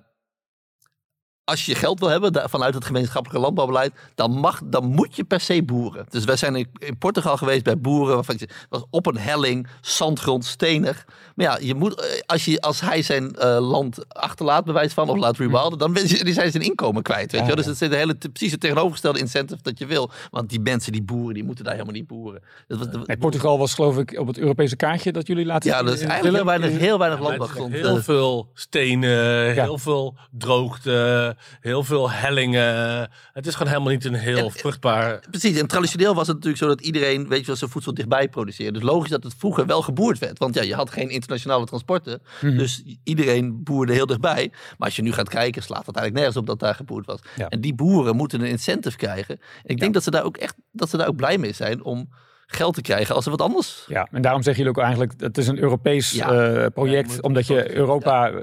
als 1.46 1.66
je 1.66 1.76
geld 1.76 2.00
wil 2.00 2.10
hebben 2.10 2.50
vanuit 2.50 2.74
het 2.74 2.86
gemeenschappelijke 2.86 3.42
landbouwbeleid, 3.42 3.94
dan, 4.16 4.32
mag, 4.32 4.62
dan 4.66 4.86
moet 4.86 5.16
je 5.16 5.24
per 5.24 5.40
se 5.40 5.64
boeren. 5.64 6.06
Dus 6.10 6.24
wij 6.24 6.36
zijn 6.36 6.56
in, 6.56 6.68
in 6.78 6.98
Portugal 6.98 7.38
geweest 7.38 7.64
bij 7.64 7.78
boeren, 7.78 8.16
waarvan 8.16 8.36
ik 8.40 8.66
was 8.70 8.84
op 8.90 9.06
een 9.06 9.18
helling, 9.18 9.68
zandgrond, 9.82 10.46
stenig. 10.46 11.06
Maar 11.36 11.46
ja, 11.46 11.58
je 11.62 11.76
moet, 11.76 12.02
eh, 12.02 12.20
als, 12.26 12.46
je, 12.46 12.62
als 12.62 12.82
hij 12.82 13.02
zijn 13.02 13.36
eh, 13.36 13.58
land 13.70 14.14
achterlaat, 14.16 14.66
bewijs 14.66 14.94
van, 14.94 15.10
of 15.10 15.18
laat 15.18 15.38
rewilden, 15.38 15.80
dan 15.80 15.94
ben 15.94 16.08
je- 16.08 16.24
die 16.24 16.34
zijn 16.34 16.52
zijn 16.52 16.64
inkomen 16.64 17.02
kwijt. 17.04 17.32
Weet 17.32 17.46
je? 17.46 17.56
Dus 17.56 17.66
het 17.66 17.82
is 17.82 17.88
een 17.88 17.94
hele, 17.94 18.16
precies 18.16 18.52
het 18.52 18.60
tegenovergestelde 18.60 19.20
incentive 19.20 19.62
dat 19.62 19.80
je 19.80 19.86
wil. 19.86 20.10
Want 20.32 20.50
die 20.50 20.60
mensen, 20.60 20.92
die 20.92 21.04
boeren, 21.04 21.34
die 21.34 21.44
moeten 21.44 21.64
daar 21.64 21.74
helemaal 21.74 21.96
niet 21.96 22.08
boeren. 22.08 22.42
Dat 22.68 22.78
was, 22.78 22.88
Nee, 23.06 23.18
Portugal 23.18 23.58
was 23.58 23.74
geloof 23.74 23.98
ik 23.98 24.20
op 24.20 24.28
het 24.28 24.38
Europese 24.38 24.76
kaartje 24.76 25.12
dat 25.12 25.28
jullie 25.28 25.46
laten 25.46 25.70
ja, 25.70 25.78
zien 25.78 25.86
dat 25.86 25.96
is 25.96 26.02
in 26.02 26.10
eigenlijk 26.10 26.38
heel 26.38 26.46
weinig, 26.60 26.80
heel 26.80 26.98
weinig 26.98 27.20
Ja, 27.20 27.26
landbouwgrond. 27.26 27.72
Heel 27.74 27.98
eh. 27.98 28.04
veel 28.04 28.50
stenen, 28.54 29.54
heel 29.54 29.78
veel 29.78 30.16
droogte, 30.32 31.35
heel 31.60 31.84
veel 31.84 32.12
hellingen. 32.12 33.10
Het 33.34 33.48
is 33.48 33.54
gewoon 33.54 33.72
helemaal 33.72 33.92
niet 33.94 34.06
een 34.06 34.14
heel 34.14 34.50
vruchtbaar... 34.50 35.20
Precies, 35.30 35.60
en 35.60 35.68
traditioneel 35.68 36.16
was 36.16 36.28
het 36.28 36.36
natuurlijk 36.36 36.64
zo 36.64 36.68
dat 36.68 36.82
iedereen, 36.82 37.28
weet 37.28 37.40
je 37.40 37.46
wel, 37.46 37.56
zijn 37.56 37.72
voedsel 37.72 37.94
dichtbij 37.94 38.30
produceerde. 38.30 38.80
Dus 38.80 38.90
logisch 38.90 39.10
dat 39.10 39.24
het 39.24 39.34
vroeger 39.38 39.66
wel 39.66 39.82
geboerd 39.82 40.20
werd. 40.20 40.40
Want 40.40 40.56
ja, 40.56 40.62
je 40.62 40.76
had 40.76 40.90
geen 40.90 41.10
internationale 41.10 41.66
transporten. 41.66 42.22
Mhm. 42.42 42.58
Dus 42.58 42.84
iedereen 43.04 43.64
boerde 43.64 43.94
heel 43.94 44.06
dichtbij. 44.06 44.52
Maar 44.52 44.88
als 44.88 44.96
je 44.96 45.02
nu 45.02 45.12
gaat 45.12 45.30
kijken, 45.30 45.64
slaat 45.64 45.86
het 45.86 45.96
eigenlijk 45.96 46.16
nergens 46.16 46.38
op 46.38 46.46
dat 46.46 46.60
daar 46.60 46.76
geboerd 46.76 47.06
was. 47.06 47.20
Ja. 47.36 47.50
En 47.50 47.62
die 47.62 47.76
boeren 47.76 48.16
moeten 48.16 48.42
een 48.42 48.48
incentive 48.48 48.98
krijgen. 48.98 49.40
En 49.40 49.70
ik 49.70 49.80
denk 49.80 49.94
dat 49.94 50.04
ze 50.04 50.12
daar 50.12 50.24
ook 50.24 50.38
echt, 50.38 50.56
dat 50.72 50.90
ze 50.90 50.98
daar 50.98 51.08
ook 51.08 51.16
blij 51.16 51.38
mee 51.38 51.54
zijn 51.54 51.84
om 51.84 52.10
geld 52.48 52.74
te 52.74 52.82
krijgen 52.82 53.16
als 53.16 53.26
er 53.26 53.32
wat 53.32 53.42
anders 53.42 53.86
Ja, 53.88 54.08
en 54.12 54.22
daarom 54.22 54.42
zeggen 54.44 54.64
jullie 54.64 54.78
ook 54.80 54.86
eigenlijk, 54.86 55.14
het 55.18 55.38
is 55.38 55.48
een 55.48 55.60
Europees 55.60 56.12
Ja. 56.12 56.32
eh, 56.32 56.66
project, 56.74 57.12
Ja, 57.14 57.18
omdat 57.22 57.48
je 57.48 57.76
Europa 57.76 58.30
eh, 58.30 58.36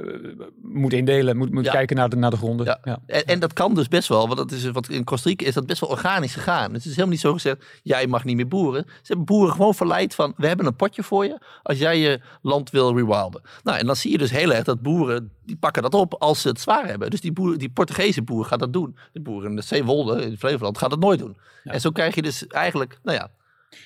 moet 0.63 0.93
indelen, 0.93 1.37
moet, 1.37 1.53
moet 1.53 1.71
kijken 1.71 1.97
naar 1.97 2.09
de, 2.09 2.17
naar 2.17 2.31
de 2.31 2.37
gronden. 2.37 2.81
En, 3.07 3.25
en 3.27 3.41
dat 3.41 3.53
kan 3.53 3.75
dus 3.75 3.89
best 3.89 4.09
wel, 4.09 4.27
want 4.27 4.39
dat 4.39 4.51
is, 4.51 4.71
wat 4.71 4.89
in 4.89 5.05
Costa 5.05 5.29
Rica 5.29 5.47
is 5.47 5.55
dat 5.55 5.67
best 5.67 5.81
wel 5.81 5.91
organisch 5.91 6.33
gegaan. 6.35 6.67
Dus 6.73 6.77
het 6.77 6.85
is 6.85 6.91
helemaal 6.91 7.11
niet 7.11 7.21
zo 7.21 7.33
gezegd, 7.33 7.65
jij 7.83 8.07
mag 8.07 8.25
niet 8.25 8.37
meer 8.37 8.49
boeren. 8.49 8.85
Ze 8.87 9.01
hebben 9.03 9.25
boeren 9.27 9.53
gewoon 9.55 9.75
verleid 9.75 10.15
van, 10.15 10.35
we 10.37 10.47
hebben 10.47 10.67
een 10.67 10.77
potje 10.77 11.03
voor 11.03 11.25
je 11.25 11.39
als 11.63 11.79
jij 11.79 11.99
je 11.99 12.21
land 12.43 12.71
wil 12.71 12.95
rewilden. 12.97 13.43
Nou, 13.63 13.79
en 13.79 13.87
dan 13.87 13.97
zie 13.97 14.11
je 14.11 14.19
dus 14.19 14.31
heel 14.31 14.53
erg 14.53 14.65
dat 14.65 14.83
boeren, 14.83 15.31
die 15.45 15.57
pakken 15.57 15.83
dat 15.83 15.95
op 15.95 16.15
als 16.19 16.41
ze 16.41 16.49
het 16.49 16.61
zwaar 16.61 16.87
hebben. 16.87 17.11
Dus 17.11 17.21
die, 17.21 17.33
boer, 17.33 17.59
die 17.59 17.71
Portugese 17.71 18.23
boer 18.23 18.45
gaat 18.45 18.59
dat 18.59 18.73
doen. 18.73 18.97
De 19.13 19.21
boer 19.21 19.45
in 19.45 19.57
de 19.57 19.63
Zeewolde, 19.63 20.23
in 20.23 20.39
Flevoland, 20.39 20.79
gaat 20.79 20.91
dat 20.91 21.01
nooit 21.01 21.19
doen. 21.19 21.37
En 21.65 21.81
zo 21.81 21.91
krijg 21.91 22.15
je 22.15 22.23
dus 22.23 22.47
eigenlijk, 22.47 22.99
nou 23.03 23.17
ja, 23.19 23.31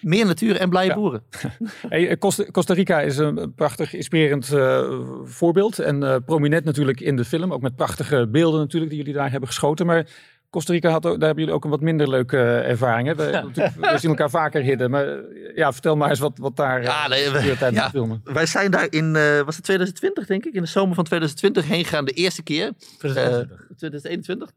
Meer 0.03 0.27
natuur 0.27 0.57
en 0.57 0.69
blije 0.71 0.89
Ja. 0.89 0.95
boeren. 0.95 1.23
Hey, 1.89 2.09
eh, 2.09 2.19
Costa, 2.19 2.45
Costa 2.51 2.75
Rica 2.75 3.01
is 3.01 3.17
een 3.17 3.53
prachtig, 3.55 3.95
inspirerend 3.95 4.53
eh, 4.53 5.01
voorbeeld. 5.25 5.79
En 5.79 6.03
eh, 6.03 6.17
prominent 6.27 6.65
natuurlijk 6.65 7.01
in 7.01 7.17
de 7.17 7.25
film. 7.25 7.53
Ook 7.53 7.63
met 7.63 7.77
prachtige 7.77 8.29
beelden 8.31 8.61
natuurlijk 8.61 8.91
die 8.91 9.01
jullie 9.01 9.15
daar 9.15 9.31
hebben 9.31 9.49
geschoten. 9.49 9.87
Maar 9.87 10.07
Costa 10.51 10.73
Rica, 10.73 10.91
had 10.91 11.07
ook, 11.07 11.13
daar 11.19 11.27
hebben 11.27 11.39
jullie 11.39 11.55
ook 11.59 11.65
een 11.65 11.71
wat 11.71 11.81
minder 11.81 12.09
leuke 12.09 12.39
ervaring. 12.59 13.09
Hè? 13.09 13.15
We, 13.55 13.99
zien 13.99 14.11
elkaar 14.11 14.31
vaker 14.31 14.63
hidden. 14.63 14.91
Maar 14.91 15.07
ja, 15.55 15.73
vertel 15.73 15.97
maar 15.97 16.09
eens 16.11 16.19
wat, 16.19 16.39
wat 16.39 16.57
daar 16.57 16.83
Ja, 16.83 17.03
ja, 17.03 17.09
nee, 17.09 17.31
we- 17.31 17.39
tijdens 17.39 17.77
ja. 17.77 17.83
het 17.83 17.91
filmen. 17.91 18.21
Wij 18.25 18.47
zijn 18.47 18.71
daar 18.71 18.87
in, 18.91 19.17
eh, 19.17 19.41
was 19.41 19.55
het 19.57 19.65
2020 19.65 20.27
denk 20.27 20.45
ik, 20.45 20.55
in 20.55 20.63
de 20.63 20.69
zomer 20.69 20.95
van 20.95 21.05
2020 21.05 21.69
heen 21.69 21.85
gegaan. 21.85 22.05
De 22.05 22.13
eerste 22.13 22.43
keer. 22.43 22.67
Eh, 22.67 22.73
2020. 22.99 23.67
2021. 23.77 24.51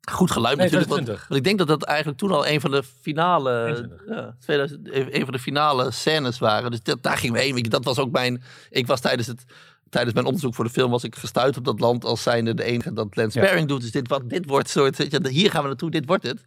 Goed 0.00 0.30
geluid 0.30 0.56
Nee, 0.56 0.64
natuurlijk. 0.64 0.90
Want, 0.90 1.04
2020. 1.04 1.28
want 1.28 1.40
ik 1.40 1.46
denk 1.46 1.58
dat 1.58 1.68
dat 1.78 1.88
eigenlijk 1.88 2.18
toen 2.18 2.30
al 2.30 2.46
een 2.46 2.60
van 2.60 2.70
de 2.70 2.82
finale, 3.00 3.64
21. 3.66 4.02
ja, 4.08 4.36
2000, 4.40 4.88
een 4.92 5.24
van 5.24 5.32
de 5.32 5.38
finale 5.38 5.90
scènes 5.90 6.38
waren. 6.38 6.70
Dus 6.70 6.82
dat, 6.82 7.02
daar 7.02 7.16
gingen 7.16 7.34
we 7.34 7.40
heen. 7.40 7.62
Dat 7.62 7.84
was 7.84 7.98
ook 7.98 8.10
mijn, 8.10 8.42
ik 8.70 8.86
was 8.86 9.00
tijdens 9.00 9.26
het, 9.26 9.44
tijdens 9.90 10.14
mijn 10.14 10.26
onderzoek 10.26 10.54
voor 10.54 10.64
de 10.64 10.70
film 10.70 10.90
was 10.90 11.04
ik 11.04 11.16
gestuurd 11.16 11.56
op 11.56 11.64
dat 11.64 11.80
land 11.80 12.04
als 12.04 12.22
zijnde 12.22 12.54
de 12.54 12.64
enige 12.64 12.92
dat 12.92 13.16
Lance 13.16 13.40
Ja. 13.40 13.64
Doet. 13.64 13.80
Dus 13.80 13.90
dit, 13.90 14.08
wat, 14.08 14.30
dit 14.30 14.46
wordt 14.46 14.68
soort, 14.68 14.98
hier 15.28 15.50
gaan 15.50 15.62
we 15.62 15.68
naartoe, 15.68 15.90
dit 15.90 16.06
wordt 16.06 16.22
het. 16.22 16.44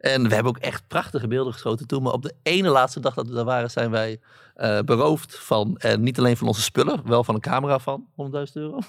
En 0.00 0.28
we 0.28 0.34
hebben 0.34 0.52
ook 0.52 0.62
echt 0.62 0.82
prachtige 0.88 1.28
beelden 1.28 1.52
geschoten 1.52 1.86
toen. 1.86 2.02
Maar 2.02 2.12
op 2.12 2.22
de 2.22 2.34
ene 2.42 2.68
laatste 2.68 3.00
dag 3.00 3.14
dat 3.14 3.26
we 3.26 3.34
daar 3.34 3.44
waren, 3.44 3.70
zijn 3.70 3.90
wij 3.90 4.20
eh, 4.54 4.78
beroofd 4.78 5.38
van, 5.38 5.76
en 5.76 6.02
niet 6.02 6.18
alleen 6.18 6.36
van 6.36 6.46
onze 6.46 6.62
spullen, 6.62 7.00
wel 7.04 7.24
van 7.24 7.34
een 7.34 7.40
camera 7.40 7.78
van 7.78 8.06
100.000 8.10 8.52
euro. 8.52 8.78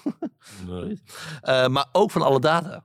Nee. 0.67 1.01
Eh, 1.41 1.67
maar 1.67 1.85
ook 1.91 2.11
van 2.11 2.21
alle 2.21 2.39
data. 2.39 2.83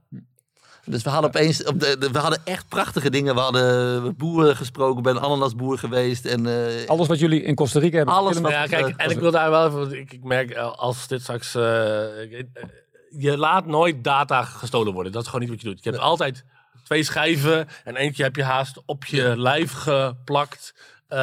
Dus 0.86 1.02
we 1.02 1.10
hadden 1.10 1.30
opeens, 1.30 1.64
op 1.64 1.80
de, 1.80 1.98
de- 1.98 2.10
we 2.10 2.18
hadden 2.18 2.40
echt 2.44 2.68
prachtige 2.68 3.10
dingen. 3.10 3.34
We 3.34 3.40
hadden 3.40 4.16
boeren 4.16 4.56
gesproken, 4.56 4.96
ik 4.98 5.02
ben 5.02 5.20
ananasboer 5.22 5.78
geweest. 5.78 6.24
En, 6.24 6.46
eh, 6.46 6.88
Alles 6.88 7.06
wat 7.08 7.18
jullie 7.18 7.42
in 7.42 7.54
Costa 7.54 7.78
Rica 7.80 7.96
hebben 7.96 8.14
Alles 8.14 8.36
gefilmd, 8.36 8.54
Ja, 8.54 8.66
kijk, 8.66 8.96
eh, 8.96 9.04
en 9.04 9.10
ik 9.10 9.18
wil 9.18 9.30
daar 9.30 9.50
wel 9.50 9.66
even, 9.66 9.78
want 9.78 9.92
ik, 9.92 10.12
ik 10.12 10.24
merk 10.24 10.50
eh, 10.50 10.72
als 10.72 11.08
dit 11.08 11.20
straks, 11.22 11.52
je 11.52 13.36
laat 13.36 13.66
nooit 13.66 14.04
data 14.04 14.42
gestolen 14.42 14.92
worden. 14.92 15.12
Dat 15.12 15.22
is 15.22 15.28
gewoon 15.28 15.42
niet 15.42 15.50
wat 15.54 15.60
je 15.62 15.68
doet. 15.68 15.84
Je 15.84 15.90
hebt 15.90 16.02
altijd 16.02 16.44
twee 16.84 17.02
schijven 17.02 17.68
en 17.84 17.96
eentje 17.96 18.22
heb 18.22 18.36
je 18.36 18.44
haast 18.44 18.82
op 18.86 19.04
je 19.04 19.34
lijf 19.36 19.72
geplakt. 19.72 20.74
Eh, 21.08 21.18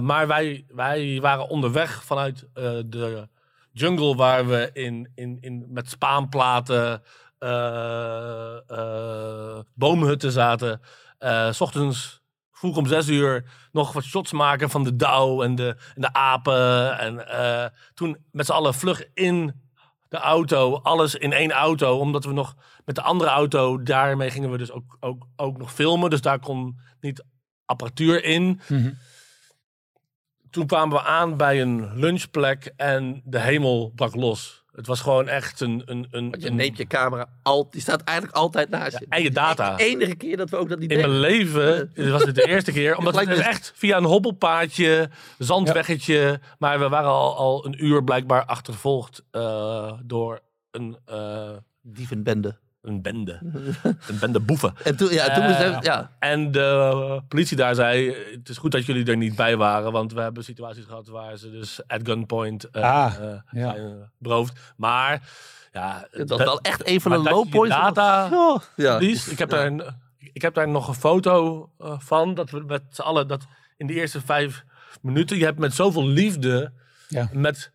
maar 0.00 0.26
wij, 0.26 0.64
wij 0.68 1.18
waren 1.20 1.48
onderweg 1.48 2.04
vanuit 2.04 2.44
eh, 2.54 2.70
de 2.86 3.28
jungle 3.72 4.14
waar 4.16 4.46
we 4.46 4.70
in, 4.72 5.08
in, 5.14 5.38
in, 5.40 5.66
met 5.68 5.90
spaanplaten, 5.90 7.02
boomhutten 9.74 10.32
zaten. 10.32 10.80
Eh, 11.18 11.52
s 11.52 11.60
ochtends 11.60 12.22
vroeg 12.52 12.76
om 12.76 12.86
zes 12.86 13.08
uur 13.08 13.44
nog 13.72 13.92
wat 13.92 14.04
shots 14.04 14.32
maken 14.32 14.70
van 14.70 14.84
de 14.84 14.96
dauw 14.96 15.42
en 15.42 15.54
de, 15.54 15.76
en 15.94 16.00
de 16.00 16.12
apen. 16.12 16.98
En 16.98 17.28
eh, 17.28 17.70
toen 17.94 18.16
met 18.30 18.46
z'n 18.46 18.52
allen 18.52 18.74
vlug 18.74 19.04
in 19.14 19.64
de 20.08 20.16
auto, 20.16 20.80
alles 20.82 21.14
in 21.14 21.32
één 21.32 21.50
auto. 21.50 21.98
Omdat 21.98 22.24
we 22.24 22.32
nog 22.32 22.54
met 22.84 22.94
de 22.94 23.02
andere 23.02 23.30
auto, 23.30 23.82
daarmee 23.82 24.30
gingen 24.30 24.50
we 24.50 24.58
dus 24.58 24.70
ook, 24.70 24.96
ook, 25.00 25.26
ook 25.36 25.58
nog 25.58 25.72
filmen. 25.72 26.10
Dus 26.10 26.20
daar 26.20 26.38
kon 26.38 26.78
niet 27.00 27.24
apparatuur 27.64 28.24
in. 28.24 28.60
Mhm. 28.68 28.92
Toen 30.50 30.66
kwamen 30.66 30.96
we 30.96 31.02
aan 31.02 31.36
bij 31.36 31.60
een 31.60 31.98
lunchplek 31.98 32.72
en 32.76 33.22
de 33.24 33.40
hemel 33.40 33.92
brak 33.94 34.14
los. 34.14 34.64
Het 34.76 34.86
was 34.86 35.00
gewoon 35.00 35.28
echt 35.28 35.60
een... 35.60 35.82
een, 35.84 36.06
een, 36.10 36.30
want 36.30 36.42
je 36.42 36.48
een- 36.48 36.54
neemt 36.56 36.76
je 36.76 36.86
camera, 36.86 37.28
al, 37.42 37.70
die 37.70 37.80
staat 37.80 38.02
eigenlijk 38.02 38.38
altijd 38.38 38.70
naast 38.70 38.98
je. 38.98 39.06
en 39.08 39.22
je 39.22 39.30
data. 39.30 39.76
De 39.76 39.84
enige 39.84 40.14
keer 40.14 40.36
dat 40.36 40.50
we 40.50 40.56
ook 40.56 40.68
dat 40.68 40.78
niet 40.78 40.90
In 40.90 40.98
mijn 40.98 41.18
leven 41.18 41.90
dit 41.94 42.08
was 42.08 42.24
het 42.24 42.34
de 42.34 42.46
eerste 42.46 42.72
keer. 42.72 42.96
Omdat 42.98 43.14
het 43.20 43.28
is 43.28 43.36
dus- 43.36 43.46
echt 43.46 43.72
via 43.74 43.96
een 43.96 44.04
hobbelpaadje, 44.04 45.10
zandweggetje. 45.38 46.40
Maar 46.58 46.78
we 46.78 46.88
waren 46.88 47.10
al, 47.10 47.36
al 47.36 47.66
een 47.66 47.84
uur 47.84 48.04
blijkbaar 48.04 48.44
achtervolgd 48.44 49.22
eh, 49.30 49.92
door 50.04 50.40
een, 50.70 50.98
eh, 51.04 51.50
Dievenbende. 51.82 52.58
Een 52.86 53.02
bende. 53.02 53.38
een 54.08 54.18
bende 54.20 54.40
boeven. 54.40 54.74
En 54.84 54.96
toen, 54.96 55.12
ja, 55.12 55.34
toen 55.34 55.44
Eh, 55.44 55.78
ja. 55.80 56.10
En 56.18 56.50
de 56.50 57.22
politie 57.28 57.56
daar 57.56 57.74
zei, 57.74 58.14
het 58.32 58.48
is 58.48 58.58
goed 58.58 58.72
dat 58.72 58.86
jullie 58.86 59.04
er 59.06 59.16
niet 59.16 59.36
bij 59.36 59.56
waren. 59.56 59.92
Want 59.92 60.12
we 60.12 60.20
hebben 60.20 60.44
situaties 60.44 60.84
gehad 60.84 61.06
waar 61.08 61.36
ze 61.36 61.50
dus 61.50 61.80
at 61.86 62.00
gunpoint 62.02 62.72
Ah, 62.72 63.14
eh, 63.20 63.38
ja. 63.50 63.72
zijn 63.74 64.10
beroofd. 64.18 64.58
Maar 64.76 65.28
ja, 65.72 66.06
Het 66.10 66.28
was 66.28 66.38
dat- 66.38 66.46
wel 66.46 66.60
echt 66.60 66.88
een 66.88 67.00
van 67.00 67.10
de 67.10 67.22
dat 67.22 67.32
low 67.32 67.44
je 67.44 67.50
points. 67.50 67.76
data 67.76 68.28
Oh, 68.32 68.60
ja. 68.76 68.96
Lies, 68.96 69.28
ik 69.28 69.38
heb, 69.38 69.50
daar 69.50 69.66
een, 69.66 69.82
ik 70.32 70.42
heb 70.42 70.54
daar 70.54 70.68
nog 70.68 70.88
een 70.88 70.94
foto 70.94 71.68
van. 71.78 72.34
Dat 72.34 72.50
we 72.50 72.60
met 72.66 72.82
z'n 72.90 73.02
allen 73.02 73.28
dat 73.28 73.46
in 73.76 73.86
de 73.86 73.92
eerste 73.94 74.20
vijf 74.20 74.64
minuten. 75.00 75.38
Je 75.38 75.44
hebt 75.44 75.58
met 75.58 75.74
zoveel 75.74 76.06
liefde. 76.06 76.72
Ja. 77.08 77.28
Met 77.32 77.70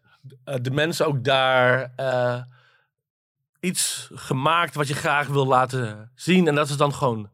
de 0.61 0.71
mensen 0.71 1.05
ook 1.07 1.23
daar. 1.23 1.91
Iets 3.61 4.09
gemaakt 4.13 4.75
wat 4.75 4.87
je 4.87 4.93
graag 4.93 5.27
wil 5.27 5.47
laten 5.47 6.11
zien. 6.15 6.47
En 6.47 6.55
dat 6.55 6.69
is 6.69 6.77
dan 6.77 6.93
gewoon 6.93 7.29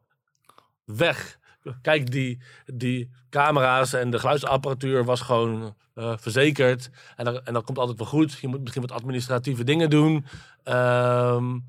weg. 0.86 1.38
Kijk, 1.82 2.11
die, 2.11 2.41
die 2.65 3.11
camera's 3.30 3.93
en 3.93 4.09
de 4.09 4.19
geluidsapparatuur 4.19 5.05
was 5.05 5.21
gewoon 5.21 5.75
eh, 5.93 6.13
verzekerd. 6.17 6.89
En, 7.15 7.45
en 7.45 7.53
dat 7.53 7.63
komt 7.63 7.78
altijd 7.78 7.97
wel 7.97 8.07
goed. 8.07 8.34
Je 8.39 8.47
moet 8.47 8.59
misschien 8.61 8.82
wat 8.82 8.91
administratieve 8.91 9.63
dingen 9.63 9.89
doen. 9.89 10.25
Ehm, 10.63 11.59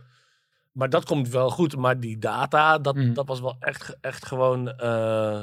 maar 0.72 0.90
dat 0.90 1.04
komt 1.04 1.28
wel 1.28 1.50
goed. 1.50 1.76
Maar 1.76 2.00
die 2.00 2.18
data, 2.18 2.78
dat, 2.78 2.94
Mhm. 2.94 3.12
dat 3.12 3.26
was 3.26 3.40
wel 3.40 3.56
echt, 3.60 3.96
echt 4.00 4.26
gewoon... 4.26 4.68
eh, 4.76 5.42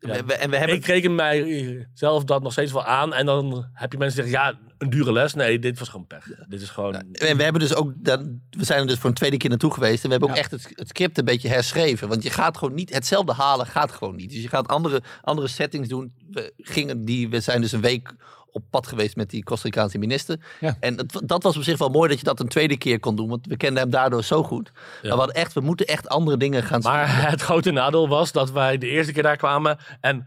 ja. 0.00 0.12
We- 0.12 0.24
we- 0.24 0.34
en 0.34 0.50
we 0.50 0.56
hebben 0.56 0.76
Ik 0.76 0.86
reken 0.86 1.14
mij 1.14 1.88
zelf 1.94 2.24
dat 2.24 2.42
nog 2.42 2.52
steeds 2.52 2.72
wel 2.72 2.84
aan. 2.84 3.14
En 3.14 3.26
dan 3.26 3.66
heb 3.72 3.92
je 3.92 3.98
mensen 3.98 4.22
die 4.22 4.30
zeggen, 4.32 4.52
ja, 4.52 4.72
een 4.78 4.90
dure 4.90 5.12
les. 5.12 5.34
Nee, 5.34 5.58
dit 5.58 5.78
was 5.78 5.88
gewoon 5.88 6.06
pech. 6.06 6.24
Dit 6.48 6.60
is 6.60 6.68
gewoon... 6.70 6.94
En 6.94 7.36
we 7.36 7.42
hebben 7.42 7.60
dus 7.60 7.74
ook, 7.74 7.92
dan, 7.96 8.40
we 8.50 8.64
zijn 8.64 8.80
er 8.80 8.86
dus 8.86 8.98
voor 8.98 9.08
een 9.08 9.16
tweede 9.16 9.36
keer 9.36 9.50
naartoe 9.50 9.72
geweest. 9.72 10.02
En 10.02 10.04
we 10.04 10.10
hebben 10.10 10.28
ook 10.28 10.34
Ja. 10.34 10.40
echt 10.40 10.50
het, 10.50 10.68
het 10.72 10.88
script 10.88 11.18
een 11.18 11.24
beetje 11.24 11.48
herschreven. 11.48 12.08
Want 12.08 12.22
je 12.22 12.30
gaat 12.30 12.56
gewoon 12.58 12.74
niet, 12.74 12.94
hetzelfde 12.94 13.32
halen 13.32 13.66
gaat 13.66 13.92
gewoon 13.92 14.16
niet. 14.16 14.30
Dus 14.30 14.42
je 14.42 14.48
gaat 14.48 14.68
andere, 14.68 15.02
andere 15.22 15.48
settings 15.48 15.88
doen. 15.88 16.12
We, 16.30 16.52
gingen 16.56 17.04
die, 17.04 17.28
we 17.28 17.40
zijn 17.40 17.60
dus 17.60 17.72
een 17.72 17.80
week 17.80 18.14
op 18.52 18.62
pad 18.70 18.86
geweest 18.86 19.16
met 19.16 19.30
die 19.30 19.44
Costa 19.44 19.68
Ricaanse 19.68 19.98
minister. 19.98 20.38
Ja. 20.60 20.76
En 20.80 20.96
het, 20.96 21.20
dat 21.24 21.42
was 21.42 21.56
op 21.56 21.62
zich 21.62 21.78
wel 21.78 21.88
mooi 21.88 22.08
dat 22.08 22.18
je 22.18 22.24
dat 22.24 22.40
een 22.40 22.48
tweede 22.48 22.76
keer 22.76 23.00
kon 23.00 23.16
doen. 23.16 23.28
Want 23.28 23.46
we 23.46 23.56
kenden 23.56 23.82
hem 23.82 23.90
daardoor 23.90 24.24
zo 24.24 24.42
goed. 24.42 24.72
Maar 25.02 25.26
we 25.26 25.32
echt, 25.32 25.52
we 25.52 25.60
moeten 25.60 25.86
echt 25.86 26.08
andere 26.08 26.36
dingen 26.36 26.62
gaan 26.62 26.80
Maar 26.82 27.30
het 27.30 27.40
grote 27.40 27.70
nadeel 27.70 28.08
was 28.08 28.32
dat 28.32 28.50
wij 28.50 28.78
de 28.78 28.88
eerste 28.88 29.12
keer 29.12 29.22
daar 29.22 29.36
kwamen 29.36 29.78
en 30.00 30.26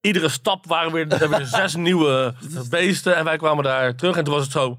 iedere 0.00 0.28
stap 0.28 0.66
waren 0.66 0.92
weer, 0.92 1.08
er 1.08 1.28
weer 1.28 1.46
zes 1.46 1.74
nieuwe 1.88 2.34
beesten 2.70 3.16
en 3.16 3.24
wij 3.24 3.36
kwamen 3.36 3.64
daar 3.64 3.94
terug 3.94 4.16
en 4.16 4.24
toen 4.24 4.34
was 4.34 4.42
het 4.42 4.52
zo 4.52 4.78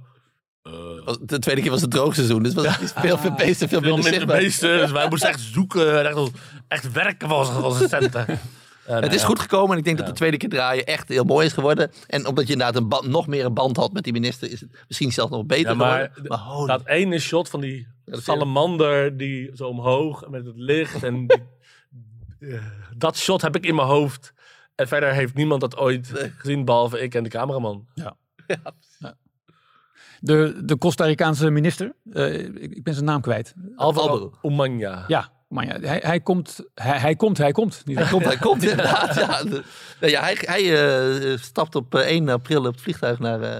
De 1.21 1.39
tweede 1.39 1.61
keer 1.61 1.71
was 1.71 1.81
het 1.81 1.91
droogseizoen. 1.91 2.43
Dus 2.43 2.53
was 2.53 2.65
het 2.65 2.93
veel, 2.95 3.17
veel 3.17 3.31
beesten, 3.31 3.69
veel 3.69 3.81
veel 3.81 3.93
minder 3.93 4.11
minder 4.11 4.37
beesten, 4.37 4.77
dus 4.77 4.91
wij 4.91 5.09
moesten 5.09 5.29
echt 5.29 5.39
zoeken, 5.39 5.99
en 5.99 6.05
echt, 6.05 6.31
echt 6.67 6.91
werken 6.91 7.27
was 7.27 7.49
onze 7.49 7.87
centen. 7.87 8.25
En, 8.87 9.03
Het 9.03 9.13
is 9.13 9.21
eh, 9.21 9.27
goed 9.27 9.39
gekomen 9.39 9.71
en 9.71 9.77
ik 9.77 9.83
denk 9.83 9.97
dat 9.97 10.05
Ja. 10.05 10.11
de 10.11 10.17
tweede 10.17 10.37
keer 10.37 10.49
draaien 10.49 10.85
echt 10.85 11.07
heel 11.09 11.23
mooi 11.23 11.45
is 11.45 11.53
geworden. 11.53 11.91
En 12.07 12.27
omdat 12.27 12.45
je 12.47 12.51
inderdaad 12.53 12.75
een 12.75 12.87
band, 12.89 13.07
nog 13.07 13.27
meer 13.27 13.45
een 13.45 13.53
band 13.53 13.77
had 13.77 13.93
met 13.93 14.03
die 14.03 14.13
minister, 14.13 14.51
is 14.51 14.59
het 14.61 14.69
misschien 14.87 15.11
zelfs 15.11 15.31
nog 15.31 15.45
beter 15.45 15.71
Ja, 15.71 15.77
maar 15.77 15.97
geworden. 16.13 16.27
Maar 16.27 16.37
holy 16.39 16.67
Dat 16.67 16.87
ene 16.87 17.19
shot 17.19 17.49
van 17.49 17.59
die 17.61 17.87
salamander 18.05 19.17
die 19.17 19.51
zo 19.53 19.67
omhoog 19.67 20.27
met 20.29 20.45
het 20.45 20.55
licht 20.57 21.03
en 21.03 21.27
die- 21.27 21.43
eh, 22.51 22.63
dat 22.97 23.17
shot 23.17 23.41
heb 23.41 23.55
ik 23.55 23.65
in 23.65 23.75
mijn 23.75 23.87
hoofd. 23.87 24.33
En 24.75 24.87
verder 24.87 25.13
heeft 25.13 25.33
niemand 25.33 25.61
dat 25.61 25.77
ooit 25.77 26.31
gezien 26.37 26.65
behalve 26.65 26.99
ik 26.99 27.15
en 27.15 27.23
de 27.23 27.29
cameraman. 27.29 27.85
De, 30.19 30.61
de 30.65 30.77
Costa 30.77 31.05
Ricaanse 31.05 31.49
minister, 31.49 31.95
eh, 32.11 32.39
ik, 32.39 32.55
ik 32.75 32.83
ben 32.83 32.93
zijn 32.93 33.05
naam 33.05 33.21
kwijt. 33.21 33.53
Alvaro. 33.75 34.33
Umanya. 34.41 35.03
Ja, 35.07 35.29
maar 35.47 35.65
ja, 35.65 35.79
hij, 35.87 35.99
hij 36.03 36.19
komt, 36.19 36.59
hij, 36.75 36.97
hij 36.99 37.15
komt, 37.15 37.37
hij 37.37 37.51
komt. 37.51 37.81
Niet 37.85 37.97
Hij 37.99 38.07
komt, 38.09 38.25
hij 38.25 38.37
komt 38.37 38.63
inderdaad. 38.69 39.15
Ja, 39.15 39.43
De- 39.43 39.63
nou 39.99 40.11
ja, 40.11 40.21
hij 40.21 40.37
hij 40.41 40.87
eh, 41.31 41.37
stapt 41.37 41.75
op 41.75 41.95
eh, 41.95 42.01
1 42.07 42.29
april 42.29 42.59
op 42.59 42.65
het 42.73 42.81
vliegtuig 42.81 43.19
naar, 43.19 43.41
eh, 43.41 43.57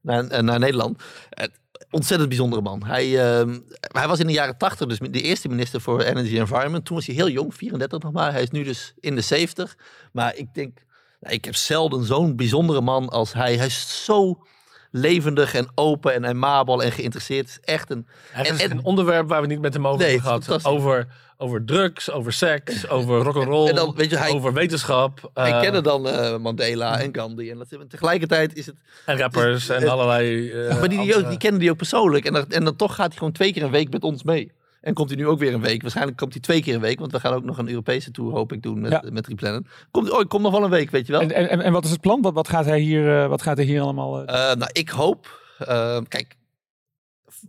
naar, 0.00 0.26
eh, 0.26 0.42
naar 0.42 0.58
Nederland. 0.58 1.02
Eh, 1.30 1.46
ontzettend 1.90 2.28
bijzondere 2.28 2.62
man. 2.62 2.84
Hij, 2.84 3.04
eh, 3.40 3.48
hij 3.80 4.08
was 4.08 4.18
in 4.18 4.26
de 4.26 4.32
jaren 4.32 4.56
80 4.58 4.86
dus 4.86 4.98
de 4.98 5.20
eerste 5.22 5.48
minister 5.48 5.80
voor 5.80 6.00
Energy 6.02 6.38
Environment. 6.38 6.84
Toen 6.84 6.96
was 6.96 7.06
hij 7.06 7.14
heel 7.14 7.28
jong, 7.28 7.54
34 7.54 7.98
nog 8.02 8.12
maar. 8.12 8.32
Hij 8.32 8.42
is 8.42 8.50
nu 8.50 8.62
dus 8.64 8.94
in 9.00 9.14
de 9.14 9.20
70. 9.20 9.76
Maar 10.12 10.36
ik 10.36 10.54
denk, 10.54 10.78
nou, 11.20 11.34
ik 11.34 11.44
heb 11.44 11.54
zelden 11.56 12.04
zo'n 12.04 12.36
bijzondere 12.36 12.80
man 12.80 13.08
als 13.08 13.32
hij. 13.32 13.56
Hij 13.56 13.66
is 13.66 14.04
zo 14.04 14.42
levendig 14.90 15.54
en 15.54 15.68
open 15.74 16.14
en 16.14 16.24
aimabel 16.24 16.82
en 16.82 16.92
geïnteresseerd. 16.92 17.46
Het 17.54 17.58
is 17.62 17.74
echt 17.74 17.90
een... 17.90 18.06
Is 18.42 18.48
En- 18.48 18.58
en- 18.58 18.70
een 18.70 18.84
onderwerp 18.84 19.28
waar 19.28 19.40
we 19.40 19.46
niet 19.46 19.60
met 19.60 19.74
hem 19.74 19.86
over 19.86 20.04
Nee, 20.06 20.20
hebben 20.20 20.42
gehad. 20.42 20.64
Over, 20.64 21.06
over 21.36 21.64
drugs, 21.64 22.10
over 22.10 22.32
seks, 22.32 22.88
over 22.96 23.22
rock'n'roll, 23.22 23.68
En 23.68 23.74
dan, 23.74 23.94
weet 23.94 24.10
je, 24.10 24.16
hij- 24.16 24.32
over 24.32 24.52
wetenschap. 24.52 25.30
Hij 25.34 25.52
eh, 25.52 25.60
kende 25.60 25.80
dan 25.80 26.08
eh, 26.08 26.36
Mandela 26.38 27.00
en 27.00 27.14
Gandhi. 27.14 27.50
En 27.50 27.58
dat, 27.58 27.66
en 27.70 27.88
tegelijkertijd 27.88 28.54
is 28.54 28.66
het 28.66 28.76
en 29.06 29.18
rappers 29.18 29.68
en 29.68 29.80
het- 29.80 29.88
allerlei... 29.90 30.50
eh, 30.50 30.80
maar 30.80 30.88
die, 30.88 31.00
die, 31.00 31.16
ook, 31.16 31.28
die 31.28 31.38
kennen 31.38 31.60
die 31.60 31.70
ook 31.70 31.76
persoonlijk. 31.76 32.24
En 32.24 32.32
dan, 32.32 32.50
en 32.50 32.64
dan 32.64 32.76
toch 32.76 32.94
gaat 32.94 33.08
hij 33.08 33.16
gewoon 33.16 33.32
twee 33.32 33.52
keer 33.52 33.62
een 33.62 33.70
week 33.70 33.90
met 33.92 34.02
ons 34.04 34.22
mee. 34.22 34.52
En 34.80 34.94
komt 34.94 35.08
hij 35.10 35.18
nu 35.18 35.26
ook 35.26 35.38
weer 35.38 35.54
een 35.54 35.60
week. 35.60 35.82
Waarschijnlijk 35.82 36.16
komt 36.16 36.32
hij 36.32 36.42
twee 36.42 36.62
keer 36.62 36.74
een 36.74 36.80
week. 36.80 36.98
Want 36.98 37.12
we 37.12 37.20
gaan 37.20 37.32
ook 37.34 37.44
nog 37.44 37.58
een 37.58 37.68
Europese 37.68 38.10
tour, 38.10 38.32
hoop 38.32 38.52
ik, 38.52 38.62
doen 38.62 38.80
met, 38.80 38.90
Ja. 38.92 39.02
met 39.10 39.26
Replanet. 39.26 39.66
Komt, 39.90 40.10
oh, 40.10 40.28
komt 40.28 40.42
nog 40.42 40.52
wel 40.52 40.64
een 40.64 40.70
week, 40.70 40.90
weet 40.90 41.06
je 41.06 41.12
wel. 41.12 41.20
En, 41.20 41.30
en, 41.50 41.60
en 41.60 41.72
wat 41.72 41.84
is 41.84 41.90
het 41.90 42.00
plan? 42.00 42.22
Wat, 42.22 42.34
wat, 42.34 42.48
gaat, 42.48 42.64
hij 42.64 42.80
hier, 42.80 43.22
eh, 43.22 43.28
wat 43.28 43.42
gaat 43.42 43.56
hij 43.56 43.66
hier 43.66 43.80
allemaal... 43.80 44.22
eh, 44.26 44.50
Eh, 44.50 44.56
nou, 44.56 44.70
ik 44.72 44.88
hoop. 44.88 45.40
eh, 45.58 45.98
kijk, 46.08 46.36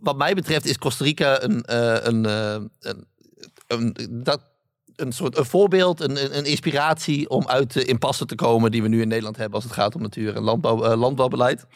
wat 0.00 0.16
mij 0.16 0.34
betreft 0.34 0.64
is 0.66 0.78
Costa 0.78 1.04
Rica 1.04 1.42
een, 1.42 1.62
eh, 1.62 1.96
een, 2.00 2.26
eh, 2.26 2.56
een, 2.80 3.06
dat, 4.10 4.40
een 4.96 5.12
soort 5.12 5.38
een 5.38 5.44
voorbeeld, 5.44 6.00
een, 6.00 6.36
een- 6.36 6.44
inspiratie 6.44 7.28
om 7.28 7.46
uit 7.46 7.72
de 7.72 7.84
impasse 7.84 8.26
te 8.26 8.34
komen 8.34 8.70
die 8.70 8.82
we 8.82 8.88
nu 8.88 9.00
in 9.00 9.08
Nederland 9.08 9.36
hebben 9.36 9.54
als 9.54 9.64
het 9.64 9.72
gaat 9.72 9.94
om 9.94 10.02
natuur- 10.02 10.36
en 10.36 10.42
landbouw, 10.42 10.84
eh, 10.84 10.98
landbouwbeleid. 10.98 11.66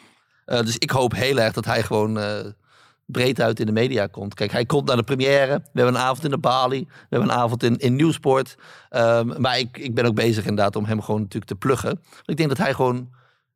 Eh, 0.45 0.59
dus 0.59 0.77
ik 0.77 0.89
hoop 0.91 1.13
heel 1.15 1.37
erg 1.39 1.53
dat 1.53 1.65
hij 1.65 1.83
gewoon 1.83 2.19
eh, 2.19 2.39
breed 3.05 3.41
uit 3.41 3.59
in 3.59 3.65
de 3.65 3.71
media 3.71 4.07
komt. 4.07 4.33
Kijk, 4.33 4.51
hij 4.51 4.65
komt 4.65 4.87
naar 4.87 4.95
de 4.97 5.03
première. 5.03 5.53
We 5.73 5.79
hebben 5.81 5.95
een 5.95 6.01
avond 6.01 6.23
in 6.23 6.29
de 6.29 6.37
Bali. 6.37 6.79
We 6.87 7.05
hebben 7.09 7.29
een 7.29 7.35
avond 7.35 7.63
in, 7.63 7.77
in 7.77 7.95
Nieuwsport. 7.95 8.55
Ehm, 8.89 9.41
maar 9.41 9.59
ik, 9.59 9.77
ik 9.77 9.93
ben 9.95 10.05
ook 10.05 10.15
bezig 10.15 10.45
inderdaad 10.45 10.75
om 10.75 10.85
hem 10.85 11.01
gewoon 11.01 11.21
natuurlijk 11.21 11.51
te 11.51 11.57
pluggen. 11.57 11.99
Ik 12.25 12.37
denk 12.37 12.49
dat 12.49 12.57
hij 12.57 12.73
gewoon 12.73 13.09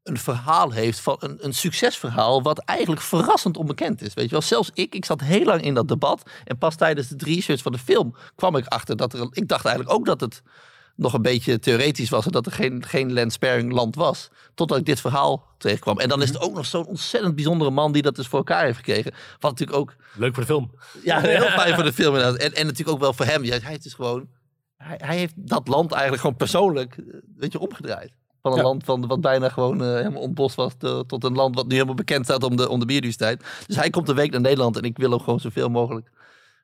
een 0.08 0.18
verhaal 0.18 0.72
heeft 0.72 1.00
van 1.00 1.18
een, 1.20 1.38
een 1.42 1.54
succesverhaal 1.54 2.42
wat 2.42 2.60
eigenlijk 2.60 3.02
verrassend 3.02 3.58
onbekend 3.58 4.02
is. 4.02 4.14
Weet 4.14 4.26
je 4.26 4.32
wel, 4.32 4.42
zelfs 4.42 4.70
ik, 4.74 4.96
ik 4.96 5.06
zat 5.06 5.22
heel 5.22 5.46
lang 5.46 5.62
in 5.62 5.74
dat 5.74 5.88
debat 5.88 6.30
en 6.44 6.58
pas 6.58 6.76
tijdens 6.76 7.08
de 7.08 7.26
research 7.26 7.62
van 7.62 7.72
de 7.72 7.78
film 7.78 8.16
kwam 8.36 8.56
ik 8.56 8.66
achter 8.66 8.98
dat 8.98 9.14
er, 9.14 9.28
ik 9.32 9.48
dacht 9.48 9.66
eigenlijk 9.66 9.96
ook 9.96 10.06
dat 10.06 10.22
het 10.22 10.42
nog 10.98 11.14
een 11.14 11.22
beetje 11.22 11.60
theoretisch 11.60 12.10
was 12.10 12.26
en 12.26 12.32
dat 12.32 12.46
er 12.46 12.52
geen, 12.52 12.86
geen 12.86 13.14
land-sparing 13.14 13.72
land 13.72 13.96
was, 13.96 14.30
totdat 14.56 14.78
ik 14.78 14.86
dit 14.86 15.02
verhaal 15.02 15.46
tegenkwam. 15.58 16.00
En 16.00 16.10
dan 16.10 16.22
is 16.22 16.28
het 16.28 16.42
ook 16.42 16.54
nog 16.54 16.66
zo'n 16.66 16.86
ontzettend 16.86 17.36
bijzondere 17.36 17.72
man 17.72 17.92
die 17.92 18.02
dat 18.02 18.16
dus 18.16 18.28
voor 18.28 18.38
elkaar 18.38 18.64
heeft 18.64 18.78
gekregen. 18.78 19.14
Wat 19.40 19.52
natuurlijk 19.52 19.78
ook 19.78 19.96
Leuk 20.16 20.34
voor 20.34 20.44
de 20.44 20.50
film. 20.50 20.72
ja, 21.04 21.20
heel 21.40 21.42
fijn 21.42 21.74
voor 21.76 21.84
de 21.84 21.94
film 21.94 22.16
inderdaad. 22.16 22.40
En, 22.40 22.54
en 22.54 22.66
natuurlijk 22.66 22.96
ook 22.96 23.02
wel 23.02 23.14
voor 23.14 23.26
hem. 23.26 23.44
Ja, 23.44 23.60
hij 23.60 23.76
is 23.76 23.84
dus 23.84 23.94
gewoon... 23.94 24.28
Hij, 24.78 25.00
hij 25.04 25.18
heeft 25.18 25.34
dat 25.36 25.68
land 25.68 25.92
eigenlijk 25.92 26.22
gewoon 26.22 26.36
persoonlijk, 26.36 26.98
eh, 26.98 27.04
weet 27.36 27.52
je, 27.52 27.60
omgedraaid. 27.60 28.12
Van 28.50 28.58
een 28.58 28.64
Ja. 28.66 28.70
land 28.72 28.84
van, 28.84 29.08
wat 29.08 29.22
bijna 29.22 29.50
gewoon 29.50 29.82
eh, 29.84 29.88
helemaal 29.94 30.22
ontbost 30.22 30.56
was... 30.56 30.74
te- 30.78 31.04
tot 31.08 31.24
een 31.24 31.34
land 31.36 31.56
wat 31.56 31.68
nu 31.68 31.74
helemaal 31.74 31.96
bekend 31.96 32.26
staat 32.26 32.44
om 32.44 32.56
de, 32.56 32.70
om 32.70 32.80
de 32.80 32.86
biodiversiteit. 32.86 33.44
Dus 33.68 33.76
hij 33.76 33.90
komt 33.90 34.10
een 34.10 34.16
week 34.16 34.32
naar 34.32 34.42
Nederland 34.42 34.78
en 34.78 34.84
ik 34.84 34.98
wil 34.98 35.10
hem 35.10 35.20
gewoon 35.20 35.40
zoveel 35.40 35.70
mogelijk 35.70 36.12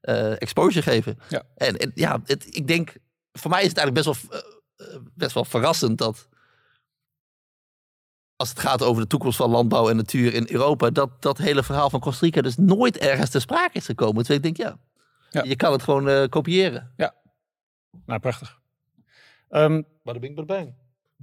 eh, 0.01 0.41
exposure 0.41 0.81
geven. 0.81 1.19
Ja. 1.29 1.43
En, 1.55 1.77
en 1.77 1.91
ja, 1.95 2.21
het, 2.25 2.55
ik 2.55 2.67
denk... 2.67 2.95
Voor 3.31 3.49
mij 3.51 3.61
is 3.63 3.67
het 3.69 3.77
eigenlijk 3.77 4.07
best 4.07 4.29
wel, 4.29 4.39
eh, 4.77 4.95
best 5.15 5.33
wel 5.33 5.45
verrassend 5.45 5.97
dat... 5.97 6.27
Als 8.35 8.49
het 8.49 8.59
gaat 8.59 8.81
over 8.83 9.01
de 9.01 9.07
toekomst 9.07 9.37
van 9.37 9.49
landbouw 9.49 9.89
en 9.89 9.95
natuur 9.95 10.33
in 10.33 10.47
Europa, 10.49 10.89
dat 10.89 11.21
dat 11.21 11.37
hele 11.37 11.63
verhaal 11.63 11.89
van 11.89 11.99
Costa 11.99 12.25
Rica 12.25 12.41
dus 12.41 12.57
nooit 12.57 12.97
ergens 12.97 13.29
ter 13.29 13.41
sprake 13.41 13.77
is 13.77 13.85
gekomen. 13.85 14.15
Dus 14.23 14.29
ik 14.35 14.43
denk, 14.43 14.57
ja, 14.57 14.77
Ja. 15.29 15.43
je 15.43 15.55
kan 15.55 15.71
het 15.71 15.83
gewoon 15.83 16.09
eh, 16.09 16.27
kopiëren. 16.29 16.93
nou, 18.05 18.19
prachtig. 18.19 18.59
Ehm, 19.49 19.81
Bada 20.03 20.19
bing, 20.19 20.35
bada 20.35 20.47
bang. 20.55 20.73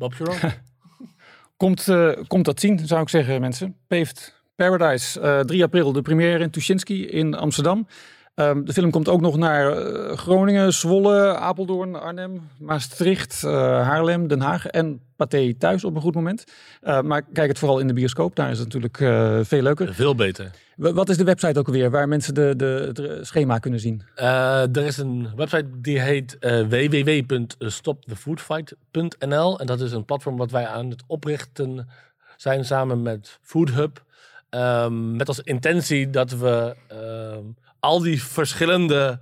Bob 0.01 0.15
Sharon. 0.15 0.37
Komt, 1.57 1.89
eh, 1.89 2.11
komt 2.27 2.45
dat 2.45 2.61
zien, 2.61 2.79
zou 2.87 3.03
ik 3.03 3.09
zeggen, 3.09 3.41
mensen. 3.41 3.77
Paved 3.87 4.35
Paradise, 4.55 5.21
eh 5.21 5.41
3 5.41 5.63
april, 5.63 5.93
de 5.93 6.03
première 6.03 6.39
in 6.39 6.51
Tuschinski 6.51 7.07
in 7.07 7.35
Amsterdam. 7.35 7.87
Ehm, 8.35 8.65
de 8.65 8.73
film 8.73 8.91
komt 8.91 9.09
ook 9.09 9.21
nog 9.21 9.37
naar 9.37 9.73
eh, 9.77 10.17
Groningen, 10.17 10.73
Zwolle, 10.73 11.37
Apeldoorn, 11.37 11.95
Arnhem, 11.95 12.49
Maastricht, 12.59 13.45
eh, 13.45 13.53
Haarlem, 13.89 14.29
Den 14.29 14.41
Haag 14.41 14.67
en 14.67 15.01
Pathé 15.17 15.55
thuis 15.59 15.85
op 15.85 15.95
een 15.95 16.01
goed 16.01 16.15
moment. 16.15 16.45
Eh, 16.81 17.01
maar 17.01 17.23
kijk 17.23 17.49
het 17.49 17.59
vooral 17.59 17.79
in 17.79 17.87
de 17.87 17.93
bioscoop, 17.93 18.37
daar 18.37 18.51
is 18.51 18.59
het 18.59 18.67
natuurlijk 18.67 19.01
eh, 19.01 19.39
veel 19.43 19.63
leuker. 19.63 19.95
Veel 19.95 20.15
beter. 20.15 20.51
Wat 20.81 21.09
is 21.09 21.17
de 21.17 21.25
website 21.25 21.59
ook 21.59 21.67
alweer 21.67 21.91
waar 21.91 22.09
mensen 22.09 22.35
de, 22.35 22.55
de, 22.57 23.19
schema 23.23 23.59
kunnen 23.59 23.81
zien? 23.81 24.03
Eh, 24.15 24.77
er 24.77 24.85
is 24.85 24.97
een 24.97 25.29
website 25.37 25.81
die 25.81 26.01
heet 26.01 26.39
eh 26.39 26.61
www.stopthefoodfight.nl 26.61 29.59
en 29.59 29.67
dat 29.67 29.81
is 29.81 29.93
een 29.93 30.05
platform 30.05 30.37
wat 30.37 30.51
wij 30.51 30.67
aan 30.67 30.91
het 30.91 31.03
oprichten 31.07 31.89
zijn 32.37 32.65
samen 32.65 33.03
met 33.03 33.39
Food 33.43 33.71
Hub. 33.71 34.05
Ehm, 34.51 35.17
met 35.17 35.29
als 35.29 35.41
intentie 35.41 36.11
dat 36.11 36.31
we 36.31 36.77
ehm, 36.89 37.45
al 37.81 38.01
die 38.01 38.23
verschillende 38.23 39.21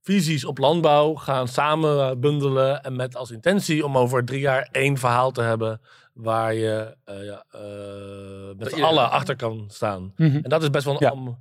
visies 0.00 0.44
op 0.44 0.58
landbouw 0.58 1.14
gaan 1.14 1.48
samen 1.48 2.20
bundelen 2.20 2.82
en 2.82 2.96
met 2.96 3.16
als 3.16 3.30
intentie 3.30 3.84
om 3.84 3.98
over 3.98 4.24
drie 4.24 4.40
jaar 4.40 4.68
één 4.72 4.98
verhaal 4.98 5.30
te 5.30 5.42
hebben 5.42 5.80
waar 6.22 6.54
je 6.54 6.96
eh, 7.04 7.24
ja, 7.24 7.44
eh, 7.50 8.56
met 8.58 8.70
z'n 8.72 8.82
allen 8.82 9.10
achter 9.10 9.36
kan 9.36 9.64
staan. 9.68 10.12
Mhm. 10.16 10.36
En 10.36 10.50
dat 10.50 10.62
is 10.62 10.70
best 10.70 10.84
wel 10.84 10.94
een 10.94 11.00
Ja. 11.06 11.10
am- 11.10 11.38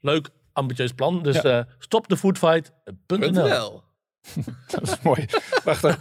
leuk, 0.00 0.28
ambitieus 0.52 0.92
plan. 0.92 1.22
Dus 1.22 1.40
Ja. 1.42 1.58
eh 1.58 1.64
stopthefoodfight.nl 1.78 3.32
Wel. 3.32 3.82
Dat 4.72 4.82
is 4.82 4.96
mooi. 5.02 5.26
Prachtig. 5.64 5.98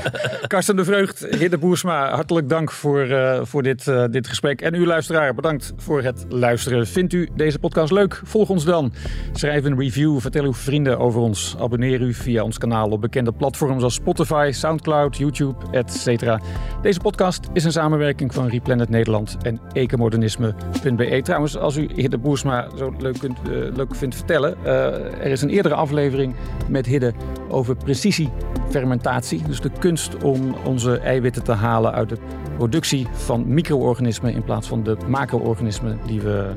Karsten 0.46 0.76
de 0.76 0.84
Vreugd, 0.84 1.26
Hidde 1.30 1.58
Boersma, 1.58 2.10
hartelijk 2.14 2.48
dank 2.48 2.70
voor, 2.70 3.00
eh, 3.00 3.40
voor 3.42 3.62
dit, 3.62 3.88
eh, 3.88 4.04
dit 4.10 4.28
gesprek. 4.28 4.60
En 4.60 4.74
u 4.74 4.86
luisteraar, 4.86 5.34
bedankt 5.34 5.72
voor 5.76 6.02
het 6.02 6.26
luisteren. 6.28 6.86
Vindt 6.86 7.12
u 7.12 7.28
deze 7.36 7.58
podcast 7.58 7.92
leuk? 7.92 8.20
Volg 8.24 8.48
ons 8.48 8.64
dan. 8.64 8.92
Schrijf 9.32 9.64
een 9.64 9.78
review, 9.78 10.20
vertel 10.20 10.44
uw 10.44 10.54
vrienden 10.54 10.98
over 10.98 11.20
ons. 11.20 11.56
Abonneer 11.58 12.00
u 12.00 12.14
via 12.14 12.42
ons 12.42 12.58
kanaal 12.58 12.90
op 12.90 13.00
bekende 13.00 13.32
platforms 13.32 13.82
als 13.82 13.94
Spotify, 13.94 14.50
Soundcloud, 14.52 15.16
YouTube, 15.16 15.54
etc. 15.70 16.36
Deze 16.82 17.00
podcast 17.00 17.48
is 17.52 17.64
een 17.64 17.72
samenwerking 17.72 18.34
van 18.34 18.48
Replanet 18.48 18.88
Nederland 18.88 19.36
en 19.42 19.60
ecomodernisme.be. 19.72 21.20
Trouwens, 21.22 21.56
als 21.56 21.76
u 21.76 21.88
Hidde 21.94 22.18
Boersma 22.18 22.68
zo 22.76 22.94
leuk, 22.98 23.18
kunt, 23.18 23.38
eh, 23.38 23.76
leuk 23.76 23.94
vindt 23.94 24.14
vertellen, 24.14 24.64
er 24.64 25.30
is 25.30 25.42
een 25.42 25.50
eerdere 25.50 25.74
aflevering 25.74 26.34
met 26.68 26.86
Hidde 26.86 27.12
over 27.48 27.63
precisiefermentatie. 27.84 29.42
Dus 29.46 29.60
de 29.60 29.70
kunst 29.78 30.22
om 30.22 30.54
onze 30.64 30.98
eiwitten 30.98 31.42
te 31.42 31.52
halen 31.52 31.92
uit 31.92 32.08
de 32.08 32.18
productie 32.56 33.06
van 33.12 33.44
micro-organismen 33.46 34.34
in 34.34 34.44
plaats 34.44 34.68
van 34.68 34.82
de 34.82 34.96
macro-organismen 35.06 35.98
die 36.06 36.20
we, 36.20 36.50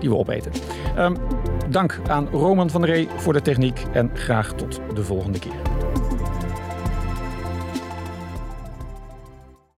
die 0.00 0.08
we 0.08 0.16
opeten. 0.16 0.52
Ehm, 0.96 1.14
dank 1.70 2.00
aan 2.08 2.28
Roman 2.28 2.70
van 2.70 2.80
der 2.80 2.90
Ree 2.90 3.08
voor 3.16 3.32
de 3.32 3.42
techniek 3.42 3.84
en 3.92 4.10
graag 4.14 4.52
tot 4.52 4.80
de 4.94 5.04
volgende 5.04 5.38
keer. 5.38 5.92